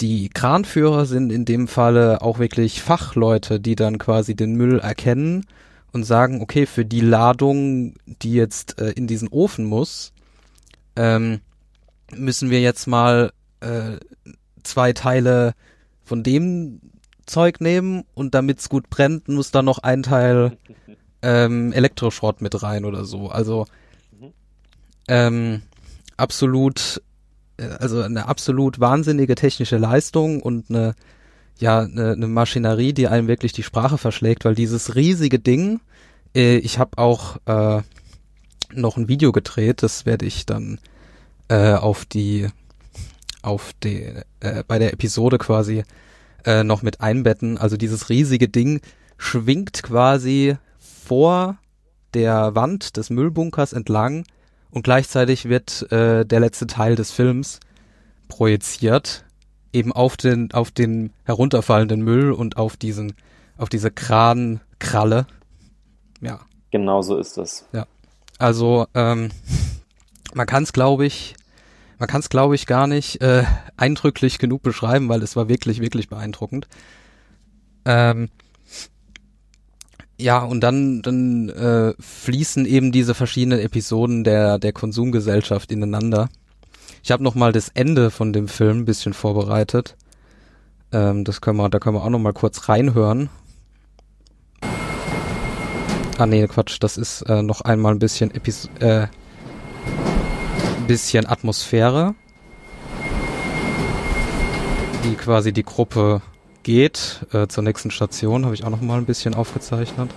die 0.00 0.28
Kranführer 0.28 1.06
sind 1.06 1.30
in 1.30 1.44
dem 1.44 1.68
Falle 1.68 2.20
auch 2.20 2.40
wirklich 2.40 2.82
Fachleute, 2.82 3.60
die 3.60 3.76
dann 3.76 3.98
quasi 3.98 4.34
den 4.34 4.56
Müll 4.56 4.80
erkennen 4.80 5.46
und 5.94 6.02
sagen, 6.02 6.42
okay, 6.42 6.66
für 6.66 6.84
die 6.84 7.00
Ladung, 7.00 7.94
die 8.04 8.32
jetzt 8.32 8.80
äh, 8.80 8.90
in 8.90 9.06
diesen 9.06 9.28
Ofen 9.28 9.64
muss, 9.64 10.12
ähm, 10.96 11.40
müssen 12.14 12.50
wir 12.50 12.60
jetzt 12.60 12.86
mal 12.86 13.32
äh, 13.60 13.98
zwei 14.64 14.92
Teile 14.92 15.54
von 16.02 16.24
dem 16.24 16.80
Zeug 17.26 17.60
nehmen 17.60 18.02
und 18.14 18.34
damit 18.34 18.58
es 18.58 18.68
gut 18.68 18.90
brennt, 18.90 19.28
muss 19.28 19.52
da 19.52 19.62
noch 19.62 19.78
ein 19.78 20.02
Teil 20.02 20.58
ähm, 21.22 21.72
Elektroschrott 21.72 22.42
mit 22.42 22.60
rein 22.62 22.84
oder 22.84 23.04
so. 23.04 23.28
Also 23.28 23.66
ähm, 25.06 25.62
absolut, 26.16 27.02
äh, 27.56 27.68
also 27.68 28.02
eine 28.02 28.26
absolut 28.26 28.80
wahnsinnige 28.80 29.36
technische 29.36 29.78
Leistung 29.78 30.42
und 30.42 30.70
eine, 30.70 30.96
ja, 31.58 31.80
eine, 31.80 32.12
eine 32.12 32.26
Maschinerie, 32.26 32.92
die 32.92 33.08
einem 33.08 33.28
wirklich 33.28 33.52
die 33.52 33.62
Sprache 33.62 33.98
verschlägt, 33.98 34.44
weil 34.44 34.54
dieses 34.54 34.94
riesige 34.94 35.38
Ding, 35.38 35.80
äh, 36.34 36.56
ich 36.56 36.78
habe 36.78 36.98
auch 36.98 37.36
äh, 37.46 37.82
noch 38.72 38.96
ein 38.96 39.08
Video 39.08 39.32
gedreht, 39.32 39.82
das 39.82 40.06
werde 40.06 40.26
ich 40.26 40.46
dann 40.46 40.78
äh, 41.48 41.74
auf 41.74 42.04
die, 42.04 42.48
auf 43.42 43.72
die, 43.82 44.12
äh, 44.40 44.64
bei 44.66 44.78
der 44.78 44.92
Episode 44.92 45.38
quasi 45.38 45.84
äh, 46.44 46.64
noch 46.64 46.82
mit 46.82 47.00
einbetten. 47.00 47.58
Also 47.58 47.76
dieses 47.76 48.08
riesige 48.08 48.48
Ding 48.48 48.80
schwingt 49.16 49.82
quasi 49.82 50.56
vor 50.78 51.56
der 52.14 52.54
Wand 52.54 52.96
des 52.96 53.10
Müllbunkers 53.10 53.72
entlang 53.72 54.24
und 54.70 54.82
gleichzeitig 54.82 55.48
wird 55.48 55.90
äh, 55.92 56.24
der 56.24 56.40
letzte 56.40 56.66
Teil 56.66 56.96
des 56.96 57.12
Films 57.12 57.60
projiziert, 58.28 59.24
eben 59.74 59.92
auf 59.92 60.16
den, 60.16 60.52
auf 60.52 60.70
den 60.70 61.12
herunterfallenden 61.24 62.02
Müll 62.02 62.32
und 62.32 62.56
auf 62.56 62.76
diesen, 62.76 63.14
auf 63.58 63.68
diese 63.68 63.90
Krankralle. 63.90 65.26
Ja. 66.20 66.40
Genau 66.70 67.02
so 67.02 67.18
ist 67.18 67.36
es. 67.38 67.66
Ja. 67.72 67.86
Also, 68.38 68.86
ähm, 68.94 69.30
man 70.34 70.46
kann 70.46 70.62
es, 70.62 70.72
glaube 70.72 71.06
ich, 71.06 71.34
man 71.98 72.08
kann 72.08 72.20
es, 72.20 72.28
glaube 72.28 72.54
ich, 72.54 72.66
gar 72.66 72.86
nicht 72.86 73.20
äh, 73.20 73.44
eindrücklich 73.76 74.38
genug 74.38 74.62
beschreiben, 74.62 75.08
weil 75.08 75.22
es 75.22 75.36
war 75.36 75.48
wirklich, 75.48 75.80
wirklich 75.80 76.08
beeindruckend. 76.08 76.66
Ähm, 77.84 78.28
ja, 80.18 80.42
und 80.42 80.60
dann, 80.60 81.02
dann 81.02 81.48
äh, 81.48 81.94
fließen 81.98 82.66
eben 82.66 82.92
diese 82.92 83.14
verschiedenen 83.14 83.58
Episoden 83.58 84.24
der, 84.24 84.58
der 84.58 84.72
Konsumgesellschaft 84.72 85.72
ineinander. 85.72 86.28
Ich 87.04 87.10
habe 87.12 87.22
noch 87.22 87.34
mal 87.34 87.52
das 87.52 87.68
Ende 87.68 88.10
von 88.10 88.32
dem 88.32 88.48
Film 88.48 88.78
ein 88.78 88.84
bisschen 88.86 89.12
vorbereitet. 89.12 89.94
Ähm, 90.90 91.24
das 91.24 91.42
können 91.42 91.58
wir, 91.58 91.68
da 91.68 91.78
können 91.78 91.96
wir 91.96 92.02
auch 92.02 92.08
noch 92.08 92.18
mal 92.18 92.32
kurz 92.32 92.68
reinhören. 92.68 93.28
Ah 96.16 96.24
nee, 96.26 96.46
Quatsch, 96.46 96.78
das 96.80 96.96
ist 96.96 97.20
äh, 97.22 97.42
noch 97.42 97.60
einmal 97.60 97.92
ein 97.92 97.98
bisschen 97.98 98.34
Epis 98.34 98.70
äh, 98.80 99.08
bisschen 100.86 101.26
Atmosphäre, 101.26 102.14
wie 105.02 105.14
quasi 105.14 105.52
die 105.52 105.62
Gruppe 105.62 106.22
geht 106.62 107.26
äh, 107.32 107.46
zur 107.48 107.64
nächsten 107.64 107.90
Station, 107.90 108.44
habe 108.44 108.54
ich 108.54 108.64
auch 108.64 108.70
noch 108.70 108.80
mal 108.80 108.98
ein 108.98 109.06
bisschen 109.06 109.34
aufgezeichnet. 109.34 110.10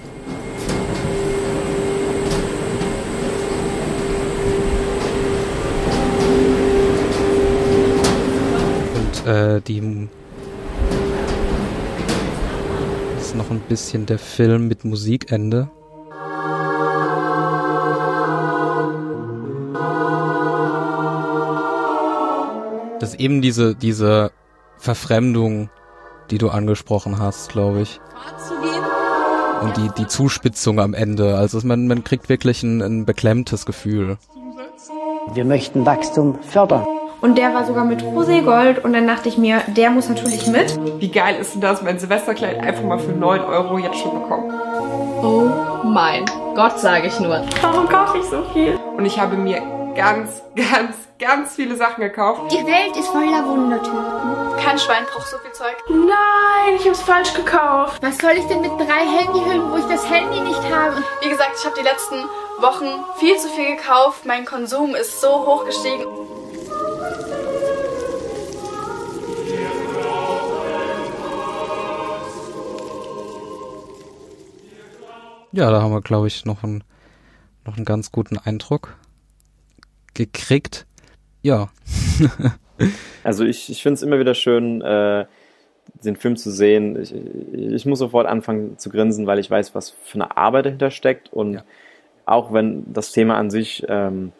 Und 8.96 9.17
äh, 9.28 9.62
die 9.62 10.08
ist 13.20 13.36
noch 13.36 13.52
ein 13.52 13.60
bisschen 13.68 14.06
der 14.06 14.20
Film 14.20 14.68
mit 14.68 14.86
Musikende. 14.86 15.70
Das 23.00 23.10
ist 23.10 23.20
eben 23.20 23.42
diese, 23.42 23.76
diese 23.76 24.32
Verfremdung, 24.78 25.70
die 26.32 26.38
du 26.38 26.50
angesprochen 26.50 27.20
hast, 27.20 27.50
glaube 27.50 27.82
ich. 27.82 28.00
Und 29.62 29.76
die, 29.76 29.90
die 29.98 30.08
Zuspitzung 30.08 30.80
am 30.80 30.94
Ende. 30.94 31.36
Also 31.38 31.60
man, 31.66 31.88
man 31.88 32.04
kriegt 32.04 32.30
wirklich 32.30 32.64
ein, 32.64 32.82
ein 32.82 33.06
beklemmtes 33.06 33.66
Gefühl. 33.66 34.18
Wir 35.34 35.46
möchten 35.46 35.86
Wachstum 35.86 36.40
fördern. 36.42 36.97
Und 37.20 37.38
der 37.38 37.54
war 37.54 37.66
sogar 37.66 37.84
mit 37.84 38.04
Roségold 38.04 38.84
und 38.84 38.94
dann 38.94 39.08
dachte 39.08 39.28
ich 39.28 39.38
mir, 39.38 39.62
der 39.68 39.90
muss 39.90 40.08
natürlich 40.08 40.46
mit. 40.48 40.80
Wie 41.00 41.10
geil 41.10 41.36
ist 41.40 41.56
denn 41.56 41.62
das, 41.62 41.82
mein 41.82 41.98
Silvesterkleid 41.98 42.60
einfach 42.60 42.84
mal 42.84 43.00
für 43.00 43.12
9 43.12 43.42
Euro 43.42 43.78
jetzt 43.80 43.98
schon 43.98 44.22
bekommen? 44.22 44.54
Oh 45.24 45.86
mein 45.88 46.26
Gott, 46.56 46.80
sage 46.80 47.08
ich 47.08 47.20
nur. 47.20 47.42
Warum 47.62 47.90
kaufe 47.90 48.20
ich 48.20 48.26
so 48.26 48.44
viel? 48.54 48.80
Und 48.96 49.06
ich 49.06 49.20
habe 49.20 49.36
mir 49.36 49.62
ganz, 49.96 50.44
ganz, 50.56 50.96
ganz 51.18 51.56
viele 51.56 51.76
Sachen 51.76 52.04
gekauft. 52.04 52.52
Die 52.52 52.66
Welt 52.66 52.96
ist 52.96 53.08
voller 53.08 53.48
Wundertüten. 53.48 53.98
Kein 54.64 54.78
Schwein 54.78 55.04
braucht 55.12 55.28
so 55.28 55.38
viel 55.40 55.52
Zeug. 55.54 55.76
Nein, 55.90 56.76
ich 56.78 56.88
hab's 56.88 57.02
falsch 57.02 57.34
gekauft. 57.34 58.00
Was 58.04 58.20
soll 58.20 58.34
ich 58.38 58.46
denn 58.46 58.62
mit 58.62 58.72
drei 58.78 59.06
Handyhüllen, 59.06 59.72
wo 59.72 59.78
ich 59.78 59.86
das 59.86 60.08
Handy 60.08 60.40
nicht 60.42 60.62
habe? 60.72 60.98
Wie 61.22 61.30
gesagt, 61.30 61.52
ich 61.60 61.66
habe 61.66 61.76
die 61.80 61.84
letzten 61.84 62.24
Wochen 62.60 63.04
viel 63.18 63.38
zu 63.38 63.48
viel 63.50 63.76
gekauft. 63.76 64.26
Mein 64.26 64.46
Konsum 64.46 64.94
ist 64.94 65.20
so 65.20 65.30
hoch 65.30 65.66
gestiegen. 65.66 66.06
Ja, 75.58 75.72
da 75.72 75.82
haben 75.82 75.92
wir, 75.92 76.02
glaube 76.02 76.28
ich, 76.28 76.46
noch 76.46 76.64
einen, 76.64 76.84
noch 77.66 77.78
einen 77.78 77.86
ganz 77.86 78.12
guten 78.12 78.38
Eindruck 78.38 78.96
gekriegt. 80.14 80.86
Ja. 81.42 81.70
also 83.24 83.44
ich, 83.44 83.72
ich 83.72 83.82
finde 83.82 83.96
es 83.96 84.04
immer 84.04 84.20
wieder 84.20 84.36
schön, 84.36 84.82
äh, 84.82 85.26
den 86.04 86.16
Film 86.16 86.38
zu 86.38 86.52
sehen. 86.52 87.02
Ich, 87.02 87.12
ich 87.56 87.88
muss 87.88 87.98
sofort 87.98 88.28
anfangen 88.28 88.78
zu 88.78 88.92
grinsen, 88.92 89.26
weil 89.26 89.40
ich 89.40 89.50
weiß, 89.50 89.74
was 89.74 89.96
für 90.04 90.14
eine 90.22 90.38
Arbeit 90.38 90.68
dahinter 90.68 90.92
steckt. 90.92 91.34
Und 91.34 91.56
ja. 91.56 91.64
auch 92.28 92.54
wenn 92.54 92.94
das 92.94 93.12
Thema 93.12 93.38
an 93.38 93.50
sich 93.50 93.84
ähm, 93.90 94.34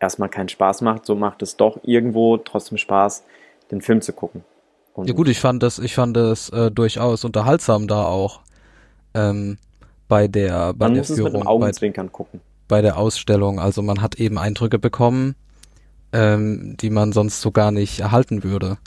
erstmal 0.00 0.28
keinen 0.28 0.50
Spaß 0.50 0.82
macht, 0.82 1.06
so 1.06 1.14
macht 1.14 1.40
es 1.40 1.56
doch 1.56 1.78
irgendwo 1.82 2.36
trotzdem 2.36 2.76
Spaß, 2.76 3.24
den 3.70 3.80
Film 3.80 4.02
zu 4.02 4.12
gucken. 4.12 4.44
Und 4.92 5.08
ja 5.08 5.14
gut, 5.14 5.28
ich 5.28 5.40
fand 5.40 5.62
das, 5.62 5.78
ich 5.78 5.94
fand 5.94 6.14
das 6.14 6.50
äh, 6.50 6.70
durchaus 6.70 7.24
unterhaltsam 7.24 7.88
da 7.88 8.04
auch. 8.04 8.40
Ähm, 9.14 9.56
bei 10.08 10.28
der 10.28 10.72
bei 10.74 10.86
man 10.86 10.94
der 10.94 11.00
muss 11.00 11.08
Führung, 11.08 11.26
es 11.26 11.32
mit 11.32 11.42
dem 11.42 11.46
Augenzwinkern 11.46 12.12
gucken. 12.12 12.40
bei 12.68 12.82
der 12.82 12.96
Ausstellung. 12.98 13.58
Also 13.60 13.82
man 13.82 14.02
hat 14.02 14.16
eben 14.16 14.38
Eindrücke 14.38 14.78
bekommen, 14.78 15.34
ähm, 16.12 16.76
die 16.78 16.90
man 16.90 17.12
sonst 17.12 17.40
so 17.40 17.50
gar 17.50 17.70
nicht 17.70 18.00
erhalten 18.00 18.42
würde. 18.44 18.78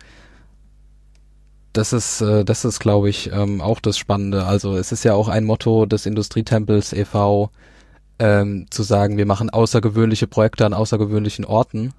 Das 1.74 1.94
ist, 1.94 2.22
äh, 2.22 2.44
das 2.44 2.66
ist, 2.66 2.80
glaube 2.80 3.10
ich, 3.10 3.32
ähm, 3.32 3.62
auch 3.62 3.80
das 3.80 3.98
Spannende. 3.98 4.46
Also 4.46 4.76
es 4.76 4.92
ist 4.92 5.04
ja 5.04 5.14
auch 5.14 5.28
ein 5.28 5.46
Motto 5.46 5.86
des 5.86 6.06
Industrietempels 6.06 6.94
e.V., 6.94 7.52
ähm, 8.22 8.66
zu 8.70 8.84
sagen, 8.84 9.18
wir 9.18 9.26
machen 9.26 9.50
außergewöhnliche 9.50 10.28
Projekte 10.28 10.66
an 10.66 10.74
außergewöhnlichen 10.74 11.46
Orten. 11.46 11.94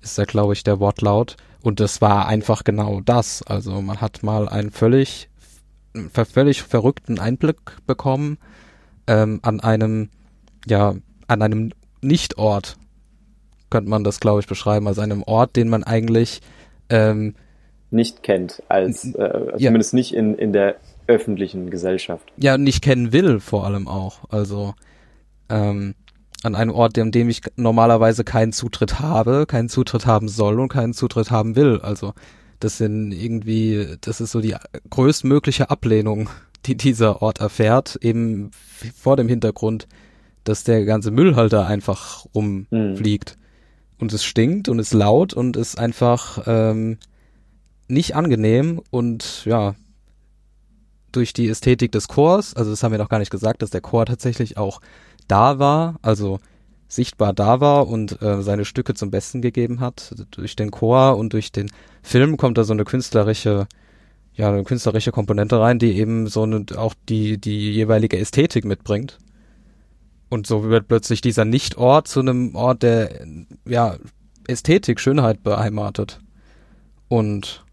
Ist 0.00 0.16
da, 0.18 0.24
glaube 0.24 0.54
ich, 0.54 0.64
der 0.64 0.80
Wortlaut. 0.80 1.36
Und 1.62 1.80
das 1.80 2.00
war 2.00 2.26
einfach 2.26 2.64
genau 2.64 3.00
das. 3.04 3.42
Also 3.42 3.82
man 3.82 4.00
hat 4.00 4.22
mal 4.22 4.48
einen 4.48 4.70
völlig 4.70 5.28
völlig 6.10 6.62
verrückten 6.62 7.18
Einblick 7.18 7.58
bekommen 7.86 8.38
ähm, 9.06 9.40
an 9.42 9.60
einem, 9.60 10.10
ja, 10.66 10.94
an 11.28 11.42
einem 11.42 11.72
Nichtort, 12.02 12.76
könnte 13.70 13.90
man 13.90 14.04
das, 14.04 14.20
glaube 14.20 14.40
ich, 14.40 14.46
beschreiben, 14.46 14.86
also 14.86 15.00
einem 15.00 15.22
Ort, 15.22 15.56
den 15.56 15.68
man 15.68 15.82
eigentlich 15.84 16.40
ähm, 16.88 17.34
nicht 17.90 18.22
kennt, 18.22 18.62
als 18.68 19.04
äh, 19.14 19.18
ja. 19.18 19.58
zumindest 19.58 19.94
nicht 19.94 20.14
in, 20.14 20.34
in 20.36 20.52
der 20.52 20.76
öffentlichen 21.06 21.70
Gesellschaft. 21.70 22.32
Ja, 22.36 22.58
nicht 22.58 22.82
kennen 22.82 23.12
will 23.12 23.40
vor 23.40 23.64
allem 23.64 23.88
auch. 23.88 24.28
Also 24.30 24.74
ähm, 25.48 25.94
an 26.42 26.54
einem 26.54 26.72
Ort, 26.72 26.98
an 26.98 27.12
dem 27.12 27.28
ich 27.28 27.42
normalerweise 27.56 28.24
keinen 28.24 28.52
Zutritt 28.52 29.00
habe, 29.00 29.46
keinen 29.46 29.68
Zutritt 29.68 30.06
haben 30.06 30.28
soll 30.28 30.60
und 30.60 30.68
keinen 30.68 30.94
Zutritt 30.94 31.30
haben 31.30 31.56
will. 31.56 31.80
Also 31.80 32.12
das 32.60 32.78
sind 32.78 33.12
irgendwie, 33.12 33.96
das 34.00 34.20
ist 34.20 34.32
so 34.32 34.40
die 34.40 34.54
größtmögliche 34.90 35.70
Ablehnung, 35.70 36.30
die 36.64 36.76
dieser 36.76 37.22
Ort 37.22 37.40
erfährt, 37.40 37.98
eben 38.02 38.50
vor 38.96 39.16
dem 39.16 39.28
Hintergrund, 39.28 39.86
dass 40.44 40.64
der 40.64 40.84
ganze 40.84 41.10
Müll 41.10 41.36
halt 41.36 41.52
da 41.52 41.66
einfach 41.66 42.26
rumfliegt. 42.34 43.36
Mhm. 43.36 43.42
Und 43.98 44.12
es 44.12 44.24
stinkt 44.24 44.68
und 44.68 44.78
ist 44.78 44.92
laut 44.92 45.32
und 45.32 45.56
ist 45.56 45.78
einfach 45.78 46.42
ähm, 46.46 46.98
nicht 47.88 48.14
angenehm 48.14 48.80
und 48.90 49.44
ja, 49.46 49.74
durch 51.12 51.32
die 51.32 51.48
Ästhetik 51.48 51.92
des 51.92 52.08
Chors, 52.08 52.54
also 52.54 52.70
das 52.70 52.82
haben 52.82 52.92
wir 52.92 52.98
noch 52.98 53.08
gar 53.08 53.18
nicht 53.18 53.30
gesagt, 53.30 53.62
dass 53.62 53.70
der 53.70 53.80
Chor 53.80 54.04
tatsächlich 54.04 54.58
auch 54.58 54.80
da 55.28 55.58
war, 55.58 55.96
also 56.02 56.40
sichtbar 56.88 57.32
da 57.32 57.60
war 57.60 57.88
und 57.88 58.20
äh, 58.22 58.42
seine 58.42 58.64
Stücke 58.64 58.94
zum 58.94 59.10
Besten 59.10 59.42
gegeben 59.42 59.80
hat. 59.80 60.14
Durch 60.30 60.56
den 60.56 60.70
Chor 60.70 61.16
und 61.16 61.32
durch 61.32 61.52
den 61.52 61.70
Film 62.02 62.36
kommt 62.36 62.58
da 62.58 62.64
so 62.64 62.72
eine 62.72 62.84
künstlerische, 62.84 63.66
ja, 64.34 64.48
eine 64.48 64.64
künstlerische 64.64 65.12
Komponente 65.12 65.58
rein, 65.60 65.78
die 65.78 65.96
eben 65.96 66.26
so 66.26 66.42
eine, 66.42 66.64
auch 66.76 66.94
die, 67.08 67.38
die 67.38 67.72
jeweilige 67.72 68.18
Ästhetik 68.18 68.64
mitbringt. 68.64 69.18
Und 70.28 70.46
so 70.46 70.64
wird 70.64 70.88
plötzlich 70.88 71.20
dieser 71.20 71.44
Nichtort 71.44 72.08
zu 72.08 72.20
einem 72.20 72.54
Ort, 72.54 72.82
der, 72.82 73.26
ja, 73.64 73.96
Ästhetik, 74.48 75.00
Schönheit 75.00 75.42
beheimatet. 75.42 76.20
Und 77.08 77.64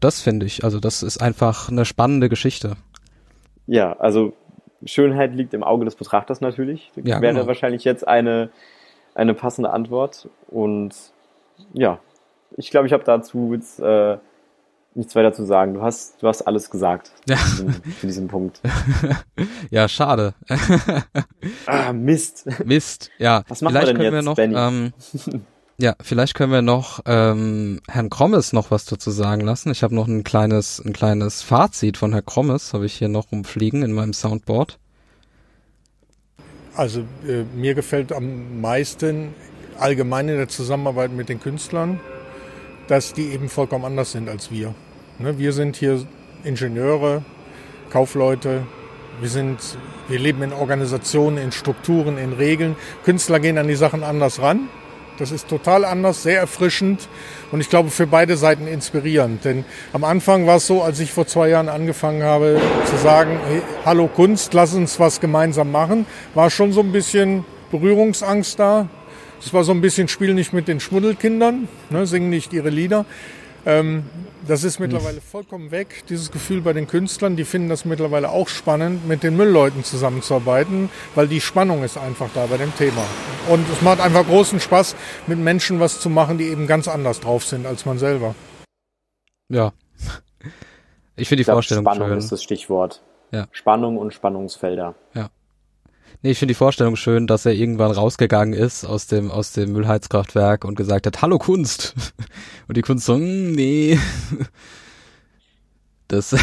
das 0.00 0.20
finde 0.20 0.46
ich, 0.46 0.64
also 0.64 0.80
das 0.80 1.02
ist 1.02 1.18
einfach 1.18 1.68
eine 1.68 1.84
spannende 1.84 2.28
Geschichte. 2.28 2.76
Ja, 3.66 3.94
also 3.94 4.34
Schönheit 4.84 5.34
liegt 5.34 5.54
im 5.54 5.62
Auge 5.62 5.84
des 5.84 5.94
Betrachters 5.94 6.40
natürlich. 6.40 6.92
Ja, 6.96 7.20
wäre 7.20 7.34
genau. 7.34 7.46
wahrscheinlich 7.46 7.84
jetzt 7.84 8.06
eine, 8.06 8.50
eine 9.14 9.34
passende 9.34 9.70
Antwort. 9.70 10.28
Und 10.48 10.94
ja, 11.72 11.98
ich 12.56 12.70
glaube, 12.70 12.86
ich 12.86 12.92
habe 12.92 13.04
dazu 13.04 13.52
jetzt 13.54 13.80
äh, 13.80 14.18
nichts 14.94 15.14
weiter 15.14 15.32
zu 15.32 15.44
sagen. 15.44 15.74
Du 15.74 15.82
hast, 15.82 16.22
du 16.22 16.28
hast 16.28 16.42
alles 16.42 16.70
gesagt 16.70 17.12
ja. 17.28 17.36
zu, 17.36 17.64
diesem, 17.64 17.82
zu 18.00 18.06
diesem 18.06 18.28
Punkt. 18.28 18.60
ja, 19.70 19.88
schade. 19.88 20.34
ah, 21.66 21.92
Mist. 21.92 22.46
Mist, 22.64 23.10
ja. 23.18 23.42
Was 23.48 23.62
machen 23.62 23.74
Vielleicht 23.74 23.98
wir 23.98 24.10
denn 24.10 24.26
jetzt, 24.26 24.38
wir 24.38 24.48
noch, 24.48 24.68
ähm, 24.68 24.92
ja, 25.76 25.96
vielleicht 26.00 26.34
können 26.34 26.52
wir 26.52 26.62
noch 26.62 27.00
ähm, 27.04 27.80
Herrn 27.88 28.08
Krommes 28.08 28.52
noch 28.52 28.70
was 28.70 28.84
dazu 28.84 29.10
sagen 29.10 29.40
lassen. 29.40 29.72
Ich 29.72 29.82
habe 29.82 29.94
noch 29.94 30.06
ein 30.06 30.22
kleines, 30.22 30.80
ein 30.84 30.92
kleines 30.92 31.42
Fazit 31.42 31.96
von 31.96 32.12
Herrn 32.12 32.24
Krommes, 32.24 32.72
habe 32.74 32.86
ich 32.86 32.94
hier 32.94 33.08
noch 33.08 33.32
rumfliegen 33.32 33.82
in 33.82 33.92
meinem 33.92 34.12
Soundboard. 34.12 34.78
Also 36.76 37.00
äh, 37.26 37.42
mir 37.56 37.74
gefällt 37.74 38.12
am 38.12 38.60
meisten 38.60 39.34
allgemein 39.78 40.28
in 40.28 40.36
der 40.36 40.48
Zusammenarbeit 40.48 41.10
mit 41.10 41.28
den 41.28 41.40
Künstlern, 41.40 41.98
dass 42.86 43.12
die 43.12 43.32
eben 43.32 43.48
vollkommen 43.48 43.84
anders 43.84 44.12
sind 44.12 44.28
als 44.28 44.52
wir. 44.52 44.74
Ne, 45.18 45.38
wir 45.38 45.52
sind 45.52 45.74
hier 45.74 46.06
Ingenieure, 46.44 47.24
Kaufleute, 47.90 48.64
wir 49.20 49.28
sind, 49.28 49.58
wir 50.08 50.20
leben 50.20 50.42
in 50.42 50.52
Organisationen, 50.52 51.38
in 51.38 51.50
Strukturen, 51.50 52.16
in 52.16 52.32
Regeln. 52.32 52.76
Künstler 53.04 53.40
gehen 53.40 53.58
an 53.58 53.66
die 53.66 53.74
Sachen 53.74 54.04
anders 54.04 54.40
ran 54.40 54.68
das 55.18 55.30
ist 55.30 55.48
total 55.48 55.84
anders, 55.84 56.22
sehr 56.22 56.38
erfrischend 56.38 57.08
und 57.52 57.60
ich 57.60 57.70
glaube 57.70 57.90
für 57.90 58.06
beide 58.06 58.36
Seiten 58.36 58.66
inspirierend. 58.66 59.44
Denn 59.44 59.64
am 59.92 60.04
Anfang 60.04 60.46
war 60.46 60.56
es 60.56 60.66
so, 60.66 60.82
als 60.82 61.00
ich 61.00 61.12
vor 61.12 61.26
zwei 61.26 61.48
Jahren 61.48 61.68
angefangen 61.68 62.22
habe 62.22 62.60
zu 62.84 62.96
sagen, 62.96 63.38
hey, 63.48 63.62
hallo 63.84 64.08
Kunst, 64.08 64.54
lass 64.54 64.74
uns 64.74 64.98
was 64.98 65.20
gemeinsam 65.20 65.70
machen, 65.70 66.06
war 66.34 66.50
schon 66.50 66.72
so 66.72 66.80
ein 66.80 66.92
bisschen 66.92 67.44
Berührungsangst 67.70 68.58
da. 68.58 68.88
Es 69.40 69.52
war 69.52 69.62
so 69.62 69.72
ein 69.72 69.80
bisschen 69.80 70.08
Spiel 70.08 70.34
nicht 70.34 70.52
mit 70.52 70.68
den 70.68 70.80
Schmuddelkindern, 70.80 71.68
ne, 71.90 72.06
singen 72.06 72.30
nicht 72.30 72.52
ihre 72.52 72.70
Lieder. 72.70 73.04
Ähm, 73.66 74.04
das 74.46 74.62
ist 74.62 74.78
mittlerweile 74.78 75.20
vollkommen 75.20 75.70
weg, 75.70 76.04
dieses 76.08 76.30
Gefühl 76.30 76.60
bei 76.60 76.74
den 76.74 76.86
Künstlern. 76.86 77.36
Die 77.36 77.44
finden 77.44 77.70
das 77.70 77.84
mittlerweile 77.84 78.28
auch 78.28 78.48
spannend, 78.48 79.08
mit 79.08 79.22
den 79.22 79.36
Müllleuten 79.36 79.84
zusammenzuarbeiten, 79.84 80.90
weil 81.14 81.28
die 81.28 81.40
Spannung 81.40 81.82
ist 81.82 81.96
einfach 81.96 82.28
da 82.34 82.46
bei 82.46 82.58
dem 82.58 82.74
Thema. 82.76 83.02
Und 83.48 83.66
es 83.70 83.80
macht 83.80 84.00
einfach 84.00 84.26
großen 84.26 84.60
Spaß, 84.60 84.96
mit 85.26 85.38
Menschen 85.38 85.80
was 85.80 86.00
zu 86.00 86.10
machen, 86.10 86.36
die 86.36 86.44
eben 86.44 86.66
ganz 86.66 86.88
anders 86.88 87.20
drauf 87.20 87.44
sind 87.44 87.66
als 87.66 87.86
man 87.86 87.98
selber. 87.98 88.34
Ja. 89.48 89.72
Ich 91.16 91.28
finde 91.28 91.36
die 91.36 91.42
ich 91.42 91.46
glaub, 91.46 91.56
Vorstellung 91.56 91.84
Spannung 91.84 92.08
schön. 92.08 92.18
ist 92.18 92.32
das 92.32 92.42
Stichwort. 92.42 93.02
Ja. 93.30 93.46
Spannung 93.50 93.96
und 93.96 94.12
Spannungsfelder. 94.12 94.94
Ja. 95.14 95.30
Nee, 96.24 96.30
ich 96.30 96.38
finde 96.38 96.52
die 96.52 96.58
Vorstellung 96.58 96.96
schön, 96.96 97.26
dass 97.26 97.44
er 97.44 97.52
irgendwann 97.52 97.90
rausgegangen 97.90 98.54
ist 98.54 98.86
aus 98.86 99.06
dem, 99.06 99.30
aus 99.30 99.52
dem 99.52 99.72
Müllheizkraftwerk 99.72 100.64
und 100.64 100.74
gesagt 100.74 101.06
hat, 101.06 101.20
hallo 101.20 101.36
Kunst. 101.36 101.94
Und 102.66 102.78
die 102.78 102.80
Kunst 102.80 103.04
so, 103.04 103.16
hm, 103.16 103.52
nee. 103.52 103.98
Das. 106.08 106.34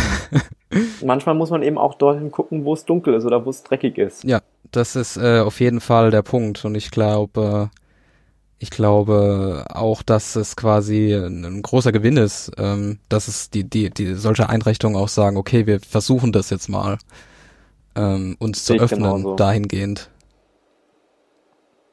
Manchmal 1.04 1.34
muss 1.34 1.50
man 1.50 1.64
eben 1.64 1.80
auch 1.80 1.96
dorthin 1.96 2.30
gucken, 2.30 2.64
wo 2.64 2.74
es 2.74 2.86
dunkel 2.86 3.16
ist 3.16 3.26
oder 3.26 3.46
wo 3.46 3.50
es 3.50 3.64
dreckig 3.64 3.98
ist. 3.98 4.24
Ja, 4.24 4.42
das 4.72 4.96
ist 4.96 5.18
äh, 5.18 5.40
auf 5.40 5.60
jeden 5.60 5.82
Fall 5.82 6.12
der 6.12 6.24
Punkt. 6.24 6.64
Und 6.64 6.76
ich 6.76 6.92
glaube, 6.92 7.70
äh, 7.72 7.78
ich 8.60 8.70
glaube 8.70 9.66
auch, 9.70 10.04
dass 10.04 10.36
es 10.36 10.56
quasi 10.56 11.14
ein, 11.14 11.44
ein 11.44 11.62
großer 11.64 11.92
Gewinn 11.92 12.18
ist, 12.18 12.52
ähm, 12.58 13.00
dass 13.10 13.28
es 13.28 13.50
die, 13.50 13.64
die, 13.64 13.90
die 13.90 14.14
solche 14.14 14.50
Einrichtungen 14.50 14.96
auch 14.96 15.10
sagen, 15.10 15.38
okay, 15.38 15.66
wir 15.66 15.80
versuchen 15.80 16.32
das 16.32 16.52
jetzt 16.52 16.70
mal 16.70 17.00
ähm, 17.96 18.36
uns 18.40 18.66
zu 18.66 18.74
öffnen 18.74 19.02
genauso. 19.02 19.36
dahingehend. 19.36 20.10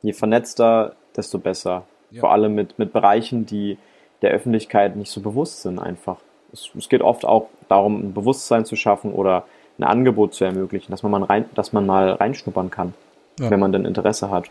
Je 0.02 0.12
vernetzter, 0.12 0.94
desto 1.16 1.38
besser. 1.38 1.86
Ja. 2.10 2.20
Vor 2.20 2.32
allem 2.32 2.54
mit, 2.54 2.78
mit 2.78 2.92
Bereichen, 2.92 3.46
die 3.46 3.78
der 4.22 4.30
Öffentlichkeit 4.30 4.96
nicht 4.96 5.10
so 5.10 5.20
bewusst 5.20 5.62
sind 5.62 5.78
einfach. 5.78 6.18
Es, 6.52 6.70
es 6.76 6.88
geht 6.88 7.02
oft 7.02 7.24
auch 7.24 7.48
darum, 7.68 8.00
ein 8.00 8.14
Bewusstsein 8.14 8.64
zu 8.64 8.76
schaffen 8.76 9.12
oder 9.12 9.44
ein 9.78 9.84
Angebot 9.84 10.34
zu 10.34 10.44
ermöglichen, 10.44 10.90
dass 10.90 11.02
man 11.02 11.12
mal, 11.12 11.22
rein, 11.24 11.44
dass 11.54 11.72
man 11.72 11.86
mal 11.86 12.10
reinschnuppern 12.12 12.70
kann, 12.70 12.94
ja. 13.38 13.50
wenn 13.50 13.60
man 13.60 13.72
denn 13.72 13.84
Interesse 13.84 14.30
hat. 14.30 14.50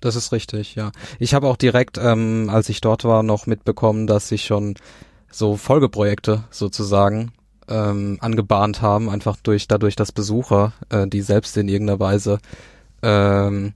Das 0.00 0.16
ist 0.16 0.32
richtig, 0.32 0.74
ja. 0.74 0.92
Ich 1.18 1.34
habe 1.34 1.46
auch 1.46 1.56
direkt, 1.56 1.98
ähm, 1.98 2.48
als 2.50 2.68
ich 2.70 2.80
dort 2.80 3.04
war, 3.04 3.22
noch 3.22 3.46
mitbekommen, 3.46 4.06
dass 4.06 4.28
sich 4.28 4.44
schon 4.44 4.74
so 5.30 5.56
Folgeprojekte 5.56 6.44
sozusagen 6.50 7.32
ähm, 7.70 8.18
angebahnt 8.20 8.82
haben, 8.82 9.08
einfach 9.08 9.36
durch 9.42 9.68
dadurch, 9.68 9.96
dass 9.96 10.12
Besucher, 10.12 10.72
äh, 10.90 11.06
die 11.06 11.22
selbst 11.22 11.56
in 11.56 11.68
irgendeiner 11.68 12.00
Weise 12.00 12.38
ähm, 13.02 13.74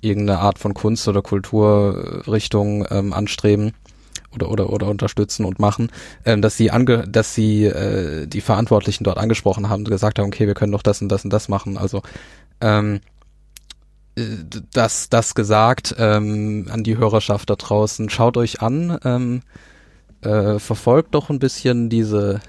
irgendeine 0.00 0.40
Art 0.40 0.58
von 0.58 0.74
Kunst 0.74 1.06
oder 1.08 1.22
Kulturrichtung 1.22 2.86
ähm, 2.90 3.12
anstreben 3.12 3.72
oder 4.32 4.50
oder 4.50 4.70
oder 4.70 4.86
unterstützen 4.88 5.44
und 5.44 5.58
machen, 5.58 5.90
ähm, 6.24 6.42
dass 6.42 6.56
sie 6.56 6.70
ange 6.70 7.06
dass 7.08 7.34
sie 7.34 7.64
äh, 7.64 8.26
die 8.26 8.40
Verantwortlichen 8.40 9.04
dort 9.04 9.18
angesprochen 9.18 9.68
haben 9.68 9.80
und 9.80 9.90
gesagt 9.90 10.18
haben, 10.18 10.26
okay, 10.26 10.46
wir 10.46 10.54
können 10.54 10.72
doch 10.72 10.82
das 10.82 11.02
und 11.02 11.08
das 11.08 11.24
und 11.24 11.32
das 11.32 11.48
machen. 11.48 11.76
Also 11.76 12.02
ähm, 12.60 13.00
äh, 14.16 14.22
das 14.72 15.08
das 15.08 15.34
gesagt 15.34 15.94
ähm, 15.98 16.68
an 16.70 16.84
die 16.84 16.96
Hörerschaft 16.96 17.50
da 17.50 17.56
draußen. 17.56 18.08
Schaut 18.10 18.36
euch 18.36 18.62
an, 18.62 18.98
ähm, 19.04 19.42
äh, 20.22 20.58
verfolgt 20.58 21.14
doch 21.14 21.30
ein 21.30 21.38
bisschen 21.38 21.88
diese 21.88 22.40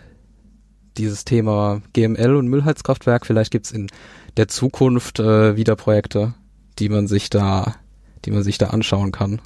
dieses 0.97 1.25
Thema 1.25 1.81
GML 1.93 2.35
und 2.35 2.47
Müllheizkraftwerk. 2.47 3.25
Vielleicht 3.25 3.51
gibt's 3.51 3.71
in 3.71 3.87
der 4.37 4.47
Zukunft 4.47 5.19
äh, 5.19 5.55
wieder 5.55 5.75
Projekte, 5.75 6.33
die 6.79 6.89
man 6.89 7.07
sich 7.07 7.29
da, 7.29 7.75
die 8.25 8.31
man 8.31 8.43
sich 8.43 8.57
da 8.57 8.67
anschauen 8.67 9.11
kann. 9.11 9.41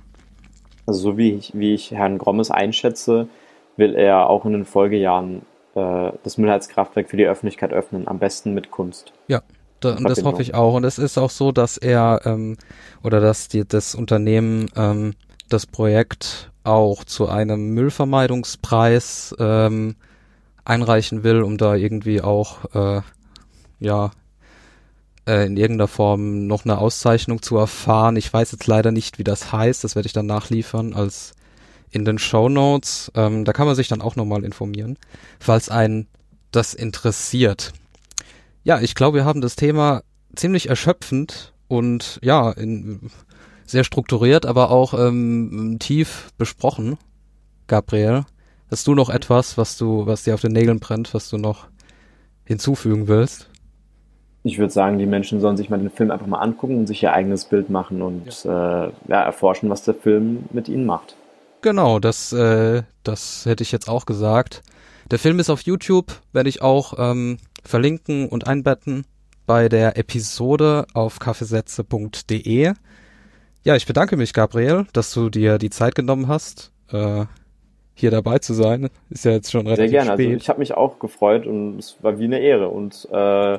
Also 0.85 0.99
so 0.99 1.17
wie 1.17 1.31
ich, 1.31 1.51
wie 1.55 1.73
ich 1.73 1.91
Herrn 1.91 2.17
Grommes 2.17 2.51
einschätze, 2.51 3.27
will 3.77 3.95
er 3.95 4.29
auch 4.29 4.45
in 4.45 4.53
den 4.53 4.65
Folgejahren 4.65 5.41
äh, 5.75 6.11
das 6.23 6.37
Müllheizkraftwerk 6.37 7.09
für 7.09 7.17
die 7.17 7.25
Öffentlichkeit 7.25 7.73
öffnen, 7.73 8.07
am 8.07 8.19
besten 8.19 8.53
mit 8.53 8.71
Kunst. 8.71 9.13
Ja, 9.27 9.41
da, 9.79 9.95
das 9.95 10.23
hoffe 10.23 10.41
ich 10.41 10.53
auch. 10.53 10.75
Und 10.75 10.83
es 10.83 10.97
ist 10.97 11.17
auch 11.17 11.29
so, 11.29 11.51
dass 11.51 11.77
er 11.77 12.21
ähm, 12.25 12.57
oder 13.03 13.19
dass 13.19 13.47
die, 13.47 13.67
das 13.67 13.95
Unternehmen 13.95 14.67
ähm, 14.75 15.13
das 15.49 15.65
Projekt 15.65 16.51
auch 16.63 17.03
zu 17.03 17.27
einem 17.27 17.73
Müllvermeidungspreis 17.73 19.35
ähm, 19.39 19.95
einreichen 20.66 21.24
will, 21.24 21.41
um 21.41 21.57
da 21.57 21.76
irgendwie 21.76 22.22
auch 22.22 22.74
äh, 22.74 23.01
ja 23.80 24.11
äh, 25.28 25.45
in 25.45 25.57
irgendeiner 25.57 25.88
Form 25.88 26.47
noch 26.47 26.66
eine 26.66 26.78
Auszeichnung 26.78 27.41
zu 27.41 27.57
erfahren. 27.57 28.16
Ich 28.16 28.32
weiß 28.32 28.51
jetzt 28.51 28.68
leider 28.68 28.91
nicht, 28.91 29.18
wie 29.18 29.24
das 29.24 29.51
heißt. 29.51 29.84
Das 29.84 29.95
werde 29.95 30.07
ich 30.07 30.13
dann 30.13 30.26
nachliefern 30.26 30.93
als 30.93 31.34
in 31.91 32.05
den 32.05 32.18
Show 32.18 32.49
Notes. 32.49 33.11
Ähm, 33.16 33.45
da 33.45 33.53
kann 33.53 33.68
man 33.68 33.76
sich 33.76 33.88
dann 33.88 34.01
auch 34.01 34.16
nochmal 34.16 34.43
informieren, 34.43 34.97
falls 35.39 35.70
einen 35.70 36.07
das 36.51 36.74
interessiert. 36.74 37.74
Ja, 38.63 38.80
ich 38.82 38.95
glaube, 38.95 39.20
wir 39.20 39.26
haben 39.26 39.41
das 39.41 39.55
Thema 39.55 40.03
ziemlich 40.36 40.70
erschöpfend 40.70 41.53
und 41.68 42.20
ja, 42.22 42.51
in, 42.51 43.11
sehr 43.66 43.84
strukturiert, 43.84 44.45
aber 44.45 44.72
auch 44.72 44.93
ähm, 44.93 45.78
tief 45.80 46.30
besprochen, 46.38 46.97
Gabriel. 47.68 48.26
Hast 48.72 48.88
du 48.88 48.95
noch 48.95 49.09
etwas, 49.09 49.57
was 49.57 49.78
du, 49.78 50.05
was 50.05 50.24
dir 50.24 50.34
auf 50.34 50.41
den 50.41 50.53
Nägeln 50.53 50.80
brennt, 50.80 51.13
was 51.13 51.30
du 51.30 51.38
noch 51.38 51.68
hinzufügen 52.45 53.07
willst? 53.07 53.49
Ich 54.43 54.59
würde 54.59 54.74
sagen, 54.74 54.99
die 54.99 55.05
Menschen 55.05 55.39
sollen 55.39 55.57
sich 55.57 55.70
mal 55.70 55.80
den 55.80 55.89
Film 55.89 56.11
einfach 56.11 56.28
mal 56.28 56.39
angucken 56.39 56.78
und 56.78 56.88
sich 56.88 57.01
ihr 57.01 57.13
eigenes 57.13 57.45
Bild 57.45 57.70
machen 57.70 58.01
und 58.01 58.43
ja. 58.43 58.86
Äh, 58.86 58.91
ja, 59.07 59.24
erforschen, 59.24 59.70
was 59.70 59.84
der 59.84 59.95
Film 59.95 60.45
mit 60.51 60.70
ihnen 60.70 60.86
macht. 60.86 61.16
Genau, 61.61 61.99
das, 61.99 62.32
äh, 62.32 62.84
das 63.03 63.45
hätte 63.45 63.63
ich 63.63 63.72
jetzt 63.72 63.89
auch 63.89 64.05
gesagt. 64.05 64.61
Der 65.09 65.20
Film 65.20 65.39
ist 65.39 65.49
auf 65.49 65.61
YouTube, 65.61 66.11
werde 66.32 66.49
ich 66.49 66.61
auch 66.61 66.93
ähm, 66.97 67.38
verlinken 67.63 68.30
und 68.30 68.47
einbetten 68.47 69.05
bei 69.45 69.70
der 69.70 69.97
Episode 69.97 70.86
auf 70.93 71.20
kaffeesätze.de. 71.20 72.74
Ja, 73.63 73.76
ich 73.76 73.86
bedanke 73.88 74.18
mich, 74.18 74.34
Gabriel, 74.34 74.86
dass 74.93 75.11
du 75.13 75.30
dir 75.30 75.57
die 75.57 75.72
Zeit 75.72 75.95
genommen 75.95 76.28
hast. 76.28 76.72
Äh, 76.91 77.26
hier 77.95 78.11
dabei 78.11 78.39
zu 78.39 78.53
sein. 78.53 78.89
Ist 79.09 79.25
ja 79.25 79.31
jetzt 79.31 79.51
schon 79.51 79.61
relativ 79.61 79.89
Sehr 79.89 79.89
gerne. 79.89 80.11
Also 80.11 80.21
spät. 80.21 80.33
Also 80.33 80.43
ich 80.43 80.49
habe 80.49 80.59
mich 80.59 80.73
auch 80.73 80.99
gefreut 80.99 81.47
und 81.47 81.79
es 81.79 81.97
war 82.01 82.19
wie 82.19 82.25
eine 82.25 82.39
Ehre. 82.39 82.69
Und 82.69 83.07
äh, 83.11 83.57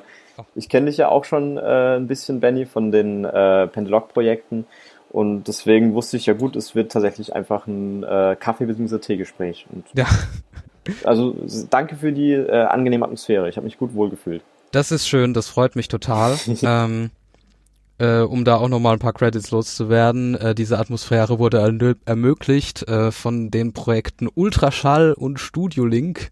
ich 0.55 0.69
kenne 0.69 0.87
dich 0.87 0.99
ja 0.99 1.09
auch 1.09 1.25
schon 1.25 1.57
äh, 1.57 1.97
ein 1.97 2.07
bisschen, 2.07 2.41
Benny, 2.41 2.67
von 2.67 2.93
den 2.93 3.25
äh, 3.25 3.67
Pendelog-Projekten. 3.67 4.67
Und 5.11 5.49
deswegen 5.49 5.95
wusste 5.95 6.19
ich 6.19 6.27
ja 6.27 6.35
gut, 6.35 6.57
es 6.57 6.75
wird 6.75 6.93
tatsächlich 6.93 7.35
einfach 7.35 7.67
ein 7.67 8.03
äh, 8.03 8.37
Kaffee- 8.39 8.67
bzw. 8.67 8.99
Teegespräch. 8.99 9.67
Und 9.73 9.87
ja. 9.95 10.07
Also 11.03 11.35
danke 11.69 11.97
für 11.97 12.13
die 12.13 12.31
äh, 12.33 12.63
angenehme 12.63 13.05
Atmosphäre. 13.05 13.49
Ich 13.49 13.57
habe 13.57 13.65
mich 13.65 13.77
gut 13.77 13.95
wohlgefühlt. 13.95 14.43
Das 14.71 14.93
ist 14.93 15.09
schön, 15.09 15.35
das 15.35 15.49
freut 15.49 15.75
mich 15.75 15.89
total. 15.89 16.37
ähm, 16.63 17.11
äh, 17.99 18.21
um 18.21 18.45
da 18.45 18.57
auch 18.57 18.69
nochmal 18.69 18.95
ein 18.95 18.99
paar 18.99 19.13
Credits 19.13 19.51
loszuwerden. 19.51 20.35
Äh, 20.35 20.55
diese 20.55 20.79
Atmosphäre 20.79 21.39
wurde 21.39 21.59
ermöglicht 22.05 22.89
äh, 22.89 23.11
von 23.11 23.51
den 23.51 23.73
Projekten 23.73 24.29
Ultraschall 24.35 25.13
und 25.13 25.41
Studio 25.41 25.85
Link. 25.87 26.31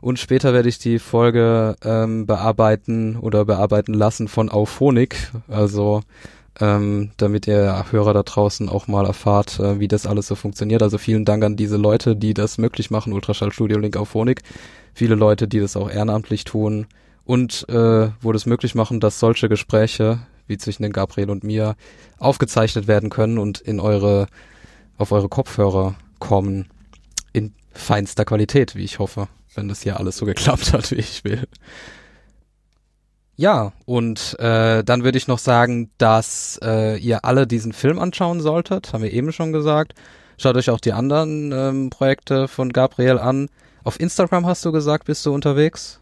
Und 0.00 0.18
später 0.18 0.52
werde 0.52 0.68
ich 0.68 0.78
die 0.78 0.98
Folge 0.98 1.76
ähm, 1.84 2.26
bearbeiten 2.26 3.16
oder 3.16 3.44
bearbeiten 3.44 3.94
lassen 3.94 4.28
von 4.28 4.48
Auphonic. 4.48 5.32
Also 5.48 6.02
ähm, 6.60 7.10
damit 7.16 7.46
ihr 7.46 7.84
Hörer 7.90 8.14
da 8.14 8.22
draußen 8.22 8.68
auch 8.68 8.88
mal 8.88 9.06
erfahrt, 9.06 9.60
äh, 9.60 9.80
wie 9.80 9.88
das 9.88 10.06
alles 10.06 10.26
so 10.26 10.34
funktioniert. 10.34 10.82
Also 10.82 10.98
vielen 10.98 11.24
Dank 11.24 11.44
an 11.44 11.56
diese 11.56 11.76
Leute, 11.76 12.16
die 12.16 12.34
das 12.34 12.58
möglich 12.58 12.90
machen, 12.90 13.12
Ultraschall 13.12 13.52
Studio 13.52 13.78
Link 13.78 13.96
Auphonic. 13.96 14.42
Viele 14.94 15.14
Leute, 15.14 15.46
die 15.46 15.60
das 15.60 15.76
auch 15.76 15.90
ehrenamtlich 15.90 16.44
tun 16.44 16.86
und 17.24 17.68
äh, 17.68 18.08
wo 18.20 18.32
das 18.32 18.46
möglich 18.46 18.74
machen, 18.74 19.00
dass 19.00 19.20
solche 19.20 19.48
Gespräche 19.48 20.20
wie 20.48 20.58
zwischen 20.58 20.82
den 20.82 20.92
Gabriel 20.92 21.30
und 21.30 21.44
mir 21.44 21.76
aufgezeichnet 22.18 22.88
werden 22.88 23.10
können 23.10 23.38
und 23.38 23.60
in 23.60 23.80
eure, 23.80 24.26
auf 24.96 25.12
eure 25.12 25.28
Kopfhörer 25.28 25.94
kommen. 26.18 26.68
In 27.32 27.54
feinster 27.72 28.24
Qualität, 28.24 28.74
wie 28.74 28.84
ich 28.84 28.98
hoffe, 28.98 29.28
wenn 29.54 29.68
das 29.68 29.82
hier 29.82 29.98
alles 29.98 30.16
so 30.16 30.26
geklappt 30.26 30.72
hat, 30.72 30.90
wie 30.90 30.96
ich 30.96 31.24
will. 31.24 31.46
Ja, 33.36 33.72
und 33.84 34.36
äh, 34.40 34.82
dann 34.82 35.04
würde 35.04 35.16
ich 35.16 35.28
noch 35.28 35.38
sagen, 35.38 35.92
dass 35.96 36.58
äh, 36.60 36.98
ihr 36.98 37.24
alle 37.24 37.46
diesen 37.46 37.72
Film 37.72 38.00
anschauen 38.00 38.40
solltet, 38.40 38.92
haben 38.92 39.04
wir 39.04 39.12
eben 39.12 39.30
schon 39.30 39.52
gesagt. 39.52 39.94
Schaut 40.38 40.56
euch 40.56 40.70
auch 40.70 40.80
die 40.80 40.92
anderen 40.92 41.52
ähm, 41.52 41.90
Projekte 41.90 42.48
von 42.48 42.72
Gabriel 42.72 43.18
an. 43.18 43.48
Auf 43.84 44.00
Instagram 44.00 44.44
hast 44.44 44.64
du 44.64 44.72
gesagt, 44.72 45.04
bist 45.04 45.24
du 45.24 45.32
unterwegs? 45.32 46.00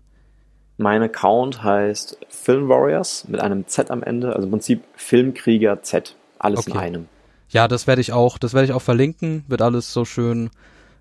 Mein 0.78 1.02
Account 1.02 1.62
heißt 1.62 2.18
Film 2.28 2.68
Warriors 2.68 3.26
mit 3.28 3.40
einem 3.40 3.66
Z 3.66 3.90
am 3.90 4.02
Ende, 4.02 4.34
also 4.34 4.44
im 4.44 4.50
Prinzip 4.50 4.82
Filmkrieger 4.94 5.82
Z, 5.82 6.14
alles 6.38 6.60
okay. 6.60 6.70
in 6.72 6.76
einem. 6.76 7.08
Ja, 7.48 7.68
das 7.68 7.86
werde 7.86 8.00
ich 8.00 8.12
auch, 8.12 8.38
das 8.38 8.52
werde 8.52 8.66
ich 8.66 8.72
auch 8.72 8.82
verlinken, 8.82 9.44
wird 9.48 9.62
alles 9.62 9.92
so 9.92 10.04
schön 10.04 10.50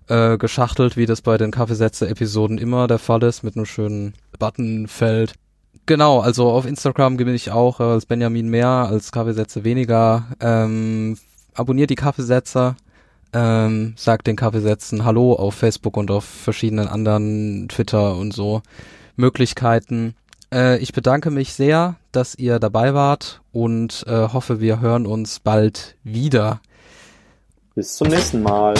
äh, 0.08 0.38
geschachtelt, 0.38 0.96
wie 0.96 1.06
das 1.06 1.20
bei 1.20 1.36
den 1.36 1.50
Kaffeesätze-Episoden 1.50 2.58
immer 2.58 2.86
der 2.86 2.98
Fall 2.98 3.22
ist, 3.22 3.42
mit 3.42 3.56
einem 3.56 3.66
schönen 3.66 4.14
Buttonfeld. 4.38 5.34
Genau, 5.84 6.20
also 6.20 6.50
auf 6.50 6.66
Instagram 6.66 7.16
bin 7.16 7.28
ich 7.28 7.50
auch 7.50 7.80
äh, 7.80 7.84
als 7.84 8.06
Benjamin 8.06 8.48
mehr, 8.48 8.68
als 8.68 9.12
Kaffeesätze 9.12 9.64
weniger. 9.64 10.24
Ähm, 10.40 11.18
abonniert 11.54 11.90
die 11.90 11.96
Kaffeesätze, 11.96 12.76
Ähm, 13.32 13.94
sagt 13.96 14.28
den 14.28 14.36
Kaffeesätzen 14.36 15.04
Hallo 15.04 15.34
auf 15.34 15.54
Facebook 15.54 15.96
und 15.96 16.10
auf 16.10 16.24
verschiedenen 16.24 16.88
anderen 16.88 17.68
Twitter 17.68 18.16
und 18.16 18.32
so 18.32 18.62
Möglichkeiten. 19.16 20.14
Äh, 20.52 20.78
ich 20.78 20.92
bedanke 20.92 21.30
mich 21.30 21.54
sehr, 21.54 21.96
dass 22.12 22.34
ihr 22.34 22.58
dabei 22.58 22.94
wart 22.94 23.40
und 23.52 24.04
äh, 24.06 24.28
hoffe, 24.28 24.60
wir 24.60 24.80
hören 24.80 25.06
uns 25.06 25.40
bald 25.40 25.96
wieder. 26.04 26.60
Bis 27.74 27.96
zum 27.96 28.08
nächsten 28.08 28.42
Mal. 28.42 28.74